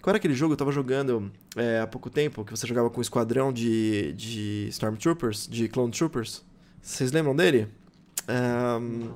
[0.00, 2.88] Qual era aquele jogo que eu tava jogando é, há pouco tempo, que você jogava
[2.88, 6.44] com um esquadrão de, de Stormtroopers, de Clone Troopers?
[6.80, 7.66] Vocês lembram dele?
[8.28, 9.10] Ahn,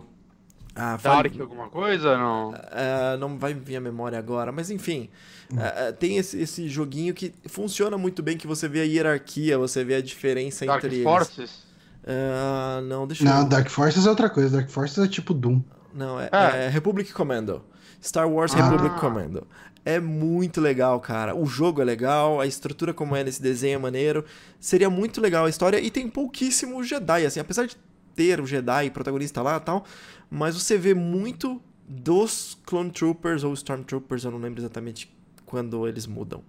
[0.75, 2.17] ah, Dark alguma coisa?
[2.17, 2.55] Não.
[2.55, 5.09] ah, não vai vir a memória agora, mas enfim.
[5.57, 9.83] ah, tem esse, esse joguinho que funciona muito bem, que você vê a hierarquia, você
[9.85, 11.05] vê a diferença Dark entre eles.
[11.05, 11.63] Forces?
[12.07, 13.49] Ah, não, deixa Não, eu...
[13.49, 14.57] Dark Forces é outra coisa.
[14.59, 15.61] Dark Forces é tipo Doom.
[15.93, 16.65] Não, é, É.
[16.65, 17.63] é Republic Commando.
[18.03, 18.63] Star Wars Ah.
[18.63, 19.47] Republic Commando.
[19.85, 21.35] É muito legal, cara.
[21.35, 24.25] O jogo é legal, a estrutura como é nesse desenho é maneiro.
[24.61, 27.77] Seria muito legal a história e tem pouquíssimo Jedi, assim, apesar de
[28.15, 29.85] ter o Jedi protagonista lá e tal,
[30.31, 35.13] mas você vê muito dos Clone Troopers ou Stormtroopers, eu não lembro exatamente
[35.45, 36.43] quando eles mudam.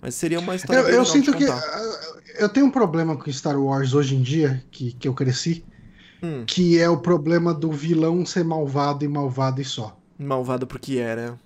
[0.00, 1.44] Mas seria uma história Eu, eu sinto que.
[1.46, 1.58] contar.
[1.58, 5.64] ah, Eu tenho um problema com Star Wars hoje em dia, que, que eu cresci,
[6.22, 9.98] Hum, que é o problema do vilão ser malvado e malvado e só.
[10.18, 11.38] malvado porque era.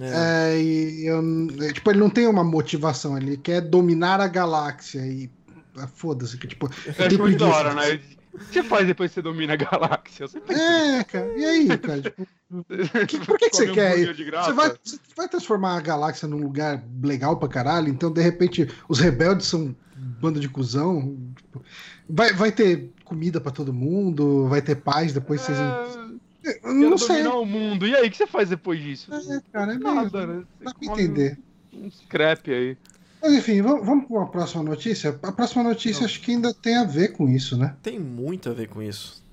[0.00, 0.52] É.
[0.54, 1.20] É, e eu,
[1.62, 5.30] é, tipo, ele não tem uma motivação, ele quer dominar a galáxia e.
[5.76, 6.68] ah, Foda-se, que tipo.
[6.98, 8.00] É tipo muito da hora, né?
[8.36, 10.26] O que você faz depois que você domina a galáxia?
[10.48, 12.02] É, cara, e aí, cara?
[12.02, 12.26] Tipo,
[13.08, 14.14] que- por que, que você um quer?
[14.14, 18.68] Você vai, você vai transformar a galáxia num lugar legal pra caralho, então de repente
[18.88, 19.74] os rebeldes são
[20.20, 21.16] banda de cuzão.
[21.36, 21.62] tipo,
[22.08, 25.58] vai, vai ter comida pra todo mundo, vai ter paz depois vocês.
[25.58, 27.08] É, Eu não quero sei.
[27.22, 27.86] dominar o mundo.
[27.86, 29.12] E aí, o que você faz depois disso?
[29.12, 30.42] É, cara, é Nada, né?
[30.62, 31.38] dá pra entender.
[31.72, 32.76] Um scrap aí.
[33.20, 35.18] Mas enfim, vamos, vamos para a próxima notícia?
[35.22, 37.74] A próxima notícia acho que ainda tem a ver com isso, né?
[37.82, 39.24] Tem muito a ver com isso.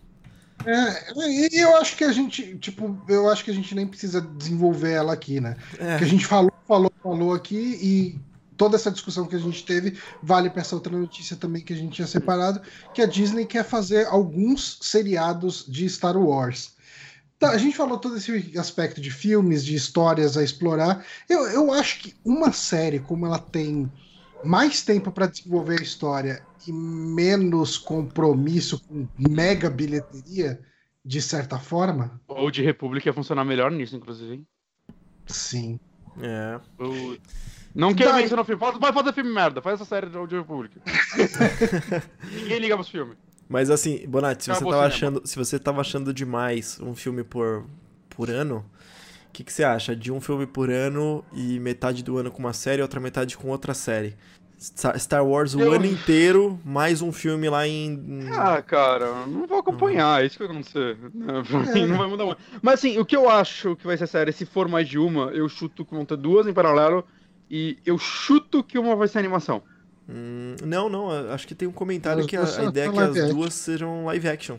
[0.65, 4.22] É, e eu acho que a gente, tipo, eu acho que a gente nem precisa
[4.22, 5.57] desenvolver ela aqui, né?
[5.77, 5.97] É.
[5.97, 8.19] Que a gente falou, falou, falou aqui e
[8.55, 11.76] toda essa discussão que a gente teve vale para essa outra notícia também que a
[11.76, 12.61] gente tinha separado,
[12.93, 16.72] que a Disney quer fazer alguns seriados de Star Wars.
[17.48, 21.06] Tá, a gente falou todo esse aspecto de filmes, de histórias a explorar.
[21.30, 23.91] Eu, eu acho que uma série, como ela tem
[24.44, 30.60] mais tempo para desenvolver a história e menos compromisso com mega bilheteria,
[31.03, 34.45] de certa forma, Ou de República ia funcionar melhor nisso, inclusive.
[35.28, 35.80] sim.
[36.22, 36.60] É.
[36.78, 37.18] Eu...
[37.74, 38.60] Não quero Daí- mencionar filme.
[38.60, 39.60] Faz, vai fazer filme merda.
[39.61, 40.80] Faz essa série de Old República.
[42.32, 43.18] Ninguém liga pros filmes.
[43.54, 44.88] Mas assim, Bonatti, se você, tava cinema.
[44.88, 47.64] achando, se você tava achando demais um filme por,
[48.10, 48.66] por ano,
[49.30, 52.40] o que, que você acha de um filme por ano e metade do ano com
[52.40, 54.16] uma série e outra metade com outra série?
[54.98, 58.28] Star Wars o Eu- ano inteiro, mais um filme lá em.
[58.32, 60.98] Ah, cara, não vou acompanhar, é isso que vai acontecer.
[61.14, 62.42] Não, mim não vai mudar muito.
[62.60, 65.26] Mas assim, o que eu acho que vai ser série, se for mais de uma,
[65.26, 67.06] eu chuto que vão ter duas em paralelo.
[67.52, 69.62] E eu chuto que uma vai ser animação.
[70.10, 72.94] Hum, não, não, acho que tem um comentário As que a, a ideia é são
[72.94, 73.28] que as action.
[73.30, 74.58] duas sejam live action.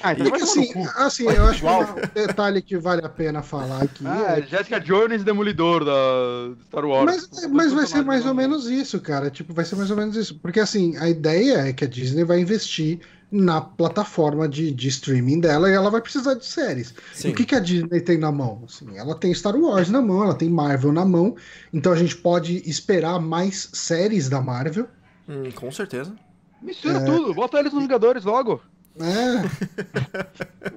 [0.00, 3.42] Ah, então E tomar assim, assim, eu acho que um detalhe que vale a pena
[3.42, 4.04] falar aqui.
[4.06, 7.28] Ah, é- Jessica Jones Demolidor da Star Wars.
[7.32, 9.28] mas, mas vai ser mais ou menos isso, cara.
[9.30, 10.38] Tipo, vai ser mais ou menos isso.
[10.38, 15.40] Porque assim, a ideia é que a Disney vai investir na plataforma de, de streaming
[15.40, 16.94] dela e ela vai precisar de séries.
[17.12, 17.30] Sim.
[17.30, 18.62] O que, que a Disney tem na mão?
[18.64, 21.36] Assim, ela tem Star Wars na mão, ela tem Marvel na mão,
[21.72, 24.88] então a gente pode esperar mais séries da Marvel.
[25.28, 26.14] Hum, com certeza.
[26.62, 28.60] Mistura tudo, bota eles nos Vingadores logo.
[28.98, 29.44] É,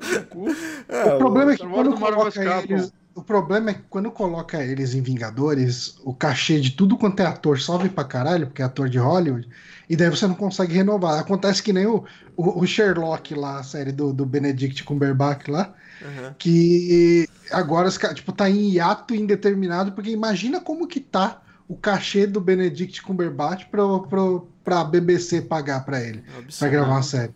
[0.88, 4.10] É, o problema é que Star Wars quando coloca eles, o problema é que quando
[4.12, 8.62] coloca eles em Vingadores, o cachê de tudo quanto é ator sobe pra caralho, porque
[8.62, 9.48] é ator de Hollywood,
[9.90, 11.20] e daí você não consegue renovar.
[11.20, 12.06] Acontece que nem o,
[12.38, 16.36] o, o Sherlock lá, a série do, do Benedict Cumberbatch lá, Aham.
[16.40, 21.76] que agora os caras, tipo, tá em hiato indeterminado, porque imagina como que tá o
[21.76, 27.04] cachê do Benedict Cumberbatch pro, pro, pra BBC pagar pra ele, É pra gravar uma
[27.04, 27.34] série.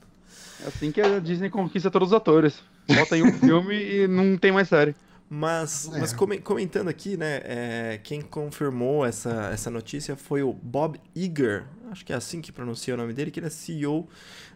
[0.64, 2.60] É assim que a Disney conquista todos os atores.
[2.88, 4.96] Bota em um filme e não tem mais série.
[5.30, 6.00] Mas, É.
[6.00, 11.66] mas come- comentando aqui, né, é, quem confirmou essa, essa notícia foi o Bob Iger,
[11.92, 14.08] acho que é assim que pronuncia o nome dele, que ele é CEO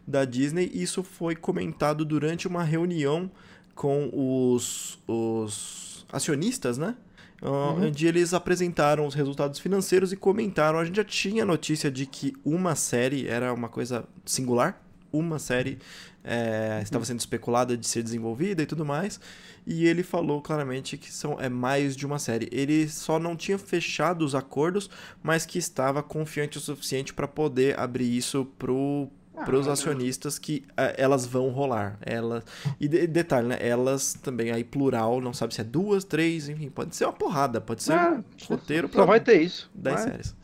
[0.07, 3.31] da Disney, isso foi comentado durante uma reunião
[3.73, 6.95] com os, os acionistas, né?
[7.41, 10.77] Ah, Onde eles apresentaram os resultados financeiros e comentaram.
[10.77, 14.81] A gente já tinha notícia de que uma série era uma coisa singular,
[15.11, 15.79] uma série
[16.29, 19.19] é, estava sendo especulada de ser desenvolvida e tudo mais.
[19.65, 22.47] E ele falou claramente que são, é mais de uma série.
[22.51, 24.89] Ele só não tinha fechado os acordos,
[25.23, 29.09] mas que estava confiante o suficiente para poder abrir isso pro
[29.45, 31.97] para os acionistas que uh, elas vão rolar.
[32.01, 32.43] Ela
[32.77, 33.57] e de, detalhe, né?
[33.61, 37.61] Elas também aí plural, não sabe se é duas, três, enfim, pode ser uma porrada,
[37.61, 39.71] pode ser É, um roteiro Só vai ter isso.
[39.73, 40.03] 10 Vai.
[40.03, 40.35] séries.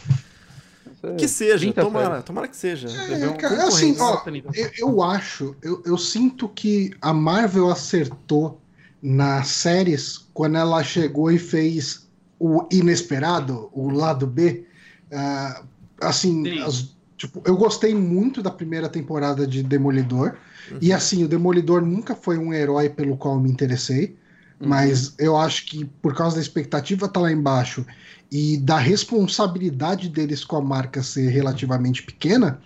[1.17, 2.89] Que seja, 30 tomara, tomara que seja.
[3.09, 4.21] É, um cara, assim, ó,
[4.53, 8.59] eu, eu acho, eu, eu sinto que a Marvel acertou
[9.01, 12.07] nas séries quando ela chegou e fez
[12.39, 14.65] o inesperado, o lado B.
[15.11, 15.63] Ah,
[16.01, 16.59] assim, Sim.
[16.61, 20.37] as- tipo, eu gostei muito da primeira temporada de Demolidor.
[20.81, 24.17] E assim, o Demolidor nunca foi um herói pelo qual eu me interessei.
[24.59, 24.69] Uhum.
[24.69, 27.85] Mas eu acho que por causa da expectativa tá lá embaixo
[28.31, 32.61] e da responsabilidade deles com a marca ser relativamente pequena,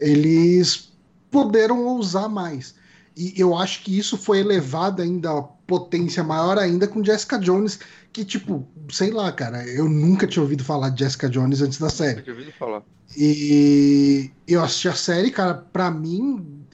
[0.00, 0.92] eles
[1.30, 2.74] puderam ousar mais.
[3.16, 7.78] E eu acho que isso foi elevado ainda a potência maior ainda com Jessica Jones,
[8.12, 11.88] que tipo, sei lá, cara, eu nunca tinha ouvido falar de Jessica Jones antes da
[11.88, 12.18] série.
[12.18, 12.82] Eu tinha ouvido falar.
[13.16, 16.64] E eu assisti a série, cara, pra mim,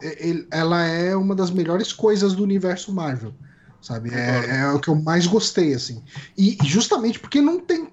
[0.51, 3.33] ela é uma das melhores coisas do universo Marvel,
[3.83, 4.15] sabe?
[4.15, 6.03] É, é o que eu mais gostei, assim.
[6.39, 7.89] E justamente porque não tem,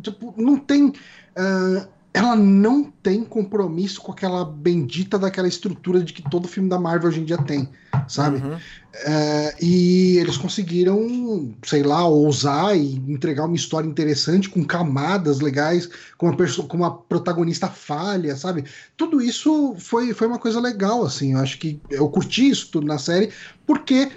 [0.00, 0.92] tipo, não tem,
[1.34, 6.78] ah, ela não tem compromisso com aquela bendita daquela estrutura de que todo filme da
[6.78, 7.68] Marvel hoje em dia tem,
[8.06, 8.36] sabe?
[8.36, 8.56] Uhum.
[8.94, 15.88] É, e eles conseguiram, sei lá, ousar e entregar uma história interessante, com camadas legais,
[16.16, 18.64] com uma, com uma protagonista falha, sabe?
[18.96, 21.32] Tudo isso foi, foi uma coisa legal, assim.
[21.32, 23.32] Eu acho que eu curti isso tudo na série,
[23.66, 24.12] porque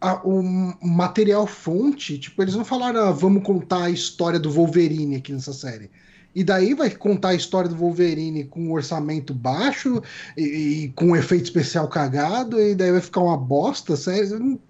[0.00, 0.42] a- o
[0.82, 5.52] material fonte, tipo, eles não falaram, ah, vamos contar a história do Wolverine aqui nessa
[5.52, 5.90] série.
[6.34, 10.00] E daí vai contar a história do Wolverine com um orçamento baixo
[10.36, 14.60] e, e com um efeito especial cagado, e daí vai ficar uma bosta, sério.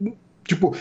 [0.42, 0.74] Tipo,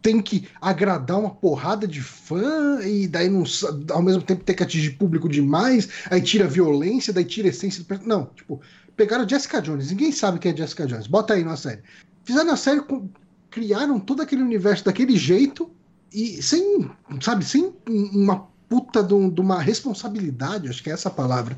[0.00, 3.42] tem que agradar uma porrada de fã, e daí não,
[3.90, 7.50] ao mesmo tempo tem que atingir público demais, aí tira a violência, daí tira a
[7.50, 8.60] essência do Não, tipo,
[8.96, 11.82] pegaram Jessica Jones, ninguém sabe quem é Jessica Jones, bota aí na série.
[12.24, 13.10] Fizeram a série, com-
[13.50, 15.70] criaram todo aquele universo daquele jeito,
[16.12, 16.90] e sem,
[17.20, 21.56] sabe, sem uma puta de, um- de uma responsabilidade, acho que é essa a palavra.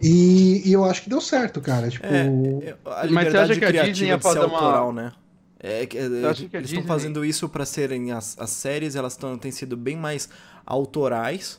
[0.00, 1.88] E, e eu acho que deu certo, cara.
[1.90, 2.26] Tipo, É,
[2.62, 5.12] é, a Mas você acha que a Disney ia fazer uma- autoral, né?
[5.58, 8.50] É, que, é, acha que a eles estão Disney- fazendo isso para serem as, as
[8.50, 10.28] séries, elas tão, têm sido bem mais
[10.64, 11.58] autorais,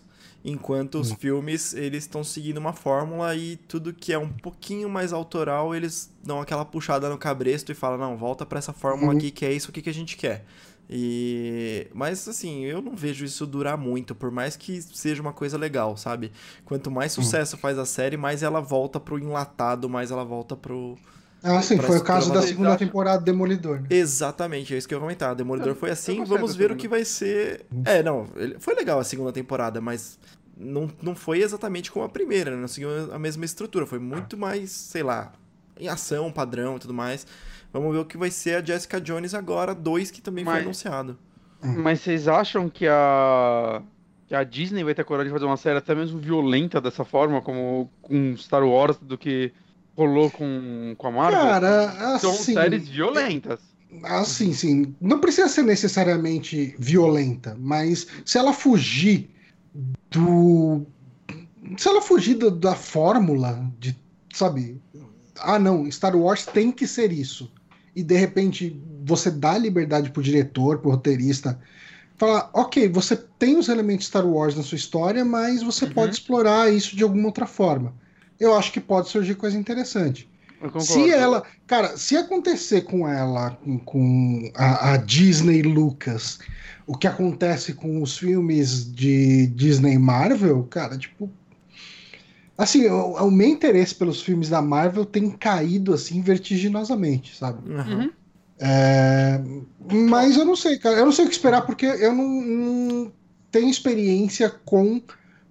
[0.50, 5.12] enquanto os filmes eles estão seguindo uma fórmula e tudo que é um pouquinho mais
[5.12, 9.18] autoral eles dão aquela puxada no cabresto e falam não volta para essa fórmula Uhum.
[9.18, 10.46] aqui que é isso aqui que a gente quer.
[10.90, 15.58] E mas assim eu não vejo isso durar muito, por mais que seja uma coisa
[15.58, 16.32] legal, sabe?
[16.64, 20.98] Quanto mais sucesso faz a série, mais ela volta pro enlatado, mais ela volta pro
[21.44, 23.82] ah, sim, pra- foi o caso da segunda temporada do Demolidor.
[23.82, 23.88] Né?
[23.90, 25.36] Exatamente, é isso que eu ia comentar.
[25.36, 27.66] Demolidor Eu- foi assim, vamos ver o que vai ser.
[27.86, 28.28] É, não,
[28.60, 30.18] foi legal a segunda temporada, mas
[30.58, 32.58] não, não foi exatamente como a primeira, né?
[32.58, 35.32] não seguiu a mesma estrutura, foi muito mais, sei lá,
[35.80, 37.26] em ação, padrão e tudo mais.
[37.72, 40.64] Vamos ver o que vai ser a Jessica Jones agora, dois que também foi Mas-
[40.64, 41.18] anunciado.
[41.62, 43.82] Mas vocês acham que a
[44.28, 47.42] que a Disney vai ter coragem de fazer uma série até mesmo violenta dessa forma,
[47.42, 49.54] como com Star Wars, do que
[49.98, 51.40] rolou com, com a Marvel?
[51.42, 52.54] Cara, São assim.
[52.54, 53.60] séries violentas.
[54.04, 54.96] Ah, sim, sim.
[55.02, 59.30] Não precisa ser necessariamente violenta, mas se ela fugir
[60.12, 60.86] do.
[61.78, 63.98] Se ela fugir do- da fórmula de.
[64.34, 64.80] Sabe?
[65.40, 67.52] Ah, não, Star Wars tem que ser isso.
[67.96, 71.60] E de repente você dá liberdade pro diretor, pro roteirista.
[72.18, 75.92] Falar, ok, você tem os elementos Star Wars na sua história, mas você Uhum.
[75.94, 77.94] pode explorar isso de alguma outra forma.
[78.40, 80.30] Eu acho que pode surgir coisa interessante.
[80.80, 86.40] Se ela, cara, se acontecer com ela, com, com a, a Disney Lucas,
[86.86, 91.30] o que acontece com os filmes de Disney Marvel, cara, tipo.
[92.58, 97.70] Assim, o, o meu interesse pelos filmes da Marvel tem caído assim vertiginosamente, sabe?
[97.70, 98.10] Uhum.
[98.60, 99.40] É,
[100.10, 100.98] mas eu não sei, cara.
[100.98, 103.12] Eu não sei o que esperar porque eu não, não
[103.52, 105.00] tenho experiência com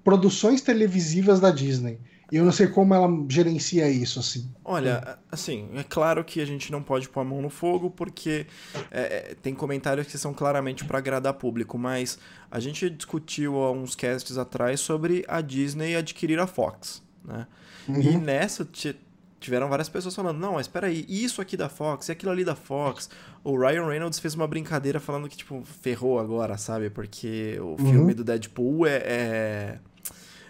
[0.02, 2.00] produções televisivas da Disney.
[2.30, 4.50] E eu não sei como ela gerencia isso, assim.
[4.64, 8.46] Olha, assim, é claro que a gente não pode pôr a mão no fogo porque
[8.90, 9.00] é,
[9.30, 12.18] é, tem comentários que são claramente para agradar público, mas
[12.50, 17.46] a gente discutiu há uns casts atrás sobre a Disney adquirir a Fox, né?
[17.88, 18.20] E Uhum.
[18.20, 18.96] nessa ti-
[19.38, 22.44] tiveram várias pessoas falando, não, mas espera aí, isso aqui da Fox e aquilo ali
[22.44, 23.08] da Fox.
[23.44, 26.90] O Ryan Reynolds fez uma brincadeira falando que, tipo, ferrou agora, sabe?
[26.90, 27.76] Porque o Uhum.
[27.78, 28.96] filme do Deadpool é...
[29.04, 29.78] é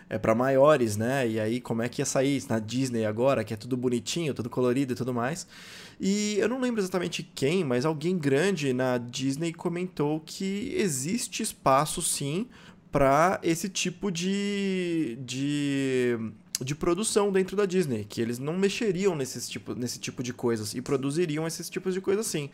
[0.08, 1.28] é para maiores, né?
[1.28, 4.48] E aí como é que ia sair na Disney agora, que é tudo bonitinho, tudo
[4.48, 5.46] colorido e tudo mais.
[6.00, 12.00] E eu não lembro exatamente quem, mas alguém grande na Disney comentou que existe espaço
[12.02, 12.46] sim
[12.92, 16.18] para esse tipo de, de
[16.64, 20.74] de produção dentro da Disney, que eles não mexeriam nesse tipo, nesse tipo de coisas
[20.74, 22.50] e produziriam esses tipos de coisas sim.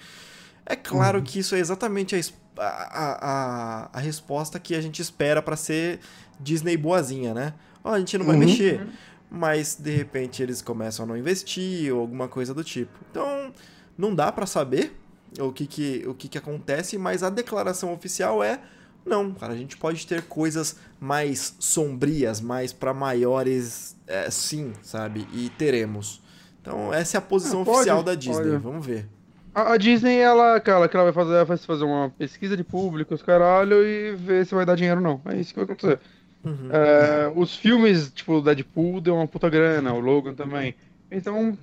[0.65, 1.25] É claro uhum.
[1.25, 6.01] que isso é exatamente a, a, a, a resposta que a gente espera para ser
[6.41, 7.55] Disney boazinha, né?
[7.83, 8.45] Oh, a gente não vai uhum.
[8.45, 8.87] mexer,
[9.31, 12.93] mas de repente eles começam a não investir ou alguma coisa do tipo.
[13.11, 13.53] Então,
[13.99, 14.97] não dá para saber
[15.41, 18.61] o que que, o que que acontece, mas a declaração oficial é
[19.05, 25.27] não, cara, a gente pode ter coisas mais sombrias, mais para maiores, é, sim, sabe?
[25.33, 26.23] E teremos.
[26.61, 28.59] Então, essa é a posição ah, pode, oficial da Disney, pode.
[28.59, 29.09] vamos ver.
[29.55, 33.15] A, a, Disney, ela, cara, que ela vai fazer, vai fazer uma pesquisa de público,
[33.15, 35.21] os caralho, e ver se vai dar dinheiro ou não.
[35.33, 36.01] É isso que vai acontecer.
[36.45, 36.69] Uhum.
[36.73, 40.75] É, os filmes, tipo, o Deadpool deu uma puta grana, o Logan também.
[41.11, 41.57] Então,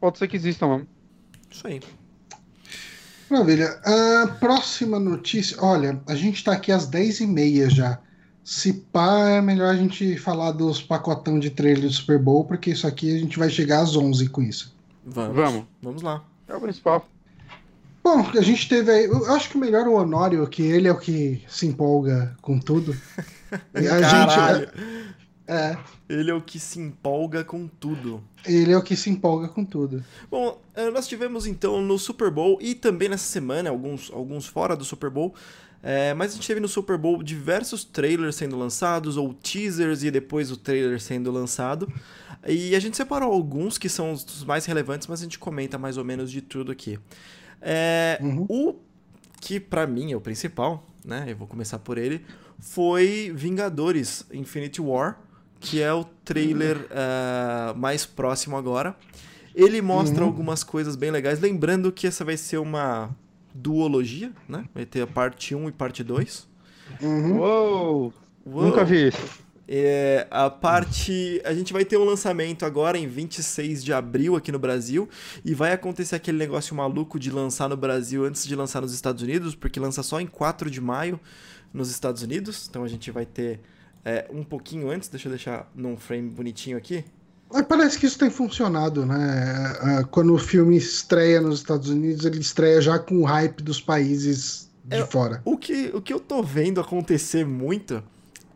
[0.00, 0.86] pode ser que existam mesmo.
[1.50, 1.80] Isso aí.
[3.28, 3.80] Maravilha.
[3.84, 5.56] A próxima notícia.
[5.60, 7.98] Olha, a gente tá aqui às 10h30 já.
[8.44, 12.70] Se pá, é melhor a gente falar dos pacotão de trailer do Super Bowl, porque
[12.70, 14.74] isso aqui a gente vai chegar às 11 com isso.
[15.04, 15.36] Vamos.
[15.36, 15.64] Vamos.
[15.80, 16.24] Vamos lá.
[16.48, 17.06] É o principal.
[18.02, 19.04] Bom, a gente teve aí.
[19.04, 22.36] Eu acho que o melhor é o Honório, que ele é o que se empolga
[22.40, 22.96] com tudo.
[23.74, 24.60] E a Caralho.
[24.60, 25.12] gente.
[25.46, 25.76] É.
[26.08, 28.24] Ele é o que se empolga com tudo.
[28.46, 30.02] Ele é o que se empolga com tudo.
[30.30, 34.74] Bom, eh, nós tivemos então no Super Bowl e também nessa semana, alguns, alguns fora
[34.74, 35.34] do Super Bowl,
[35.82, 40.10] é, mas a gente teve no Super Bowl diversos trailers sendo lançados, ou teasers e
[40.10, 41.92] depois o trailer sendo lançado.
[42.46, 45.96] E a gente separou alguns que são os mais relevantes, mas a gente comenta mais
[45.96, 46.98] ou menos de tudo aqui.
[47.62, 48.46] É, uhum.
[48.48, 48.74] O
[49.40, 51.24] que para mim é o principal, né?
[51.28, 52.24] Eu vou começar por ele.
[52.58, 55.18] Foi Vingadores Infinity War,
[55.58, 58.96] que é o trailer uh, mais próximo agora.
[59.54, 60.28] Ele mostra uhum.
[60.28, 61.40] algumas coisas bem legais.
[61.40, 63.10] Lembrando que essa vai ser uma
[63.54, 64.64] duologia, né?
[64.74, 66.48] Vai ter a parte 1 e parte 2.
[67.00, 67.38] Uhum.
[67.38, 68.14] Uou!
[68.44, 68.64] Uou!
[68.64, 69.41] Nunca vi isso.
[69.68, 71.40] É, a parte.
[71.44, 75.08] A gente vai ter um lançamento agora em 26 de abril aqui no Brasil.
[75.44, 79.22] E vai acontecer aquele negócio maluco de lançar no Brasil antes de lançar nos Estados
[79.22, 81.18] Unidos, porque lança só em 4 de maio
[81.72, 82.66] nos Estados Unidos.
[82.68, 83.60] Então a gente vai ter
[84.04, 85.08] é, um pouquinho antes.
[85.08, 87.04] Deixa eu deixar num frame bonitinho aqui.
[87.68, 90.00] Parece que isso tem funcionado, né?
[90.00, 93.78] É, quando o filme estreia nos Estados Unidos, ele estreia já com o hype dos
[93.78, 95.42] países de é, fora.
[95.44, 98.02] O que, o que eu tô vendo acontecer muito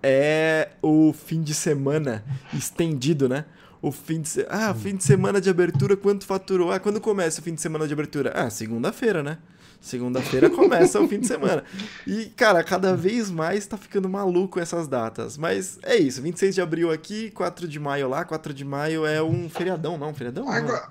[0.09, 2.25] é o fim de semana
[2.55, 3.45] estendido, né?
[3.83, 4.47] O fim de se...
[4.49, 6.71] Ah, fim de semana de abertura, quanto faturou?
[6.71, 8.33] Ah, quando começa o fim de semana de abertura?
[8.35, 9.39] Ah, segunda-feira, né?
[9.81, 11.65] Segunda-feira começa o fim de semana.
[12.07, 15.37] E, cara, cada vez mais tá ficando maluco essas datas.
[15.37, 18.25] Mas é isso, 26 de abril aqui, 4 de maio lá.
[18.25, 20.15] 4 de maio é um feriadão, não?
[20.15, 20.49] Feriadão?
[20.49, 20.89] Agora...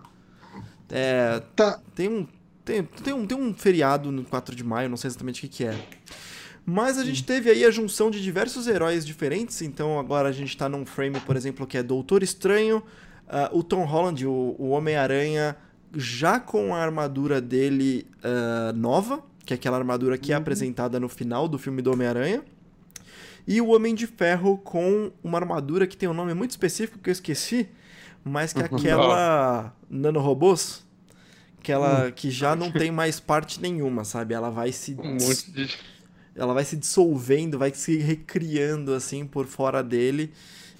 [0.90, 1.42] É.
[1.56, 1.80] Tá.
[1.96, 2.28] Tem um.
[2.64, 5.58] Tem, tem, um, tem um feriado no 4 de maio, não sei exatamente o que,
[5.58, 5.78] que é.
[6.66, 9.62] Mas a gente teve aí a junção de diversos heróis diferentes.
[9.62, 12.78] Então agora a gente tá num frame, por exemplo, que é Doutor Estranho,
[13.28, 15.56] uh, o Tom Holland, o, o Homem-Aranha
[15.96, 20.42] já com a armadura dele uh, nova, que é aquela armadura que é uhum.
[20.42, 22.44] apresentada no final do filme do Homem-Aranha.
[23.48, 27.10] E o Homem de Ferro com uma armadura que tem um nome muito específico que
[27.10, 27.70] eu esqueci,
[28.24, 30.84] mas que é aquela nanorobôs,
[31.60, 32.12] aquela hum.
[32.12, 34.34] que já não tem mais parte nenhuma, sabe?
[34.34, 35.70] Ela vai se um de...
[36.36, 40.32] ela vai se dissolvendo, vai se recriando assim por fora dele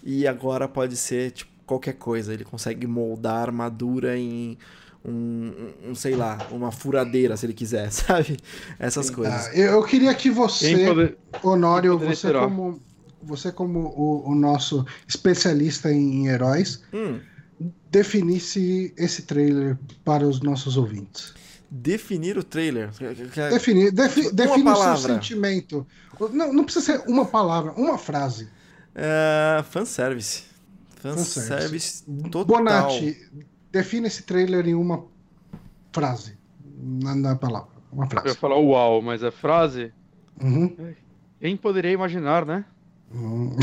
[0.04, 4.58] e agora pode ser tipo qualquer coisa, ele consegue moldar a armadura em
[5.04, 8.38] um, um, sei lá, uma furadeira, se ele quiser, sabe?
[8.80, 9.48] Essas coisas.
[9.48, 11.18] Ah, eu queria que você, poder...
[11.44, 12.80] Honório, você como,
[13.22, 17.20] você como o, o, nosso especialista em heróis, hum.
[17.92, 21.34] definisse esse trailer para os nossos ouvintes.
[21.78, 22.90] Definir o trailer?
[23.52, 25.86] Definir, defi, define o seu sentimento.
[26.32, 28.46] Não, não precisa ser uma palavra, uma frase.
[28.96, 30.44] Uh, fanservice.
[30.96, 32.46] Fanservice, fanservice total.
[32.46, 33.30] Bonatti,
[33.74, 35.06] Defina esse trailer em uma
[35.92, 36.38] frase.
[36.78, 37.68] Na, na palavra.
[37.92, 38.28] Uma frase.
[38.28, 39.92] Eu ia falar uau, mas é frase?
[40.42, 40.94] Uhum.
[41.42, 42.64] Quem poderia imaginar, né?
[43.14, 43.58] Hum.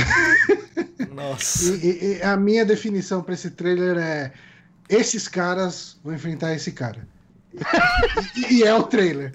[1.15, 1.75] Nossa.
[1.75, 4.33] E, e, e, a minha definição para esse trailer é:
[4.87, 7.11] esses caras vão enfrentar esse cara
[8.51, 9.33] e é o trailer.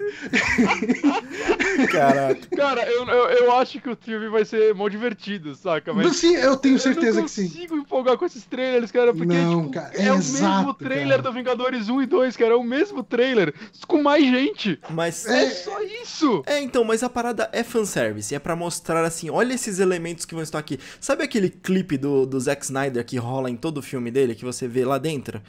[1.90, 2.56] Caraca.
[2.56, 5.92] Cara, eu, eu, eu, acho que o filme vai ser mó divertido, saca?
[5.92, 7.44] Mas sim, eu tenho certeza eu que sim.
[7.44, 10.56] Eu consigo empolgar com esses trailers, cara, porque não, tipo, cara, é, é exato, o
[10.56, 11.22] mesmo trailer cara.
[11.22, 12.52] do Vingadores 1 e 2, cara.
[12.52, 13.54] É o mesmo trailer,
[13.86, 14.78] com mais gente.
[14.90, 16.42] Mas é, é só isso.
[16.46, 18.34] É, então, mas a parada é fanservice.
[18.34, 20.78] É para mostrar assim: olha esses elementos que vão estar aqui.
[21.00, 24.44] Sabe aquele clipe do, do Zack Snyder que rola em todo o filme dele, que
[24.44, 25.40] você vê lá dentro?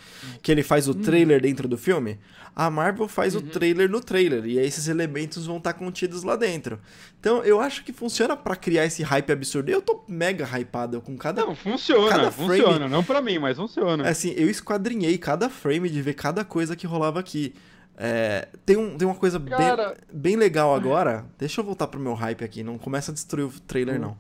[0.41, 1.02] Que ele faz o hum.
[1.02, 1.41] trailer hum.
[1.41, 2.20] dentro do filme?
[2.60, 3.41] A Marvel faz uhum.
[3.41, 6.80] o trailer no trailer, e aí esses elementos vão estar contidos absurdos lá dentro.
[7.19, 9.69] Então eu acho que funciona para criar esse hype absurdo.
[9.69, 11.45] Eu tô mega hypado com cada.
[11.45, 12.73] Não, funciona, cada funciona.
[12.73, 12.90] frame.
[12.90, 14.07] Não pra mim, mas funciona.
[14.07, 17.53] Assim, eu esquadrinhei cada frame de ver cada coisa que rolava aqui.
[18.02, 21.26] É, tem, um, tem uma coisa Cara- bem, bem legal agora.
[21.38, 24.18] Deixa eu voltar pro meu hype aqui, não começa a destruir o trailer, não.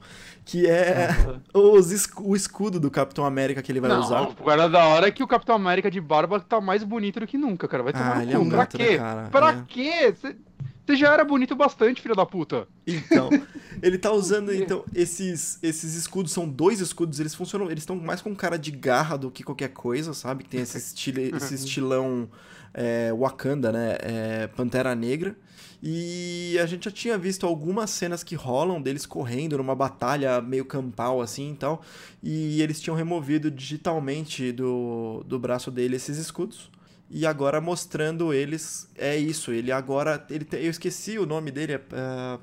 [0.49, 1.09] Que é
[1.53, 4.21] os, escu- o escudo do Capitão América que ele vai não, usar.
[4.21, 7.27] o cara da hora é que o Capitão América de barba tá mais bonito do
[7.27, 7.83] que nunca, cara.
[7.83, 8.37] Vai tomar Ah, ele cu.
[8.37, 8.97] é um pra gato, né, quê?
[8.97, 9.29] cara?
[9.29, 9.63] Pra É.
[9.67, 10.13] quê?
[10.15, 12.67] Você já era bonito bastante, filho da puta.
[12.87, 13.29] Então,
[13.83, 18.21] ele tá usando então esses esses escudos são dois escudos, eles funcionam, eles estão mais
[18.23, 20.43] com cara de garra do que qualquer coisa, sabe?
[20.45, 22.27] Que tem esse, estile, esse estilão
[22.73, 23.97] é, Wakanda, né?
[24.01, 25.35] É, Pantera Negra.
[25.81, 30.65] E a gente já tinha visto algumas cenas que rolam deles correndo numa batalha meio
[30.65, 31.81] campal assim e tal.
[32.21, 36.69] E eles tinham removido digitalmente do, do braço dele esses escudos.
[37.09, 39.51] E agora mostrando eles, é isso.
[39.51, 40.25] Ele agora.
[40.29, 41.73] Ele eu esqueci o nome dele.
[41.73, 42.39] É, é,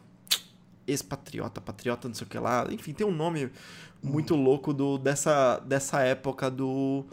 [0.86, 2.66] ex-patriota, patriota, não sei o que lá.
[2.70, 3.50] Enfim, tem um nome
[4.02, 7.04] muito louco do, dessa, dessa época do,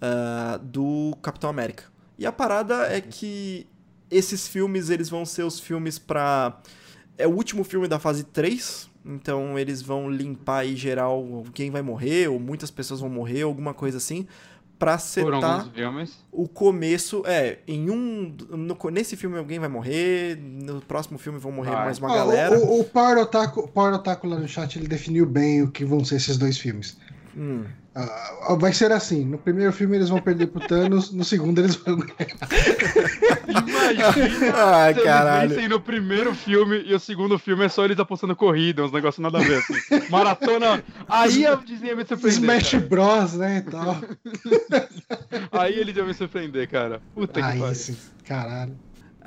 [0.00, 1.84] ah, do Capitão América.
[2.18, 3.66] E a parada é que
[4.10, 6.60] esses filmes eles vão ser os filmes pra.
[7.18, 8.88] É o último filme da fase 3.
[9.08, 13.72] Então eles vão limpar aí geral quem vai morrer, ou muitas pessoas vão morrer, alguma
[13.72, 14.26] coisa assim.
[14.78, 15.70] Pra setar
[16.30, 17.22] o começo.
[17.24, 18.36] É, em um.
[18.50, 21.84] no- nesse filme alguém vai morrer, no próximo filme vão morrer Vai.
[21.86, 22.58] mais uma Ó, galera.
[22.58, 25.82] O, o, o Power Otaku, Power Otaku lá no chat ele definiu bem o que
[25.84, 26.98] vão ser esses dois filmes.
[27.34, 27.64] Hum.
[27.94, 31.76] Ah, vai ser assim: no primeiro filme eles vão perder pro Thanos, no segundo eles
[31.76, 32.36] vão ganhar.
[33.48, 35.52] Imagina Ai, caralho.
[35.52, 39.22] eles no primeiro filme e o segundo filme é só eles apostando corrida, uns negócios
[39.22, 39.74] nada a ver, assim.
[40.10, 40.82] Maratona.
[41.08, 42.40] Aí a Disney ia me surpreender.
[42.40, 42.86] Smash cara.
[42.86, 43.58] Bros, né?
[43.58, 43.96] E tal.
[45.60, 47.00] Aí eles iam me surpreender, cara.
[47.14, 47.96] Puta que Aí pariu.
[48.24, 48.76] caralho.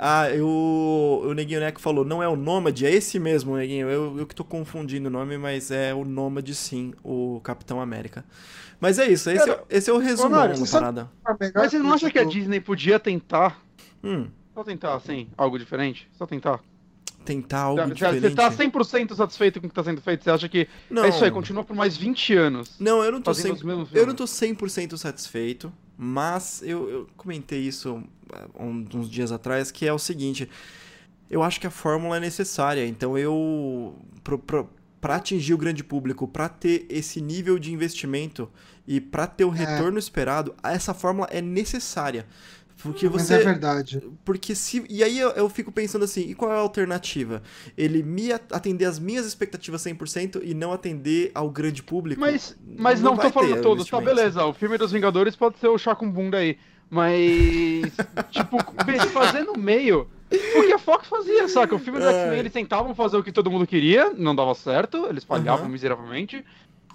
[0.02, 3.90] Ah, eu, o Neguinho Neco falou, não é o Nômade, é esse mesmo, Neguinho.
[3.90, 8.24] Eu, eu que tô confundindo o nome, mas é o Nômade sim, o Capitão América.
[8.80, 11.12] Mas é isso, esse, Cara, é, esse é o resumão Mário, da parada.
[11.54, 13.62] Mas você não acha que a Disney podia tentar?
[14.04, 16.08] Hum, Só tentar, assim, algo diferente?
[16.18, 16.60] Só tentar.
[17.26, 18.22] tentar algo Você- diferente.
[18.22, 20.24] Você tá 100% satisfeito com o que tá sendo feito?
[20.24, 21.04] Você acha que Não.
[21.04, 22.76] é isso aí, continua por mais 20 anos?
[22.80, 26.90] Não, eu não tô, Fazendo 100, os mesmos eu não tô 100% satisfeito, mas eu,
[26.90, 28.02] eu comentei isso
[28.60, 30.50] um- uns dias atrás, que é o seguinte,
[31.30, 34.70] eu acho que a fórmula é necessária, então eu, pro, pro,
[35.00, 38.50] pra atingir o grande público, pra ter esse nível de investimento
[38.88, 42.26] e pra ter o retorno esperado, essa fórmula é necessária.
[42.82, 43.34] Porque Mas você.
[43.36, 44.02] é verdade.
[44.24, 44.86] Porque se.
[44.90, 47.42] E aí eu, eu fico pensando assim, e qual é a alternativa?
[47.78, 52.22] Ele me at- atender as minhas expectativas 100% e não atender ao grande público?
[52.22, 54.46] Mas, mas não, vai tô falando todos, tá beleza.
[54.46, 56.58] O filme dos Vingadores pode ser o chá com bunda aí.
[56.90, 57.94] Mas,
[58.32, 58.58] tipo,
[59.12, 60.08] fazer no meio.
[60.54, 61.76] Porque a Fox fazia, saca?
[61.76, 62.14] O filme do É.
[62.14, 65.72] X-Men eles tentavam fazer o que todo mundo queria, não dava certo, eles falhavam Aham.
[65.72, 66.46] miseravelmente.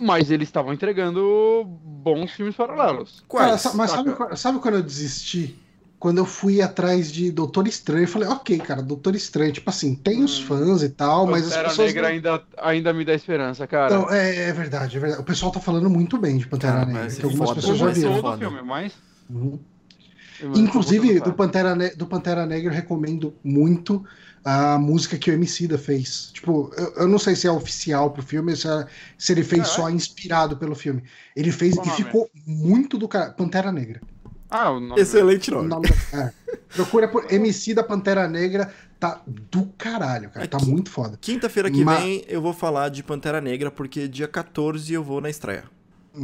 [0.01, 3.23] Mas eles estavam entregando bons filmes paralelos.
[3.29, 3.63] Quais?
[3.63, 5.57] Cara, mas sabe, sabe quando eu desisti?
[6.05, 9.95] Quando eu fui atrás de Doutor Estranho, eu falei, ok, cara, Doutor Estranho, tipo assim,
[9.95, 10.47] tem os Hum.
[10.49, 11.87] fãs e tal, mas as Pantera pessoas.
[11.95, 13.97] Negra não- ainda, ainda me dá esperança, cara.
[13.97, 15.23] Não, é, é verdade, é verdade.
[15.23, 17.79] O pessoal tá falando muito bem de Pantera Cara, Negra, que é algumas foda, pessoas
[17.79, 18.11] já ser viram.
[18.17, 18.39] todo o foda.
[18.39, 18.93] filme, mas...
[19.31, 19.59] Uhum.
[20.57, 24.05] Inclusive, do Pantera, Ne- do Pantera Negra, eu recomendo muito
[24.45, 26.29] a música que o Emicida fez.
[26.35, 28.87] Tipo, eu, eu não sei se é oficial pro filme, se, é-
[29.17, 29.83] se ele fez Caralho.
[29.83, 31.03] só inspirado pelo filme.
[31.35, 32.05] Ele fez Qual e nome?
[32.05, 33.31] ficou muito do cara.
[33.31, 34.03] Pantera Negra.
[34.57, 35.01] Ah, o nome...
[35.01, 35.69] Excelente nome.
[35.69, 36.33] nome da- é.
[36.75, 40.47] Procura por Emicida Pantera Negra, tá do caralho, cara.
[40.47, 41.19] Tá Aqui- muito foda.
[41.21, 45.21] Quinta-feira que Ma- vem eu vou falar de Pantera Negra, porque dia 14 eu vou
[45.21, 45.65] na estreia.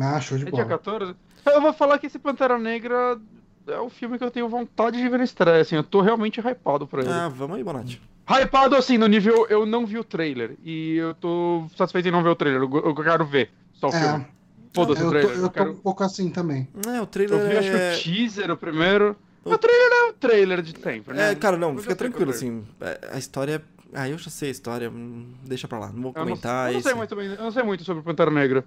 [0.00, 0.78] Ah, show de É dia bola.
[0.78, 1.14] 14?
[1.46, 3.18] Eu vou falar que esse Pantera Negra
[3.66, 6.40] é o filme que eu tenho vontade de ver na estreia, assim, eu tô realmente
[6.40, 7.10] hypado pra ele.
[7.12, 8.00] Ah, vamos aí, Bonatti.
[8.28, 12.22] Hypado, assim, no nível eu não vi o trailer, e eu tô satisfeito em não
[12.22, 14.00] ver o trailer, eu, eu quero ver só o É.
[14.00, 14.26] filme.
[14.72, 15.74] Foda-se Eu o tô, trailer, eu eu, tô um quero...
[15.76, 16.68] pouco assim também.
[16.86, 17.96] É, o trailer Eu vi, acho que é...
[17.96, 19.16] o teaser, o primeiro...
[19.44, 21.32] O- O trailer é o trailer de sempre, né?
[21.32, 22.34] É, cara, não, fica tranquilo, é.
[22.34, 22.62] assim.
[22.80, 23.62] é, A história...
[23.92, 26.68] Ah, eu já sei a história, hum, deixa pra lá, não vou Eu não, comentar.
[26.68, 28.64] eu não sei muito bem, eu não sei muito sobre o Pantera Negra.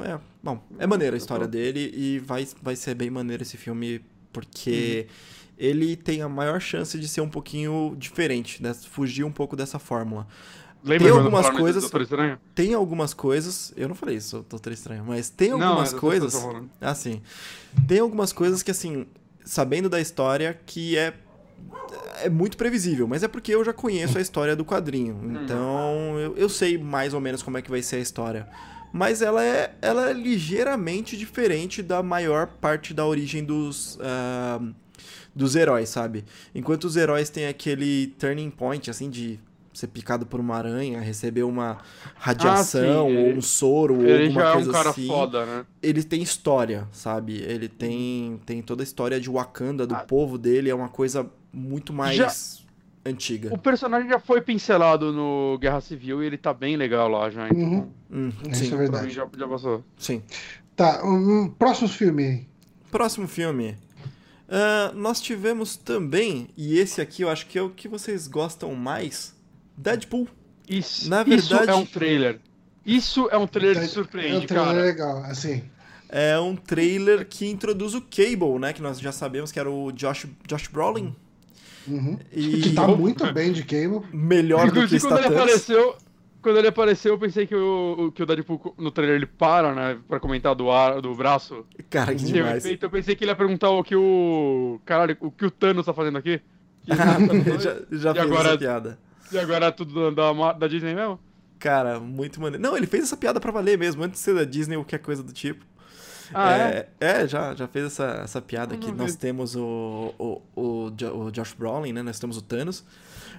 [0.00, 4.04] É, bom, é maneira a história dele e vai, vai ser bem maneiro esse filme
[4.30, 5.14] porque Uhum.
[5.56, 8.74] ele tem a maior chance de ser um pouquinho diferente, né?
[8.74, 10.26] fugir um pouco dessa fórmula.
[10.84, 12.38] Lembra Tem algumas coisas- do Doutor Estranho?
[12.54, 16.34] Tem algumas coisas, eu não falei isso, Doutor Estranho, mas tem Não, algumas do coisas,
[16.34, 16.70] falando.
[16.80, 17.20] assim,
[17.86, 19.06] tem algumas coisas que assim,
[19.44, 21.14] sabendo da história que é
[22.22, 25.14] é muito previsível, mas é porque eu já conheço a história do quadrinho.
[25.14, 25.42] Uhum.
[25.42, 28.48] Então, eu, eu sei mais ou menos como é que vai ser a história.
[28.92, 34.60] Mas ela é, ela é ligeiramente diferente da maior parte da origem dos, ah,
[35.34, 36.24] dos heróis, sabe?
[36.54, 39.38] Enquanto os heróis têm aquele turning point, assim, de
[39.78, 41.78] ser picado por uma aranha, receber uma
[42.16, 45.06] radiação Ah, sim, ou um soro ou Ele alguma já é um coisa cara assim.
[45.06, 45.66] foda, né?
[45.82, 47.36] Ele tem história, sabe?
[47.36, 49.98] Ele tem, tem toda a história de Wakanda, do Ah.
[50.00, 52.32] povo dele, é uma coisa muito mais Já-
[53.10, 53.54] antiga.
[53.54, 57.46] O personagem já foi pincelado no Guerra Civil e ele tá bem legal lá já.
[57.48, 57.88] Então, Uhum.
[58.10, 59.10] Hum, Isso sim, é pra mim verdade.
[59.14, 59.84] já, já passou.
[59.96, 60.22] sim.
[60.74, 62.48] Tá, um, próximo filme.
[62.90, 63.76] Próximo filme.
[64.48, 68.74] Ah, nós tivemos também, e esse aqui eu acho que é o que vocês gostam
[68.74, 69.34] mais,
[69.78, 70.28] Deadpool.
[70.68, 72.40] Isso, Na isso verdade- é um trailer.
[72.84, 74.82] Isso é um trailer que É surpreende, um trailer cara.
[74.82, 75.62] legal, assim.
[76.10, 78.72] É um trailer que introduz o Cable, né?
[78.72, 81.14] Que nós já sabemos que era o Josh, Josh Brolin.
[81.86, 82.18] Uhum.
[82.32, 84.02] E Que tá muito bem de Cable.
[84.12, 85.96] melhor do que quando ele apareceu,
[86.42, 89.98] quando ele apareceu, eu pensei que o, que o Deadpool no trailer ele para, né,
[90.08, 91.64] pra comentar do ar, do braço.
[91.90, 92.64] Cara, que demais.
[92.64, 95.84] efeito, eu pensei que ele ia perguntar o que o caralho, o que o Thanos
[95.86, 96.40] tá fazendo aqui.
[96.88, 98.98] Que- já já E fez agora- essa piada.
[99.32, 101.18] E agora é tudo da, da, da Disney mesmo?
[101.58, 102.62] Cara, muito maneiro.
[102.62, 104.98] Não, ele fez essa piada pra valer mesmo, antes de ser da Disney ou qualquer
[105.00, 105.64] coisa do tipo.
[106.32, 106.88] Ah, é?
[107.00, 109.18] é, é, já, já fez essa, essa piada que nós vi.
[109.18, 110.92] temos o, o, o,
[111.24, 112.02] o Josh Brolin, né?
[112.02, 112.84] Nós temos o Thanos.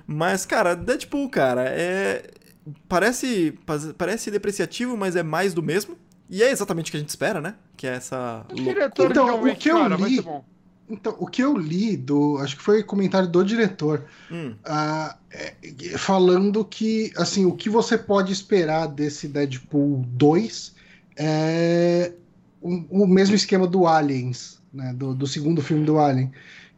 [0.07, 2.23] Mas, cara, Deadpool, cara, é.
[2.87, 3.57] Parece,
[3.97, 5.97] parece depreciativo, mas é mais do mesmo.
[6.29, 7.55] E é exatamente o que a gente espera, né?
[7.77, 8.45] Que é essa.
[8.51, 10.43] O lou- diretor Então, de John o que eu cara, vai li- ser bom.
[10.89, 12.37] Então, o que eu li do.
[12.39, 14.05] Acho que foi comentário do diretor.
[14.31, 15.53] Hum, ah, é,
[15.97, 20.73] falando que assim o que você pode esperar desse Deadpool 2
[21.15, 22.13] é
[22.61, 26.31] o, o mesmo esquema do Aliens, né, do, do segundo filme do Alien,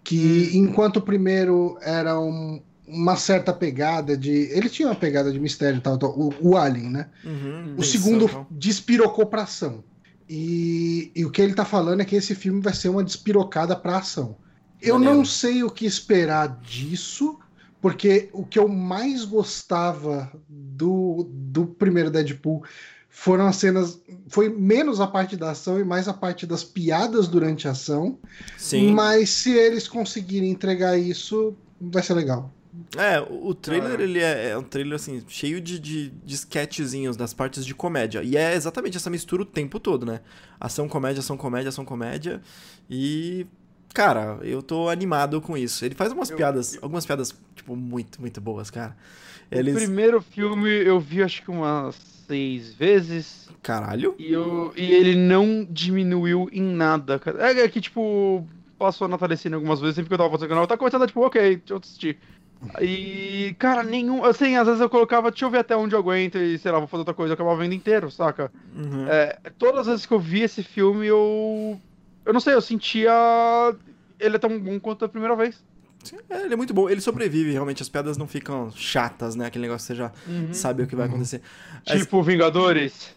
[0.04, 5.40] que enquanto o primeiro era um- uma certa pegada de ele tinha uma pegada de
[5.40, 7.10] mistério e tal, tal, o, o Alien, né?
[7.24, 8.48] uhum, O segundo tal.
[8.52, 9.84] despirocou pra ação.
[10.30, 13.76] E, e o que ele tá falando é que esse filme vai ser uma despirocada
[13.76, 14.38] pra ação.
[14.82, 15.18] Eu Maneiro.
[15.18, 17.38] não sei o que esperar disso,
[17.80, 22.64] porque o que eu mais gostava do, do primeiro Deadpool
[23.10, 24.00] foram as cenas.
[24.28, 28.18] Foi menos a parte da ação e mais a parte das piadas durante a ação.
[28.58, 28.94] Sim.
[28.94, 32.52] Mas se eles conseguirem entregar isso, vai ser legal.
[32.98, 34.04] É, o o trailer, Ah.
[34.04, 38.24] ele é, é um trailer, assim, cheio de, de, de sketchzinhos das partes de comédia.
[38.24, 40.22] E é exatamente essa mistura o tempo todo, né?
[40.60, 42.42] Ação, comédia, ação, comédia, ação, comédia.
[42.90, 43.46] E,
[43.94, 45.84] cara, eu tô animado com isso.
[45.84, 48.96] Ele faz umas Eu- piadas, algumas piadas, tipo, muito, muito boas, cara.
[49.52, 49.76] O Eles...
[49.76, 51.96] primeiro filme eu vi acho que umas
[52.26, 54.16] seis vezes Caralho.
[54.18, 57.20] e, eu, e ele não diminuiu em nada.
[57.20, 57.52] cara.
[57.52, 58.48] É que, tipo,
[58.80, 61.58] passou na telecine algumas vezes, sempre que eu tava fazendo canal, tá começando, tipo, ok,
[61.58, 62.18] deixa eu assistir.
[62.82, 64.24] E, cara, nenhum.
[64.24, 66.80] Assim, às vezes eu colocava, deixa eu ver até onde eu aguento e, sei lá,
[66.80, 68.52] vou fazer outra coisa, eu acabava vendo inteiro, saca?
[68.76, 69.08] Uhum.
[69.08, 71.80] É, todas as vezes que eu vi esse filme, eu.
[72.26, 73.12] Eu não sei, eu sentia.
[74.20, 75.64] Ele é tão bom quanto a primeira vez.
[76.04, 76.90] Sim, é, ele é muito bom.
[76.90, 77.82] Ele sobrevive, realmente.
[77.82, 79.48] As piadas não ficam chatas, né?
[79.48, 80.12] Aquele negócio que você já
[80.54, 81.42] sabe o que vai acontecer.
[81.88, 83.16] Mas- Tipo, Vingadores.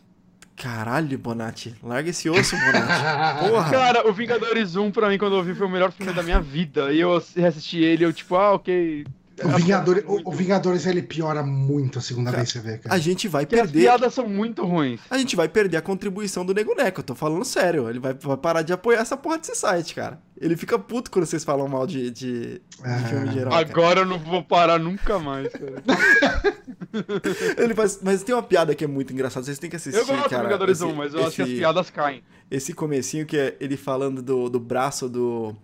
[0.56, 1.74] Caralho, Bonatti.
[1.82, 3.02] Larga esse osso, Bonatti.
[3.50, 3.70] Porra.
[3.70, 6.40] Cara, o Vingadores 1 pra mim, quando eu vi, foi o melhor filme da minha
[6.40, 6.92] vida.
[6.92, 9.04] E eu reassisti ele, eu, tipo, ah, ok.
[9.42, 12.74] O Vingadores, o, o Vingadores ele piora muito a segunda Cara, vez que você vê,
[12.74, 12.98] A cara.
[13.00, 15.00] gente vai Porque as perder piadas são muito ruins.
[15.10, 17.00] a gente vai perder a contribuição do Nego Neco.
[17.00, 17.88] Eu tô falando sério.
[17.90, 20.20] Ele vai, vai parar de apoiar essa porra desse site, cara.
[20.40, 22.98] Ele fica puto quando vocês falam mal de, de, de Ah.
[23.08, 23.50] filme de herói.
[23.50, 23.68] cara.
[23.70, 25.82] Agora eu não vou parar nunca mais, cara.
[27.58, 29.44] Ele faz, mas tem uma piada que é muito engraçada.
[29.44, 30.42] Vocês têm que assistir, Eu gosto cara.
[30.42, 32.22] do Vingadores esse, 1, mas eu acho que as esse- piadas caem.
[32.50, 35.56] Esse comecinho que é ele falando do, do braço do,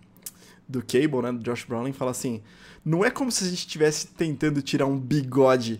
[0.67, 1.31] do Cable, né?
[1.31, 2.41] Do Josh Brolin, fala assim:
[2.83, 5.79] Não é como se a gente estivesse tentando tirar um bigode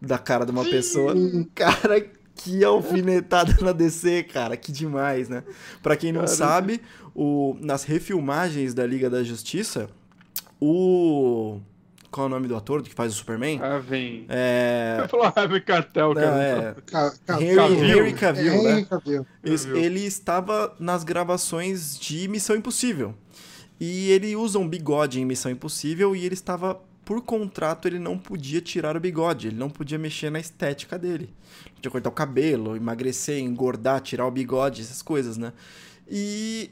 [0.00, 1.14] da cara de uma pessoa.
[1.54, 2.00] Cara,
[2.34, 4.56] que alfinetada na DC, cara.
[4.56, 5.42] Que demais, né?
[5.82, 6.36] Pra quem não Caramba.
[6.36, 6.80] sabe,
[7.14, 9.88] o, nas refilmagens da Liga da Justiça,
[10.60, 11.60] o.
[12.10, 13.58] Qual é o nome do ator que faz o Superman?
[13.62, 14.26] Ah, vem.
[14.28, 14.98] É.
[15.02, 16.76] Eu falo Harvey Cartel, Não, cara.
[16.76, 16.80] é.
[16.90, 17.84] Ca- ca- Henry, Cavill.
[17.98, 18.70] Henry Cavill, É, né?
[18.72, 19.26] Henry Cavill.
[19.42, 19.76] Cavill.
[19.78, 23.14] ele estava nas gravações de Missão Impossível.
[23.84, 28.16] E ele usa um bigode em Missão Impossível e ele estava, por contrato, ele não
[28.16, 31.34] podia tirar o bigode, ele não podia mexer na estética dele.
[31.74, 35.52] Podia cortar o cabelo, emagrecer, engordar, tirar o bigode, essas coisas, né?
[36.08, 36.70] E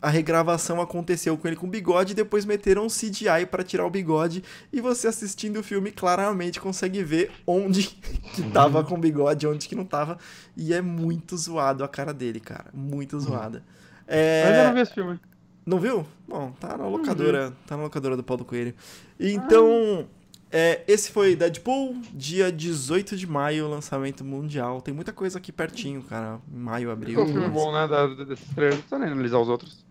[0.00, 3.90] a regravação aconteceu com ele com bigode e depois meteram um CGI para tirar o
[3.90, 7.88] bigode e você assistindo o filme claramente consegue ver onde
[8.32, 10.18] que tava com bigode, onde que não tava
[10.56, 13.64] e é muito zoado a cara dele, cara, muito zoada.
[14.06, 14.44] É...
[14.46, 15.31] Mas eu não vi esse filme.
[15.64, 16.04] Não viu?
[16.28, 18.74] Bom, tá na locadora, tá na locadora do Paulo Coelho.
[19.18, 20.06] Então,
[20.50, 24.82] é, esse foi Deadpool, dia 18 de maio, lançamento mundial.
[24.82, 26.40] Tem muita coisa aqui pertinho, cara.
[26.52, 27.10] Maio, abril.
[27.18, 27.86] Ficou um filme bom, né?
[27.86, 28.76] Da, desses trailers.
[28.76, 29.84] Não precisa nem analisar os outros.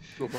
[0.00, 0.38] Desculpa.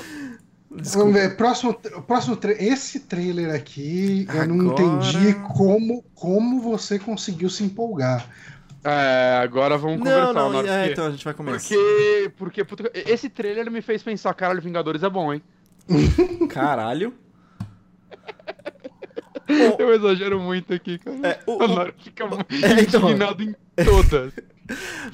[0.69, 1.73] Vamos ver, próximo,
[2.07, 8.27] próximo tra esse trailer aqui, eu não Agora- entendi como, como você conseguiu se empolgar.
[8.87, 11.75] É, agora vamos Não, conversar, não, Honor, é, porque- então a gente vai começar.
[11.75, 15.41] Porque, porque puta, esse trailer me fez pensar, caralho, Vingadores é bom, hein?
[16.49, 17.13] Caralho.
[19.79, 21.17] Eu exagero muito aqui, cara.
[21.27, 23.01] É, o- o Honor fica muito É, então.
[23.01, 24.33] indignado em todas.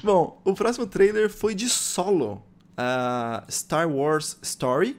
[0.02, 2.42] Bom, o próximo trailer foi de Solo,
[2.76, 4.96] a Star Wars Story.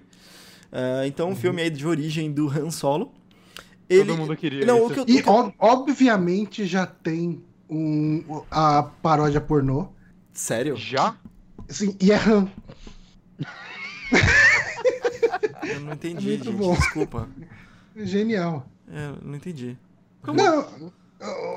[0.72, 3.12] Ah, então, um filme aí de origem do Han Solo.
[3.90, 4.86] Todo mundo queria Não, isso.
[4.88, 7.44] o que eu, E o que eu- ob- obviamente já tem
[7.74, 9.88] um, a paródia pornô.
[10.34, 10.76] Sério?
[10.76, 11.16] Já?
[11.70, 12.48] Assim, e é Han.
[15.64, 16.56] Eu não entendi, muito gente.
[16.58, 16.74] bom.
[16.74, 17.28] Desculpa.
[17.96, 18.66] Genial.
[18.92, 19.78] É, eu não entendi.
[20.26, 20.66] Não,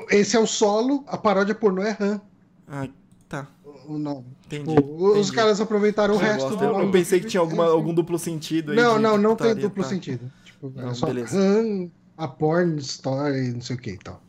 [0.09, 2.21] esse é o solo, a paródia pornô é Han.
[2.67, 2.87] Ah,
[3.27, 3.47] tá.
[3.85, 4.25] O nome.
[4.45, 4.75] Entendi.
[4.75, 5.31] Tipo, os entendi.
[5.33, 6.57] caras aproveitaram o Eu resto gosto.
[6.57, 6.85] do Eu, nome.
[6.85, 8.77] eu pensei que tinha alguma, É, algum duplo sentido aí.
[8.77, 9.89] Não, não, não tem putaria, duplo tá.
[9.89, 10.31] sentido.
[10.43, 11.37] Tipo, Não, é só beleza.
[11.39, 14.21] Han, a porn story, não sei o que e tal.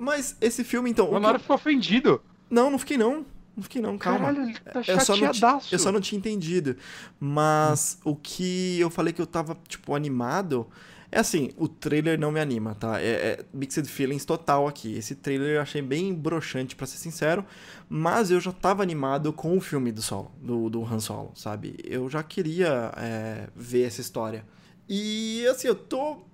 [0.00, 1.10] Mas esse filme, então.
[1.10, 2.22] o O que ficou ofendido.
[2.48, 3.26] Não, não fiquei não.
[3.54, 4.20] Não fiquei não, calma.
[4.20, 6.74] Caralho, ele tá Eu só, não eu só não tinha entendido.
[7.20, 10.66] Mas o que eu falei que eu tava, tipo, animado.
[11.12, 13.00] É assim, o trailer não me anima, tá?
[13.00, 14.96] É, é mixed feelings total aqui.
[14.96, 17.44] Esse trailer eu achei bem broxante, pra ser sincero.
[17.88, 21.76] Mas eu já tava animado com o filme do Solo, do, do Han Solo, sabe?
[21.84, 24.46] Eu já queria é, ver essa história.
[24.88, 26.29] E assim, eu tô.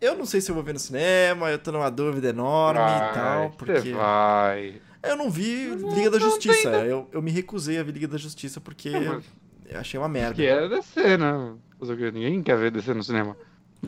[0.00, 3.10] Eu não sei se eu vou ver no cinema, eu tô numa dúvida enorme Vai,
[3.10, 3.92] e tal, Você porque.
[3.92, 4.80] vai.
[5.02, 6.68] Eu não vi Não, Liga da não Justiça.
[6.84, 9.24] Eu, eu me recusei a ver Liga da Justiça porque mas-
[9.68, 10.34] eu achei uma merda.
[10.34, 11.54] Que é DC, né?
[12.12, 13.36] Ninguém quer ver DC no cinema.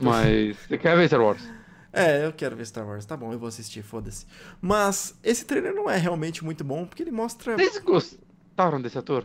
[0.01, 1.43] Mas você quer ver Star Wars?
[1.93, 3.05] É, eu quero ver Star Wars.
[3.05, 4.25] Tá bom, eu vou assistir, foda-se.
[4.61, 7.57] Mas esse trailer não é realmente muito bom porque ele mostra.
[7.57, 9.25] Vocês gostaram desse ator?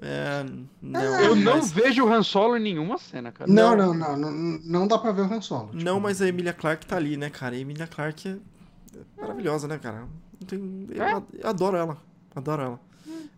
[0.00, 0.44] É,
[0.80, 3.50] não, Eu não mas, vejo o Han Solo em nenhuma cena, cara.
[3.50, 4.30] Não, não, não, não,
[4.64, 5.70] não dá pra ver o Han Solo.
[5.70, 7.54] tipo, não, mas a Emilia Clarke tá ali, né, cara?
[7.54, 10.00] A Emilia Clarke é maravilhosa, né, cara?
[10.40, 11.22] Não tem- eu, É?
[11.34, 11.96] eu adoro ela.
[12.34, 12.80] Adoro ela.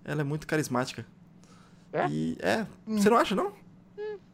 [0.04, 1.04] Ela é muito carismática.
[1.92, 2.08] É?
[2.08, 2.66] E é.
[2.86, 3.52] Você não acha, não?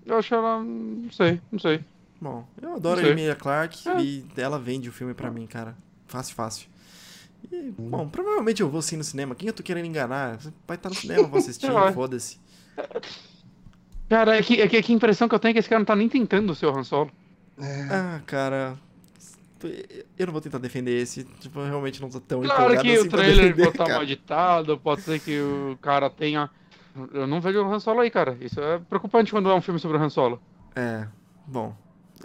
[0.07, 0.63] Eu acho ela.
[0.63, 1.85] Não sei, não sei.
[2.21, 3.13] Bom, eu adoro Não a.
[3.13, 4.01] Emilia Clarke É.
[4.01, 5.77] e ela vende o filme pra mim, cara.
[6.07, 6.69] Fácil, fácil.
[7.51, 9.35] E, bom, provavelmente eu vou sim no cinema.
[9.35, 10.39] Quem eu tô querendo enganar?
[10.67, 12.39] Vai estar no cinema, eu vou assistir, foda-se.
[14.09, 15.69] Cara, é que, é que, é que a impressão que eu tenho é que esse
[15.69, 17.11] cara não tá nem tentando ser o Han Solo.
[17.59, 18.77] É, Ah, cara.
[20.19, 21.23] Eu não vou tentar defender esse.
[21.39, 23.85] Tipo, eu realmente não tô tão Claro empolgado que assim o trailer defender, pode estar
[23.85, 23.95] cara.
[23.95, 26.49] mal editado, pode ser que o cara tenha.
[27.13, 28.37] Eu não vejo o Han Solo aí, cara.
[28.41, 30.41] Isso é preocupante quando é um filme sobre o Han Solo.
[30.75, 31.07] É,
[31.47, 31.75] bom.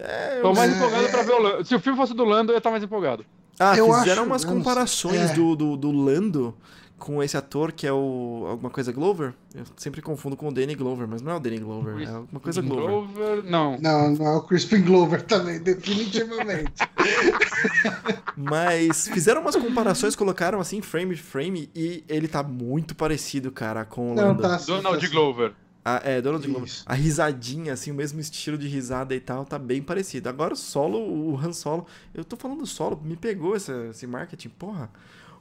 [0.00, 1.64] É, eu Tô mais empolgado pra ver o Lando.
[1.64, 3.24] Se o filme fosse do Lando, eu ia estar mais empolgado.
[3.58, 5.34] Ah, Eu fizeram acho- umas não comparações É.
[5.34, 6.54] do, do, do Lando
[6.98, 8.46] com esse ator que é o.
[8.48, 9.34] alguma coisa Glover.
[9.54, 12.40] Eu sempre confundo com o Danny Glover, mas não é o Danny Glover, é alguma
[12.40, 12.86] coisa Glover.
[12.88, 13.44] Glover.
[13.44, 13.78] Não.
[13.78, 16.72] Não, não é o Crispin Glover também, definitivamente.
[18.36, 24.12] Mas fizeram umas comparações, colocaram assim, frame frame, e ele tá muito parecido, cara, com
[24.12, 24.42] o Não, Lando.
[24.42, 24.56] tá.
[24.58, 25.52] Donald tá- Glover.
[25.88, 26.68] Ah, é, Donald Glover.
[26.84, 30.28] A risadinha, assim, o mesmo estilo de risada e tal, tá bem parecido.
[30.28, 31.86] Agora o solo, o Han Solo.
[32.12, 34.90] Eu tô falando solo, me pegou esse, esse marketing, porra.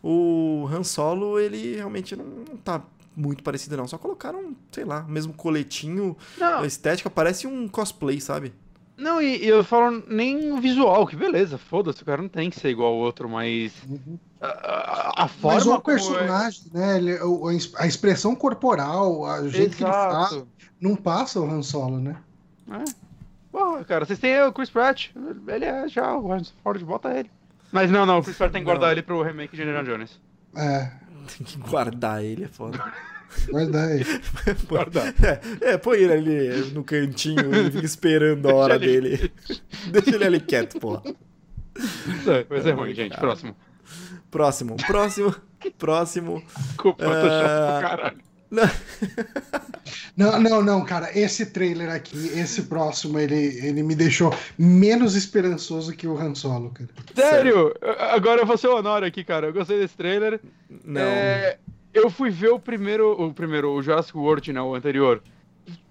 [0.04, 2.84] O Han Solo, ele realmente não, não tá
[3.16, 3.88] muito parecido, não.
[3.88, 8.54] Só colocaram, sei lá, o mesmo coletinho, Não, a estética parece um cosplay, sabe?
[8.98, 12.50] não e, e eu falo nem o visual, que beleza, foda-se, o cara não tem
[12.50, 13.74] que ser igual ao outro, mas.
[13.90, 14.18] Uhum.
[14.42, 15.56] A, a- forma.
[15.58, 16.98] Mas o como é- personagem, né?
[16.98, 17.48] ele- o-
[17.78, 20.48] a expressão corporal, a jeito que ele fala, Exato.
[20.80, 22.16] não passa o Han Solo, né?
[22.72, 22.84] É.
[23.52, 25.10] Porra, cara, vocês têm o Chris Pratt.
[25.48, 27.32] Ele é já, o Harrison Ford bota ele.
[27.72, 28.92] Mas não, não, o Chris Pratt tem que guardar Não.
[28.92, 30.20] ele pro remake de Indiana Jones.
[30.56, 30.92] É,
[31.38, 32.78] Tem que guardar ele, é foda.
[33.50, 34.02] guarda aí.
[34.70, 35.08] Guardar.
[35.62, 39.34] É, é, põe ele ali no cantinho e fica esperando a hora Deixa ele- dele.
[39.92, 41.02] Deixa ele ali quieto, porra.
[41.78, 43.10] É, ser Ai, ruim, gente.
[43.12, 43.22] cara.
[43.22, 43.56] Próximo.
[44.36, 45.34] Próximo, próximo,
[45.80, 46.44] próximo.
[46.58, 48.18] Desculpa, eu tô chato pra caralho.
[50.16, 51.10] Não, não, não, cara.
[51.18, 56.72] Esse trailer aqui, esse próximo, ele, ele me deixou menos esperançoso que o Han Solo,
[56.72, 56.90] cara.
[57.14, 57.74] Sério?
[58.14, 59.48] Agora eu vou ser o Honório aqui, cara.
[59.48, 60.40] Eu gostei desse trailer.
[60.86, 61.02] Não.
[61.02, 61.58] É,
[61.94, 65.22] eu fui ver o primeiro, o primeiro, o Jurassic World, né, o anterior,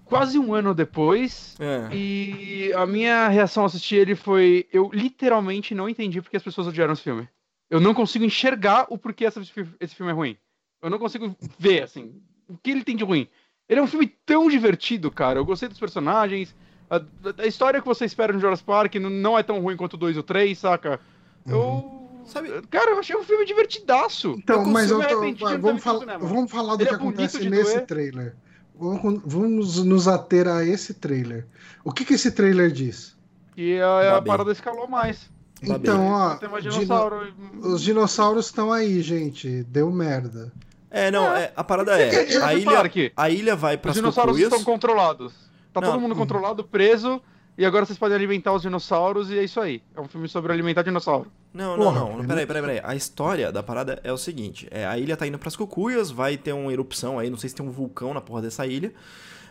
[0.05, 1.55] quase um ano depois.
[1.59, 1.95] É.
[1.95, 6.67] E a minha reação ao assistir ele foi: eu literalmente não entendi porque as pessoas
[6.67, 7.27] odiaram esse filme.
[7.69, 9.41] Eu não consigo enxergar o porquê essa-
[9.79, 10.37] esse filme é ruim.
[10.81, 12.13] Eu não consigo ver, assim,
[12.47, 13.27] o que ele tem de ruim.
[13.67, 15.39] Ele é um filme tão divertido, cara.
[15.39, 16.55] Eu gostei dos personagens.
[16.89, 17.01] A,
[17.41, 20.15] a história que você espera no Jurassic Park não- é tão ruim quanto o 2
[20.17, 20.99] ou 3, saca?
[21.47, 22.03] Eu.
[22.25, 24.35] Sabe- Cara, eu achei um filme divertidaço.
[24.37, 26.19] Então, eu mas eu tô, ter vamos, cinema.
[26.19, 27.85] vamos falar do Ele que é acontece nesse doer.
[27.85, 28.35] trailer.
[28.75, 31.47] Vamos, vamos nos ater a esse trailer.
[31.83, 33.15] O que, que esse trailer diz?
[33.55, 34.27] E a, a Babi.
[34.27, 35.29] parada escalou mais.
[35.67, 37.33] Então, ó, dinossauro.
[37.61, 39.63] os dinossauros estão aí, gente.
[39.63, 40.51] Deu merda.
[40.91, 42.37] É, não, é, a parada é.
[42.43, 44.51] A ilha, a ilha vai Os pras dinossauros cucuias.
[44.51, 45.33] estão controlados.
[45.73, 45.91] Tá Não.
[45.91, 47.21] todo mundo controlado, preso.
[47.57, 49.81] E agora vocês podem alimentar os dinossauros e é isso aí.
[49.95, 51.31] É um filme sobre alimentar dinossauro.
[51.53, 52.11] Não, não, Porra, não.
[52.15, 52.81] cara, Peraí, peraí, peraí.
[52.83, 56.37] A história da parada é o seguinte: é, a ilha tá indo pras cucuias, vai
[56.37, 58.93] ter uma erupção aí, não sei se tem um vulcão na porra dessa ilha.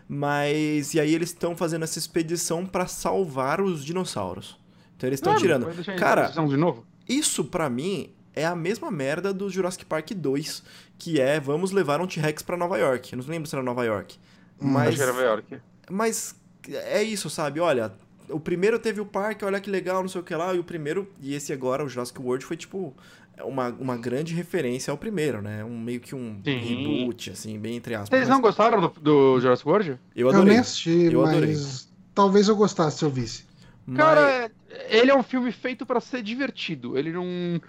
[0.09, 0.95] Mas.
[0.95, 4.57] E aí eles estão fazendo essa expedição pra salvar os dinossauros.
[4.97, 5.99] Então eles estão Claro, tirando.
[5.99, 6.85] Cara, exposição de novo?
[7.09, 10.63] Isso pra mim é a mesma merda do Jurassic Park 2,
[10.99, 13.13] que é vamos levar um T-Rex pra Nova York.
[13.13, 14.17] Eu não lembro se era Nova York.
[14.61, 15.59] Hum, Mas Acho que era Nova York.
[15.91, 16.35] mas
[16.69, 17.61] é isso, sabe?
[17.61, 17.93] Olha,
[18.29, 20.65] o primeiro teve o parque, olha que legal, não sei o que lá, e o
[20.65, 22.97] primeiro, e esse agora, o Jurassic World, foi tipo
[23.45, 25.63] uma, uma grande referência ao primeiro, né?
[25.65, 26.57] Um meio que um Sim.
[26.57, 28.09] reboot, assim, bem entre aspas.
[28.09, 29.91] Vocês Mas não gostaram do, do Jurassic World?
[29.91, 30.51] Eu Eu, adorei.
[30.53, 31.57] nem assisti, Eu mas adorei.
[32.15, 33.45] talvez eu gostasse se eu visse.
[33.87, 34.51] Mas- Cara, é-
[34.89, 36.97] ele é um filme feito pra ser divertido.
[36.99, 37.61] Ele não.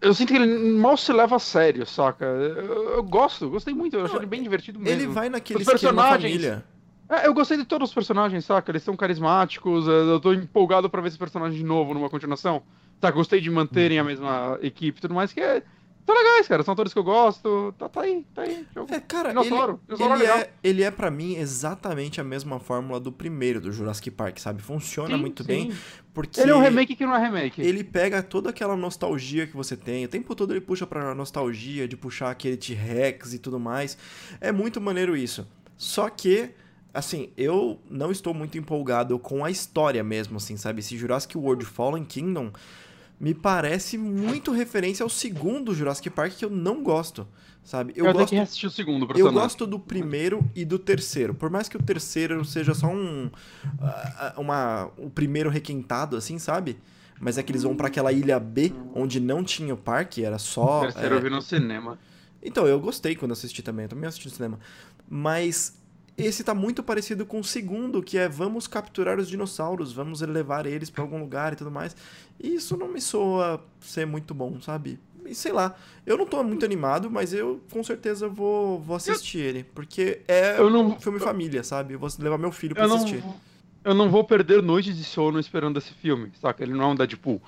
[0.00, 2.24] Eu sinto que ele mal se leva a sério, saca?
[2.26, 5.00] Eu, eu gosto, gostei muito, eu achei ele bem divertido mesmo.
[5.02, 6.64] ele vai naquele Os personagens- família.
[7.08, 8.70] É, eu gostei de todos os personagens, saca?
[8.70, 12.62] Eles são carismáticos, eu tô empolgado pra ver esse personagem de novo numa continuação.
[13.00, 15.62] Tá, gostei de manterem a mesma equipe e tudo mais, que é.
[16.06, 16.62] São legais, cara.
[16.62, 17.74] São atores que eu gosto.
[17.78, 18.66] Tá, tá aí, tá aí.
[18.74, 18.92] Jogo.
[18.94, 20.38] É, cara, Dinossauro, ele, dinossauro ele, legal.
[20.38, 24.60] é, ele é para mim exatamente a mesma fórmula do primeiro, do Jurassic Park, sabe?
[24.60, 25.46] Funciona Sim, muito sim.
[25.46, 25.72] bem,
[26.12, 27.60] porque Ele é um remake que não é remake.
[27.62, 31.88] ele pega toda aquela nostalgia que você tem, o tempo todo ele puxa pra nostalgia
[31.88, 33.96] de puxar aquele T-Rex e tudo mais.
[34.40, 35.46] É muito maneiro isso.
[35.76, 36.50] Só que,
[36.92, 40.80] assim, eu não estou muito empolgado com a história mesmo, assim, sabe?
[40.80, 42.52] Esse Jurassic World Fallen Kingdom
[43.20, 47.26] me parece muito referência ao segundo Jurassic Park que eu não gosto,
[47.62, 47.92] sabe?
[47.96, 49.40] Eu, Eu, gosto que assistir o segundo pra eu saber.
[49.40, 51.34] gosto do primeiro e do terceiro.
[51.34, 53.30] Por mais que o terceiro seja só um.
[53.80, 56.76] ah, uma, o primeiro requentado, assim, sabe?
[57.20, 60.36] Mas é que eles vão pra aquela ilha B, onde não tinha o parque, era
[60.36, 60.80] O só.
[60.82, 61.98] terceiro é, eu vi no cinema.
[62.42, 64.58] Então, eu gostei quando assisti também, eu também assisti no cinema.
[65.08, 65.80] Mas
[66.16, 70.64] esse tá muito parecido com o segundo, que é vamos capturar os dinossauros, vamos levar
[70.66, 71.96] eles pra algum lugar e tudo mais.
[72.40, 74.98] E isso não me soa ser muito bom, sabe?
[75.26, 75.74] E sei lá,
[76.04, 79.64] eu não tô muito animado, mas eu com certeza vou, vou assistir ele.
[79.64, 81.94] Porque é Eu não- um filme família, sabe?
[81.94, 83.24] Eu vou levar meu filho pra Eu não, assistir.
[83.84, 86.62] eu não vou perder noites de sono esperando esse filme, saca?
[86.62, 87.40] Ele não é um Deadpool.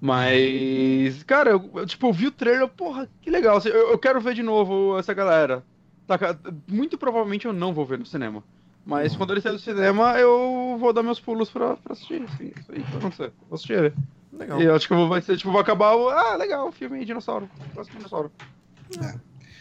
[0.00, 3.56] Mas, cara, eu, eu, tipo, eu vi o trailer, porra, que legal.
[3.58, 5.64] assim, Eu, eu quero ver de novo essa galera.
[6.10, 6.36] Saca?
[6.66, 8.42] Muito provavelmente eu não vou ver no cinema.
[8.84, 12.20] Mas quando ele sair do cinema, eu vou dar meus pulos pra, pra assistir.
[12.22, 13.32] Assim, isso aí vai acontecer.
[13.48, 13.92] Vou assistir ele.
[14.32, 14.60] Legal.
[14.60, 16.08] E eu acho que vai ser, tipo, vai acabar o.
[16.08, 17.48] Ah, legal, o filme dinossauro.
[17.72, 18.32] Próximo dinossauro.
[19.00, 19.14] É.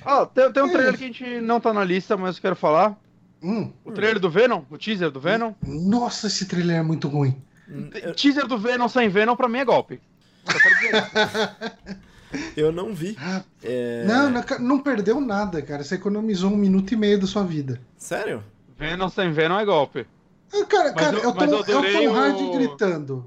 [0.03, 2.41] Ah, tem, tem um É trailer que a gente não tá na lista, mas eu
[2.41, 2.97] quero falar.
[3.43, 5.53] Hum, O trailer do Venom, o teaser do Venom.
[5.63, 7.35] nossa, esse trailer é muito ruim.
[7.69, 10.01] Hum, Eu, Teaser do Venom sem Venom pra mim é golpe.
[10.45, 11.99] Só quero dizer.
[12.57, 13.15] eu não vi.
[13.19, 15.84] Ah, É, Não, não, não perdeu nada, cara.
[15.84, 17.80] Você economizou um minuto e meio da sua vida.
[17.97, 18.43] Sério?
[18.77, 20.06] Venom sem Venom é golpe.
[20.53, 23.26] Ah, Cara, Mas cara, eu- mas Tom, eu adorei é o o- gritando.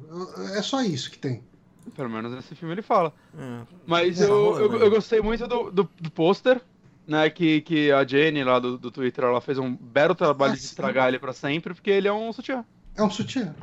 [0.56, 1.42] É só isso que tem.
[1.96, 3.12] Pelo menos nesse filme ele fala.
[3.38, 3.60] É.
[3.86, 4.84] Mas É, eu, rolando, eu, né?
[4.86, 6.60] eu gostei muito do, do, do pôster,
[7.06, 7.28] né?
[7.28, 10.60] Que, que a Jenny lá do, do Twitter ela fez um belo trabalho Ah, de
[10.62, 10.66] sim.
[10.68, 12.64] estragar ele pra sempre, porque ele é um sutiã.
[12.96, 13.54] É um sutiã.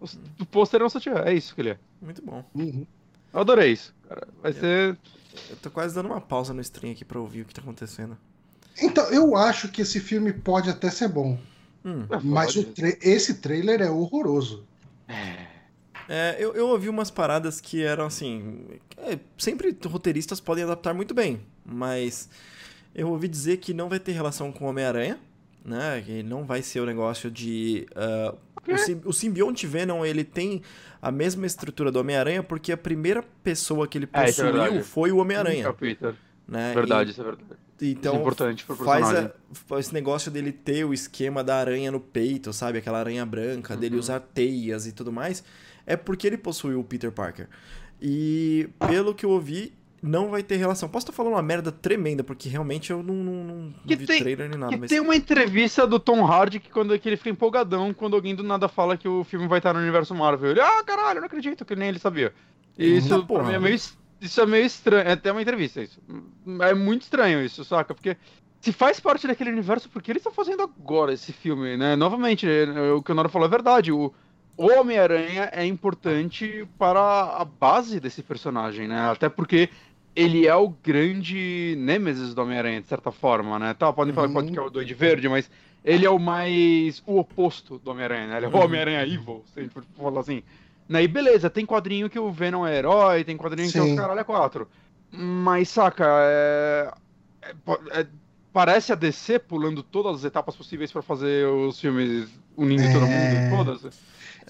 [0.00, 0.04] O,
[0.40, 1.78] o pôster é um sutiã, é isso que ele é.
[2.02, 2.44] Muito bom.
[2.54, 2.86] Uhum.
[3.32, 3.94] Eu adorei isso.
[4.08, 4.26] Cara.
[4.26, 4.42] É.
[4.42, 4.98] Vai ser.
[5.48, 8.16] Eu tô quase dando uma pausa no stream aqui pra ouvir o que tá acontecendo.
[8.80, 11.38] Então, eu acho que esse filme pode até ser bom.
[11.84, 12.06] Hum.
[12.22, 14.64] Mas o tra- esse trailer é horroroso.
[16.08, 18.66] É, eu, eu ouvi umas paradas que eram assim.
[18.98, 22.28] é, sempre roteiristas podem adaptar muito bem, mas
[22.94, 25.18] eu ouvi dizer que não vai ter relação com o Homem-Aranha,
[25.64, 26.02] né?
[26.04, 27.86] Que não vai ser o negócio de.
[27.94, 28.34] ah,
[28.68, 30.62] o, sim- o simbionte Venom ele tem
[31.00, 34.82] a mesma estrutura do Homem-Aranha porque a primeira pessoa que ele É, é possuiu verdade.
[34.82, 35.64] foi o Homem-Aranha.
[35.64, 36.14] É o Peter.
[36.46, 36.72] Né?
[36.74, 37.44] Verdade, isso é verdade.
[37.80, 39.32] E- então, isso é importante pro faz, a-
[39.78, 42.76] esse negócio dele ter o esquema da aranha no peito, sabe?
[42.78, 44.00] Aquela aranha branca, dele Uhum.
[44.00, 45.42] usar teias e tudo mais.
[45.86, 47.48] É porque ele possuiu o Peter Parker.
[48.02, 49.72] E pelo que eu ouvi,
[50.02, 50.88] não vai ter relação.
[50.88, 54.20] Posso estar falando uma merda tremenda, porque realmente eu não, não, não Que vi tem-
[54.20, 54.76] trailer nem nada.
[54.76, 54.88] Mas...
[54.90, 58.42] tem uma entrevista do Tom Hardy que, quando, que ele fica empolgadão quando alguém do
[58.42, 60.50] nada fala que o filme vai estar no universo Marvel.
[60.50, 62.32] Ele, ah, caralho, eu não acredito, que nem ele sabia.
[62.78, 63.52] E isso, porra.
[63.52, 65.06] é meio, isso é meio estranho.
[65.08, 66.00] É até uma entrevista isso.
[66.62, 67.94] É muito estranho isso, saca?
[67.94, 68.16] Porque
[68.60, 71.94] se faz parte daquele universo, por que eles estão fazendo agora esse filme, né?
[71.94, 73.92] Novamente, é, o que o Nora falou é verdade.
[73.92, 74.12] O
[74.56, 79.10] o Homem-Aranha é importante para a base desse personagem, né?
[79.10, 79.70] Até porque
[80.14, 83.74] ele é o grande nêmesis do Homem-Aranha, de certa forma, né?
[83.74, 84.34] Tá, podem falar Uhum.
[84.34, 85.50] pode que é o Duende Verde, mas
[85.84, 87.02] ele é o mais.
[87.06, 88.36] o oposto do Homem-Aranha, né?
[88.38, 88.64] Ele é o Uhum.
[88.64, 90.42] Homem-Aranha evil, se a gente for falar assim.
[90.88, 91.04] Né?
[91.04, 93.92] E beleza, tem quadrinho que o Venom é herói, tem quadrinho que é Sim.
[93.92, 94.68] os caralho é quatro.
[95.12, 96.90] Mas, saca, é...
[97.42, 98.06] é- é-
[98.52, 103.08] Parece a DC pulando todas as etapas possíveis pra fazer os filmes unindo todo É.
[103.08, 103.48] mundo,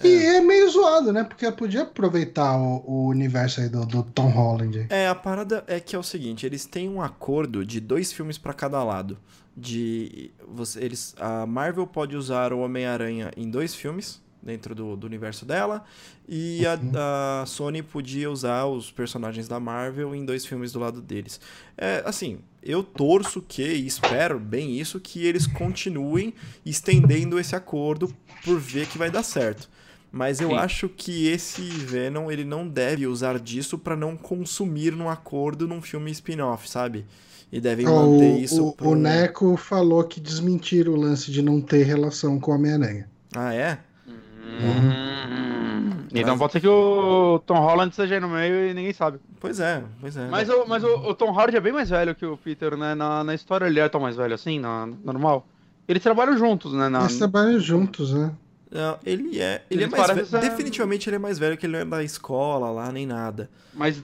[0.01, 0.23] foda-se.
[0.23, 1.23] E é meio zoado, né?
[1.23, 4.87] Porque podia aproveitar o, o universo aí do, do Tom Holland.
[4.89, 8.37] É, a parada é que é o seguinte, eles têm um acordo de dois filmes
[8.37, 9.17] pra cada lado.
[9.55, 15.05] De você, eles, a Marvel pode usar o Homem-Aranha em dois filmes dentro do, do
[15.05, 15.83] universo dela
[16.27, 21.01] e a, a Sony podia usar os personagens da Marvel em dois filmes do lado
[21.01, 21.39] deles.
[21.77, 26.33] É, assim, eu torço que e espero bem isso que eles continuem
[26.65, 28.13] estendendo esse acordo
[28.43, 29.69] por ver que vai dar certo.
[30.11, 30.57] Mas eu Sim.
[30.57, 35.81] acho que esse Venom ele não deve usar disso pra não consumir num acordo num
[35.81, 37.05] filme spin-off, sabe?
[37.49, 41.31] E devem Ó, manter o, isso o, pro- o Neco falou que desmentiram o lance
[41.31, 43.09] de não ter relação com o Homem-Aranha.
[43.35, 43.77] Ah, é?
[44.07, 45.81] Hum.
[46.13, 49.19] Então Mas- pode ser que o Tom Holland seja aí no meio e ninguém sabe.
[49.39, 50.27] Pois é, pois é.
[50.27, 52.93] Mas, o, mas o, o Tom Hardy é bem mais velho que o Peter, né?
[52.95, 55.47] Na, na história ele é tão mais velho assim, na, normal.
[55.87, 56.89] Eles trabalham juntos, né?
[56.89, 58.31] Na, Eles trabalham juntos, né?
[58.71, 60.49] Não, ele é, ele é Eles mais velho.
[60.49, 63.49] Definitivamente ele é mais velho que ele é da escola lá, nem nada.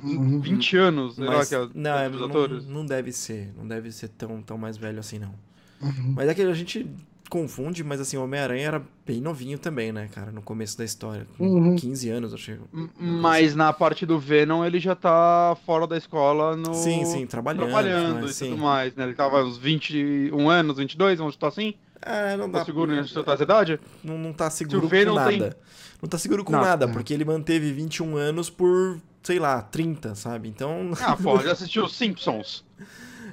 [0.03, 0.41] Uhum.
[0.41, 2.67] 20 anos, sei lá, Mas que é, não, é- não, atores.
[2.67, 5.33] não deve ser, não deve ser tão, tão mais velho assim não.
[5.81, 6.13] Uhum.
[6.15, 6.85] Mas é que a gente
[7.29, 11.27] confunde, mas assim, o Homem-Aranha era bem novinho também, né, cara, no começo da história,
[11.37, 11.75] com Uhum.
[11.75, 12.57] 15 anos, eu achei.
[12.97, 16.73] Mas na parte do Venom ele já tá fora da escola no.
[16.73, 18.49] Sim, sim, trabalhando, Trabalhando mas e sim.
[18.51, 19.03] tudo mais, né?
[19.03, 21.73] Ele tava uns 21 anos, 22, vamos chutar assim?
[22.01, 22.59] É, não dá.
[22.59, 23.79] Tá seguro chutar essa idade?
[24.03, 25.29] não, não tá seguro com Venom nada.
[25.31, 25.53] tem-
[26.01, 26.65] Não tá seguro com Nada.
[26.65, 30.47] nada, porque ele manteve 21 anos por, sei lá, 30, sabe?
[30.47, 30.91] Então.
[31.01, 32.63] Ah, pô, já assistiu os Simpsons.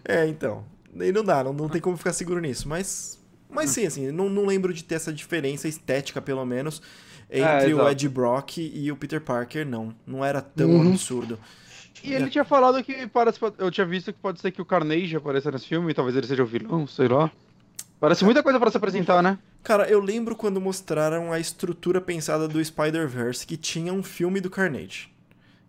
[0.05, 0.65] é, então.
[0.99, 2.69] E não dá, não, não tem como ficar seguro nisso.
[2.69, 3.21] Mas.
[3.51, 6.81] Mas sim, assim, não, não lembro de ter essa diferença estética, pelo menos,
[7.31, 7.91] entre o exato.
[7.91, 9.95] Ed Brock e o Peter Parker, não.
[10.07, 10.89] Não era tão Uhum.
[10.93, 11.39] absurdo.
[12.03, 13.39] E ele tinha falado que parece.
[13.59, 16.43] Eu tinha visto que pode ser que o Carnage apareça nesse filme, talvez ele seja
[16.43, 17.31] o vilão, sei lá.
[18.01, 19.39] Parece muita coisa pra se apresentar, né?
[19.63, 24.51] Cara, eu lembro quando mostraram a estrutura pensada do Spider-Verse, que tinha um filme do
[24.51, 25.09] Carnage.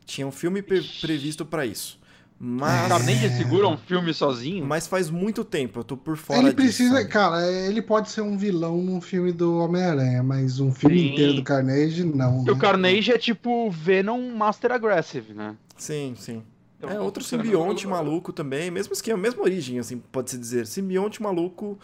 [0.05, 1.97] Tinha um filme pre- previsto pra isso.
[2.37, 2.89] O Mas.
[2.89, 4.65] Carnage segura um filme sozinho.
[4.65, 7.07] Mas faz muito tempo, eu tô por fora Ele disso, precisa, sabe?
[7.07, 11.13] cara, ele pode ser um vilão num filme do Homem-Aranha, mas um filme Sim.
[11.13, 12.39] inteiro do Carnage, não.
[12.39, 12.59] Porque o né?
[12.61, 15.55] Carnage é tipo Venom Master Aggressive, né?
[15.77, 16.43] Sim, sim.
[16.85, 20.65] Então, é outro simbionte maluco também, mesmo esquema, mesma origem, assim, pode-se dizer.
[20.67, 21.77] Simbionte maluco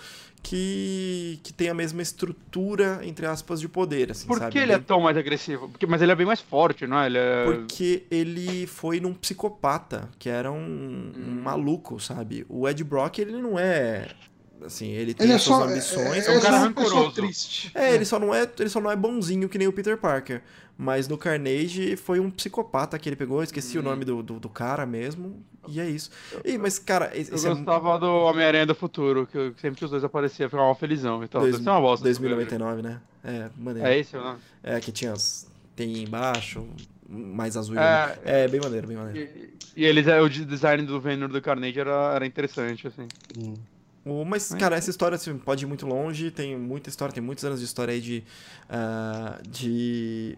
[0.43, 4.51] que, que tem a mesma estrutura, entre aspas, de poder, assim, Por sabe?
[4.51, 5.69] que ele é tão mais agressivo?
[5.69, 7.05] Porque, mas ele é bem mais forte, não é?
[7.05, 7.45] Ele é...
[7.45, 11.41] Porque ele foi num psicopata, que era um, um Hum.
[11.43, 12.45] maluco, sabe?
[12.49, 14.07] O Ed Brock, ele não é...
[14.65, 16.27] Assim, ele tem Ele é as suas só, ambições.
[16.27, 17.11] é, um é cara pessoa rancoroso.
[17.13, 17.71] triste.
[17.73, 20.41] É, ele só não é, ele só não é bonzinho que nem o Peter Parker.
[20.77, 23.83] Mas no Carnage foi um psicopata que ele pegou, esqueci o Hum.
[23.83, 25.43] nome do, do, do cara mesmo.
[25.67, 26.09] E é isso.
[26.43, 29.91] Ih, mas, cara, esse Eu é gostava do Homem-Aranha do Futuro, que sempre que os
[29.91, 31.41] dois apareciam, ficava uma felizão e tal.
[31.41, 32.09] Dois- Deve ser uma bosta.
[32.09, 32.99] esse 2099, né?
[33.23, 33.87] É, maneiro.
[33.87, 34.37] É esse, não?
[34.63, 35.47] É, que tinha as...
[35.75, 36.65] Tem embaixo,
[37.07, 37.75] mais azul.
[37.75, 38.17] e É.
[38.43, 39.29] é bem maneiro, bem maneiro.
[39.75, 43.07] E, e eles, é, o de- design do Venom do Carnage era, era interessante, assim.
[43.37, 43.53] Hum.
[44.27, 47.59] Mas, cara, essa história assim, pode ir muito longe, tem muita história, tem muitos anos
[47.59, 48.23] de história aí de.
[48.69, 50.37] ah, de.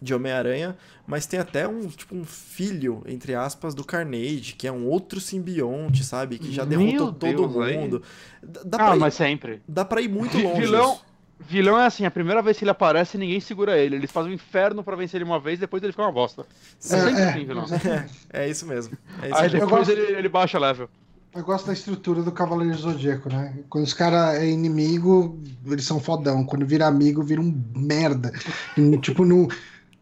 [0.00, 0.76] de Homem-Aranha,
[1.06, 5.20] mas tem até um, tipo, um filho, entre aspas, do Carnage, que é um outro
[5.20, 6.38] simbionte, sabe?
[6.38, 8.02] Que já derrotou todo mundo.
[8.42, 9.60] Dá, dá ah, pra ir, mas sempre.
[9.68, 10.60] dá pra ir muito longe.
[10.60, 11.04] vilão- isso.
[11.42, 13.96] Vilão é assim, a primeira vez que ele aparece, ninguém segura ele.
[13.96, 16.42] Eles fazem um inferno pra vencer ele uma vez, depois ele fica uma bosta.
[16.42, 17.28] É, É, sempre é.
[17.30, 17.64] assim, vilão.
[18.30, 18.96] É isso mesmo.
[19.22, 19.60] É isso Aí mesmo.
[19.60, 20.88] depois gosto- ele, ele baixa level.
[21.32, 23.56] Eu gosto da estrutura do Cavaleiro Zodíaco, né?
[23.68, 26.44] Quando os caras é inimigo, eles são fodão.
[26.44, 28.32] Quando vira amigo, vira um merda.
[28.76, 29.46] E, tipo, não,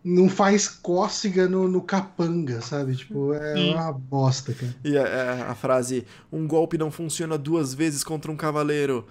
[0.04, 2.96] não faz cócega no, no capanga, sabe?
[2.96, 3.74] Tipo, é Sim.
[3.74, 4.74] uma bosta, cara.
[4.84, 9.04] E a, a- a frase: um golpe não funciona duas vezes contra um cavaleiro.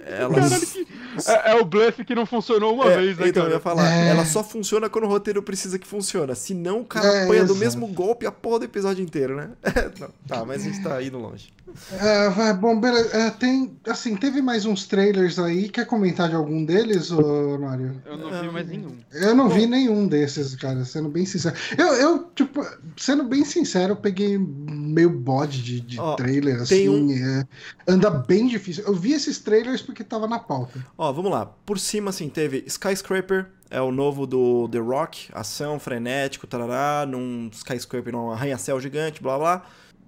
[0.00, 0.34] Ela.
[0.34, 0.86] Caralho, que-
[1.26, 3.54] É, é o bluff que não funcionou uma É, vez, né, então, eu cara?
[3.56, 4.08] ia falar, É.
[4.08, 6.34] ela só funciona quando o roteiro precisa que funcione.
[6.34, 9.50] Senão o cara É, apanha do mesmo golpe a porra do episódio inteiro, né?
[10.00, 11.52] Não, tá, mas a gente tá indo longe.
[12.00, 13.16] É, vai, bom, beleza.
[13.16, 15.68] É, tem, assim, teve mais uns trailers aí.
[15.70, 18.02] Quer comentar de algum deles, ô, Mário?
[18.04, 18.96] Eu não vi mais nenhum.
[19.12, 21.54] Eu não vi nenhum desses, cara, sendo bem sincero.
[21.76, 22.64] Eu, eu tipo,
[22.96, 27.22] sendo bem sincero, eu peguei meio bode de, de Ó, trailer, tem um assim.
[27.22, 27.46] é,
[27.88, 28.84] anda bem difícil.
[28.84, 30.84] Eu vi esses trailers porque tava na pauta.
[30.96, 31.46] Ó, vamos lá.
[31.46, 37.50] Por cima, assim, teve Skyscraper, é o novo do The Rock, ação, frenético, tarará, num
[37.52, 39.66] skyscraper, num arranha-céu gigante, blá blá.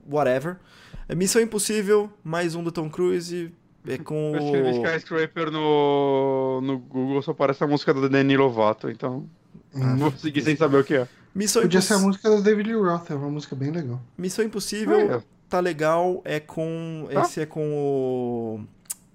[0.08, 0.56] whatever.
[1.08, 3.52] É Missão Impossível, mais um do Tom Cruise.
[3.86, 4.86] É com Eu escrevi o.
[4.86, 9.28] Skyscraper no, no Google, só parece a música do Danny Lovato, então
[9.74, 9.96] Hum.
[9.96, 11.08] vou seguir sem saber o que é.
[11.34, 14.00] Missão, Podia Imposs- ser a música do David Lee Roth, é uma música bem legal.
[14.16, 15.22] Missão Impossível Ah, é.
[15.48, 16.22] tá legal.
[16.24, 17.08] É com.
[17.12, 17.22] Tá.
[17.22, 17.72] Esse é com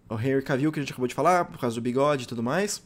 [0.10, 0.14] o.
[0.14, 2.42] O Henry Cavill, que a gente acabou de falar, por causa do bigode e tudo
[2.44, 2.82] mais.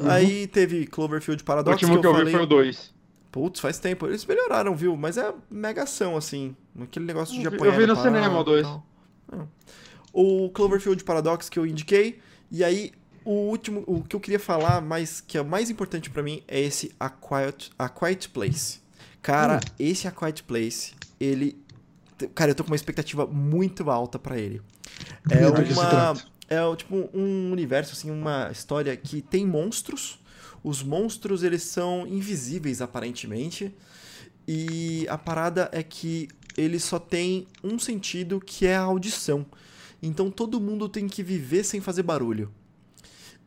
[0.00, 2.32] Aí teve Cloverfield O Paradox, último que eu, vi falei.
[2.34, 2.92] foi o 2.
[3.32, 4.06] Putz, faz tempo.
[4.06, 4.96] Eles melhoraram, viu?
[4.96, 6.54] Mas é mega ação, assim.
[6.80, 8.66] Aquele negócio de Eu vi- apanhar eu vi no cinema o e dois.
[8.66, 8.86] tal.
[9.32, 9.36] É.
[10.12, 12.20] O Cloverfield Paradox que eu indiquei.
[12.50, 12.92] E aí,
[13.24, 16.42] o último, o que eu queria falar, mas que é o mais importante pra mim,
[16.46, 18.80] é esse A Quiet, A Quiet Place.
[19.20, 21.56] Cara, esse A Quiet Place, ele...
[22.34, 24.60] Cara, eu tô com uma expectativa muito alta pra ele.
[25.30, 26.14] É uma...
[26.48, 30.20] É tipo um universo, assim, uma história que tem monstros.
[30.62, 33.74] Os monstros, eles são invisíveis, aparentemente.
[34.46, 39.46] E a parada é que eles só têm um sentido, que é a audição.
[40.02, 42.52] Então todo mundo tem que viver sem fazer barulho.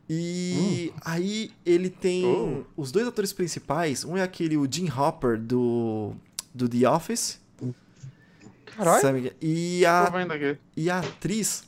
[0.08, 2.62] E aí ele tem Oh.
[2.76, 6.12] os dois atores principais, um é aquele o Jim Hopper do
[6.54, 7.40] do The Office,
[8.76, 9.32] Caralho, sabe?
[9.40, 10.10] E a
[10.76, 11.64] e a atriz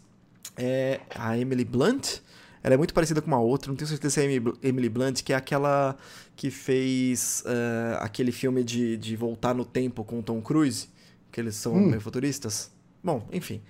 [0.56, 2.18] é a Emily Blunt.
[2.62, 4.58] Ela é muito parecida com uma outra, não tenho certeza se é a Emily Bl-
[4.62, 5.96] Emily Blunt, que é aquela
[6.36, 10.88] que fez eh, aquele filme de, de voltar no tempo com o Tom Cruise,
[11.32, 11.86] que eles são Hum.
[11.88, 12.70] meio futuristas.
[13.02, 13.62] Bom, enfim.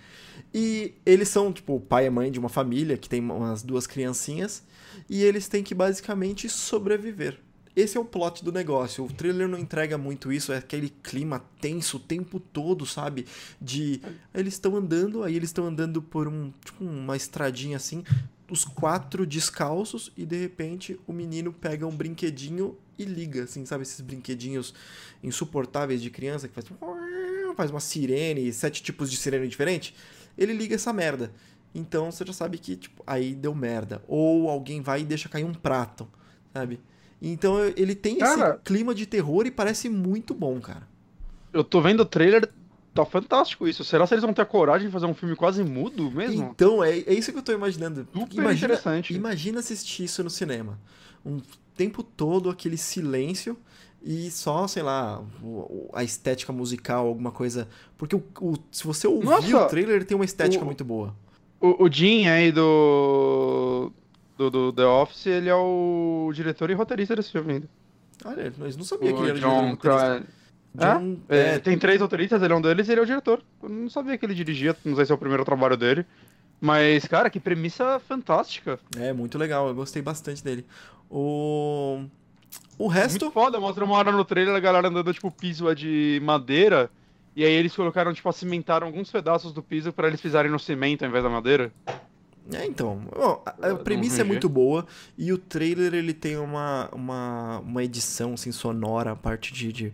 [0.52, 4.62] E eles são, tipo, pai e mãe de uma família que tem umas duas criancinhas,
[5.08, 7.38] e eles têm que basicamente sobreviver.
[7.76, 9.04] Esse é o plot do negócio.
[9.04, 13.24] O trailer não entrega muito isso, é aquele clima tenso o tempo todo, sabe?
[13.60, 14.00] De
[14.34, 18.02] eles estão andando, aí eles estão andando por um, tipo, uma estradinha assim,
[18.50, 23.82] os quatro descalços e de repente o menino pega um brinquedinho e liga, assim, sabe
[23.82, 24.74] esses brinquedinhos
[25.22, 26.66] insuportáveis de criança que faz
[27.58, 29.92] faz uma sirene, sete tipos de sirene diferente.
[30.38, 31.32] Ele liga essa merda.
[31.74, 34.02] Então você já sabe que tipo, aí deu merda.
[34.08, 36.08] Ou alguém vai e deixa cair um prato,
[36.54, 36.80] sabe?
[37.20, 40.86] Então ele tem esse Cara- clima de terror e parece muito bom, cara.
[41.52, 42.48] Eu tô vendo o trailer,
[42.94, 43.82] tá fantástico isso.
[43.84, 46.42] Será que eles vão ter a coragem de fazer um filme quase mudo mesmo?
[46.50, 48.06] Então, é, é isso que eu tô imaginando.
[48.14, 49.14] Super imagina, interessante.
[49.14, 50.78] imagina assistir isso no cinema.
[51.26, 51.40] Um
[51.76, 53.56] tempo todo aquele silêncio
[54.02, 55.22] e só, sei lá,
[55.92, 57.68] a estética musical, alguma coisa.
[57.96, 59.64] Porque o, o- se você ouvir Nossa!
[59.66, 61.14] o trailer, ele tem uma estética O- muito boa.
[61.60, 63.90] O, o Jim aí do,
[64.36, 67.68] do, do The Office, ele é o diretor e roteirista desse filme ainda.
[68.24, 70.22] Olha, nós não sabia que O ele era John diretor
[70.74, 73.42] John, É, é, tem três roteiristas, ele é um deles e ele é o diretor.
[73.62, 76.06] Eu não sabia que ele dirigia, não sei se é o primeiro trabalho dele.
[76.60, 78.78] Mas, cara, que premissa fantástica.
[78.96, 80.64] é muito legal, eu gostei bastante dele.
[81.10, 82.04] O,
[82.78, 83.24] o resto.
[83.24, 86.90] Muito foda, mostra uma hora no trailer a galera andando, tipo, piso é de madeira.
[87.36, 91.02] E aí eles colocaram, tipo, cimentaram alguns pedaços do piso pra eles pisarem no cimento
[91.04, 91.72] ao invés da madeira.
[92.52, 94.86] É, então, ó, a, a premissa é muito boa
[95.18, 99.92] e o trailer ele tem uma, uma, uma edição assim sonora, a parte de, de-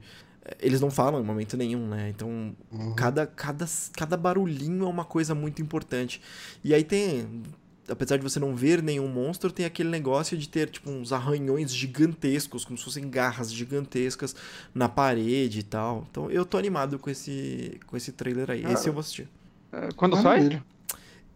[0.61, 2.11] eles não falam em momento nenhum, né?
[2.11, 2.95] Então, Uhum.
[2.95, 3.67] cada, cada,
[3.97, 6.21] cada barulhinho é uma coisa muito importante.
[6.63, 7.43] E aí tem,
[7.89, 11.75] apesar de você não ver nenhum monstro, tem aquele negócio de ter tipo uns arranhões
[11.75, 14.35] gigantescos, como se fossem garras gigantescas
[14.75, 16.07] na parede e tal.
[16.11, 18.65] Então, eu tô animado com esse com esse trailer aí.
[18.65, 19.29] Esse eu vou assistir.
[19.73, 20.63] É, Quando sai?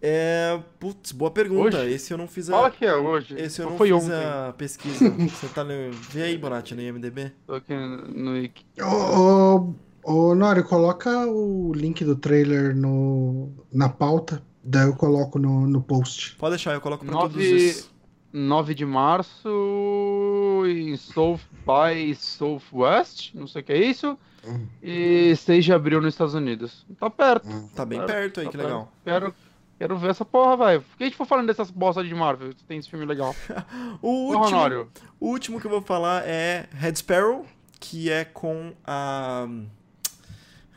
[0.01, 1.79] É, putz, boa pergunta.
[1.79, 1.91] Hoje?
[1.93, 3.35] Esse eu não fiz a Fala que é hoje.
[3.37, 4.15] esse eu Ou não fiz ontem.
[4.15, 5.11] a pesquisa.
[5.11, 5.91] Você tá no.
[6.11, 7.33] Vê aí, Bonatti, no IMDB.
[7.47, 8.65] Tô aqui no Wiki.
[8.81, 15.39] Ô, ô, ô, Nório, coloca o link do trailer no, na pauta, daí eu coloco
[15.39, 16.37] no, no post.
[16.37, 17.91] Pode deixar, eu coloco pra todos Nove, os.
[18.33, 24.19] 9 de março em South by Southwest, não sei o que é isso.
[24.47, 24.67] Hum.
[24.83, 26.87] E 6 de abril nos Estados Unidos.
[26.99, 27.49] Tá perto.
[27.75, 28.69] Tá bem Claro, perto aí, tá que perto.
[28.69, 28.93] legal.
[29.05, 29.35] Quero,
[29.79, 30.83] quero ver essa porra, velho.
[30.83, 32.53] Por que a gente for falando dessas bosta de Marvel?
[32.67, 33.35] Tem esse filme legal.
[34.01, 34.89] O último, Honório.
[35.19, 37.45] o último que eu vou falar é Red Sparrow,
[37.81, 39.47] que é com a.
[39.49, 39.67] hum,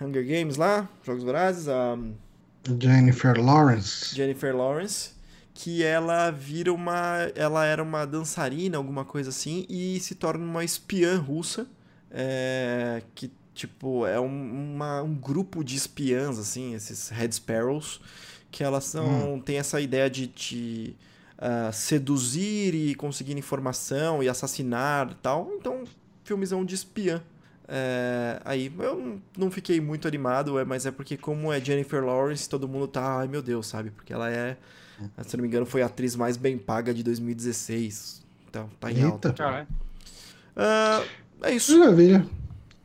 [0.01, 2.13] Hunger Games lá, Jogos Vorazes, a hum,
[2.79, 4.15] Jennifer Lawrence.
[4.15, 5.11] Jennifer Lawrence,
[5.53, 7.31] que ela vira uma.
[7.35, 11.67] Ela era uma dançarina, alguma coisa assim, e se torna uma espiã russa.
[12.13, 18.01] é, que, tipo, é um, uma- um grupo de espiãs, assim, esses Red Sparrows,
[18.51, 19.41] que elas são.
[19.45, 20.95] tem essa ideia de te
[21.37, 25.51] ah, seduzir e conseguir informação e assassinar e tal.
[25.57, 25.85] Então,
[26.25, 27.23] filmezão de espiã.
[27.67, 32.49] É, aí, eu não- fiquei muito animado, é, mas é porque, como é Jennifer Lawrence,
[32.49, 33.91] todo mundo tá, ai meu Deus, sabe?
[33.91, 34.57] Porque ela é,
[35.23, 38.21] se não me engano, foi a atriz mais bem paga de 2016.
[38.49, 39.07] Então, tá em Eita.
[39.07, 39.67] alta.
[40.55, 41.03] Ah,
[41.43, 41.77] é isso.
[41.79, 42.25] Maravilha.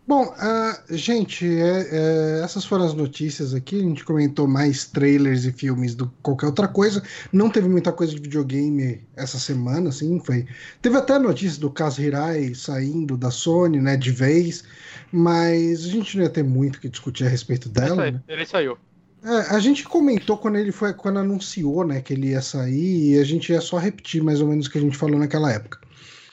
[0.06, 3.80] Bom, uh, gente, é, é, essas foram as notícias aqui.
[3.80, 7.02] A gente comentou mais trailers e filmes do que qualquer outra coisa.
[7.32, 10.20] Não teve muita coisa de videogame essa semana, assim.
[10.20, 10.46] Foi.
[10.80, 14.62] Teve até notícia do Kaz Hirai saindo da Sony, né, de vez.
[15.10, 18.06] Mas a gente não ia ter muito que discutir a respeito dela.
[18.06, 18.22] Ele, né?
[18.28, 18.78] ele saiu.
[19.24, 23.18] É, a gente comentou quando ele foi, quando anunciou, né, que ele ia sair, e
[23.18, 25.80] a gente ia só repetir mais ou menos o que a gente falou naquela época.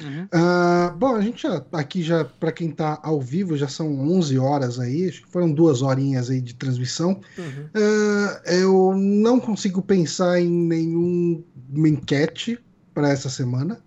[0.03, 0.25] Uhum.
[0.25, 4.37] Uh, bom, a gente já, aqui já, para quem tá ao vivo, já são 11
[4.37, 7.21] horas aí, acho que foram duas horinhas aí de transmissão.
[7.37, 7.65] Uhum.
[7.75, 12.59] Uh, eu não consigo pensar em nenhuma enquete
[12.93, 13.81] para essa semana.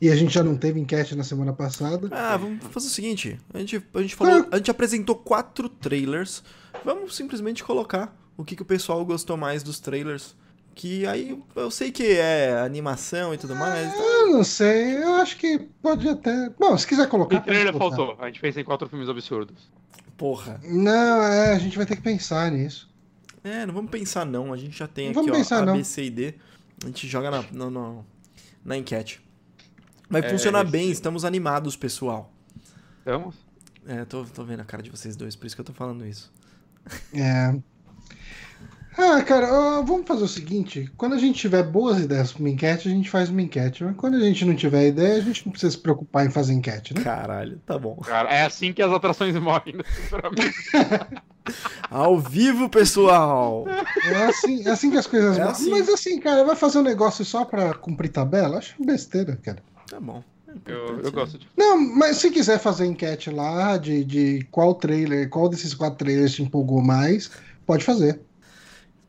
[0.00, 2.08] E a gente já não teve enquete na semana passada.
[2.12, 6.42] Ah, vamos fazer o seguinte: a gente, a gente, falou, a gente apresentou quatro trailers.
[6.84, 10.36] Vamos simplesmente colocar o que, que o pessoal gostou mais dos trailers.
[10.78, 13.92] Que aí eu sei que é animação e tudo mais.
[13.92, 13.98] Tá?
[13.98, 16.50] Eu não sei, eu acho que pode até.
[16.50, 17.38] Bom, se quiser colocar.
[17.38, 19.68] O trailer faltou, a gente pensa em quatro filmes absurdos.
[20.16, 20.60] Porra.
[20.62, 22.88] Não, é, a gente vai ter que pensar nisso.
[23.42, 25.82] É, não vamos pensar não, a gente já tem não aqui ó, pensar, A, B,
[25.82, 26.34] C e D.
[26.84, 27.94] A gente joga na, na, na,
[28.64, 29.20] na enquete.
[30.08, 32.32] Vai é, funcionar bem, estamos animados, pessoal.
[32.98, 33.34] Estamos?
[33.84, 36.06] É, tô, tô vendo a cara de vocês dois, por isso que eu tô falando
[36.06, 36.32] isso.
[37.12, 37.58] É.
[39.00, 39.46] Ah, cara,
[39.82, 43.08] vamos fazer o seguinte: quando a gente tiver boas ideias para uma enquete, a gente
[43.08, 43.84] faz uma enquete.
[43.84, 46.52] Mas quando a gente não tiver ideia, a gente não precisa se preocupar em fazer
[46.52, 47.02] enquete, né?
[47.04, 47.94] Caralho, tá bom.
[47.98, 49.84] Cara, é assim que as atrações morrem, né,
[51.88, 53.64] Ao vivo, pessoal!
[54.04, 55.52] É assim, é assim que as coisas é morrem.
[55.52, 55.70] Assim.
[55.70, 58.58] Mas assim, cara, vai fazer um negócio só pra cumprir tabela?
[58.58, 59.62] Acho besteira, cara.
[59.86, 60.24] Tá bom.
[60.48, 61.46] É eu, eu gosto de.
[61.56, 66.34] Não, mas se quiser fazer enquete lá de, de qual trailer, qual desses quatro trailers
[66.34, 67.30] te empolgou mais,
[67.64, 68.20] pode fazer.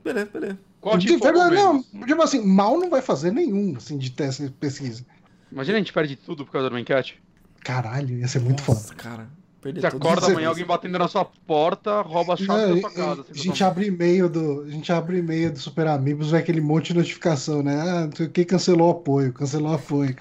[0.03, 0.59] Beleza, beleza.
[0.81, 4.49] Qual de verdade, não, tipo assim, mal não vai fazer nenhum, assim, de teste de
[4.49, 5.05] pesquisa.
[5.51, 7.21] Imagina a gente perde tudo por causa do enquete.
[7.61, 8.95] Caralho, ia ser muito Nossa, foda.
[8.95, 9.29] cara.
[9.61, 13.25] Você acorda amanhã, alguém batendo na sua porta, rouba a chave da sua casa.
[13.29, 14.61] A gente abre e-mail do.
[14.61, 17.75] A gente abre e-mail do Super Amigos, vai aquele monte de notificação, né?
[17.77, 20.15] Ah, não sei o que, cancelou o apoio, cancelou o apoio.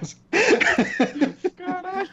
[1.55, 2.09] Caralho.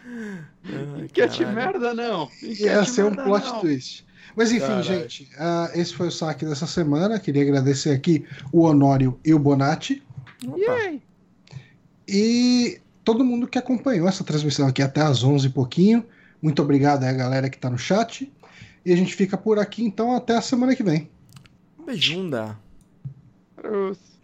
[1.03, 2.31] Enquete merda, não.
[2.41, 3.61] Ia ser um plot não.
[3.61, 4.06] twist.
[4.37, 4.83] Mas enfim, Caralho.
[4.83, 7.19] gente, uh, esse foi o saque dessa semana.
[7.19, 10.03] Queria agradecer aqui o Honório e o Bonatti.
[12.07, 16.05] E todo mundo que acompanhou essa transmissão aqui até às 11 e pouquinho.
[16.43, 18.31] Muito obrigado aí a galera que está no chat.
[18.85, 21.09] E a gente fica por aqui, então, até a semana que vem.
[21.85, 22.59] Beijunda.
[23.57, 24.16] Beijunda.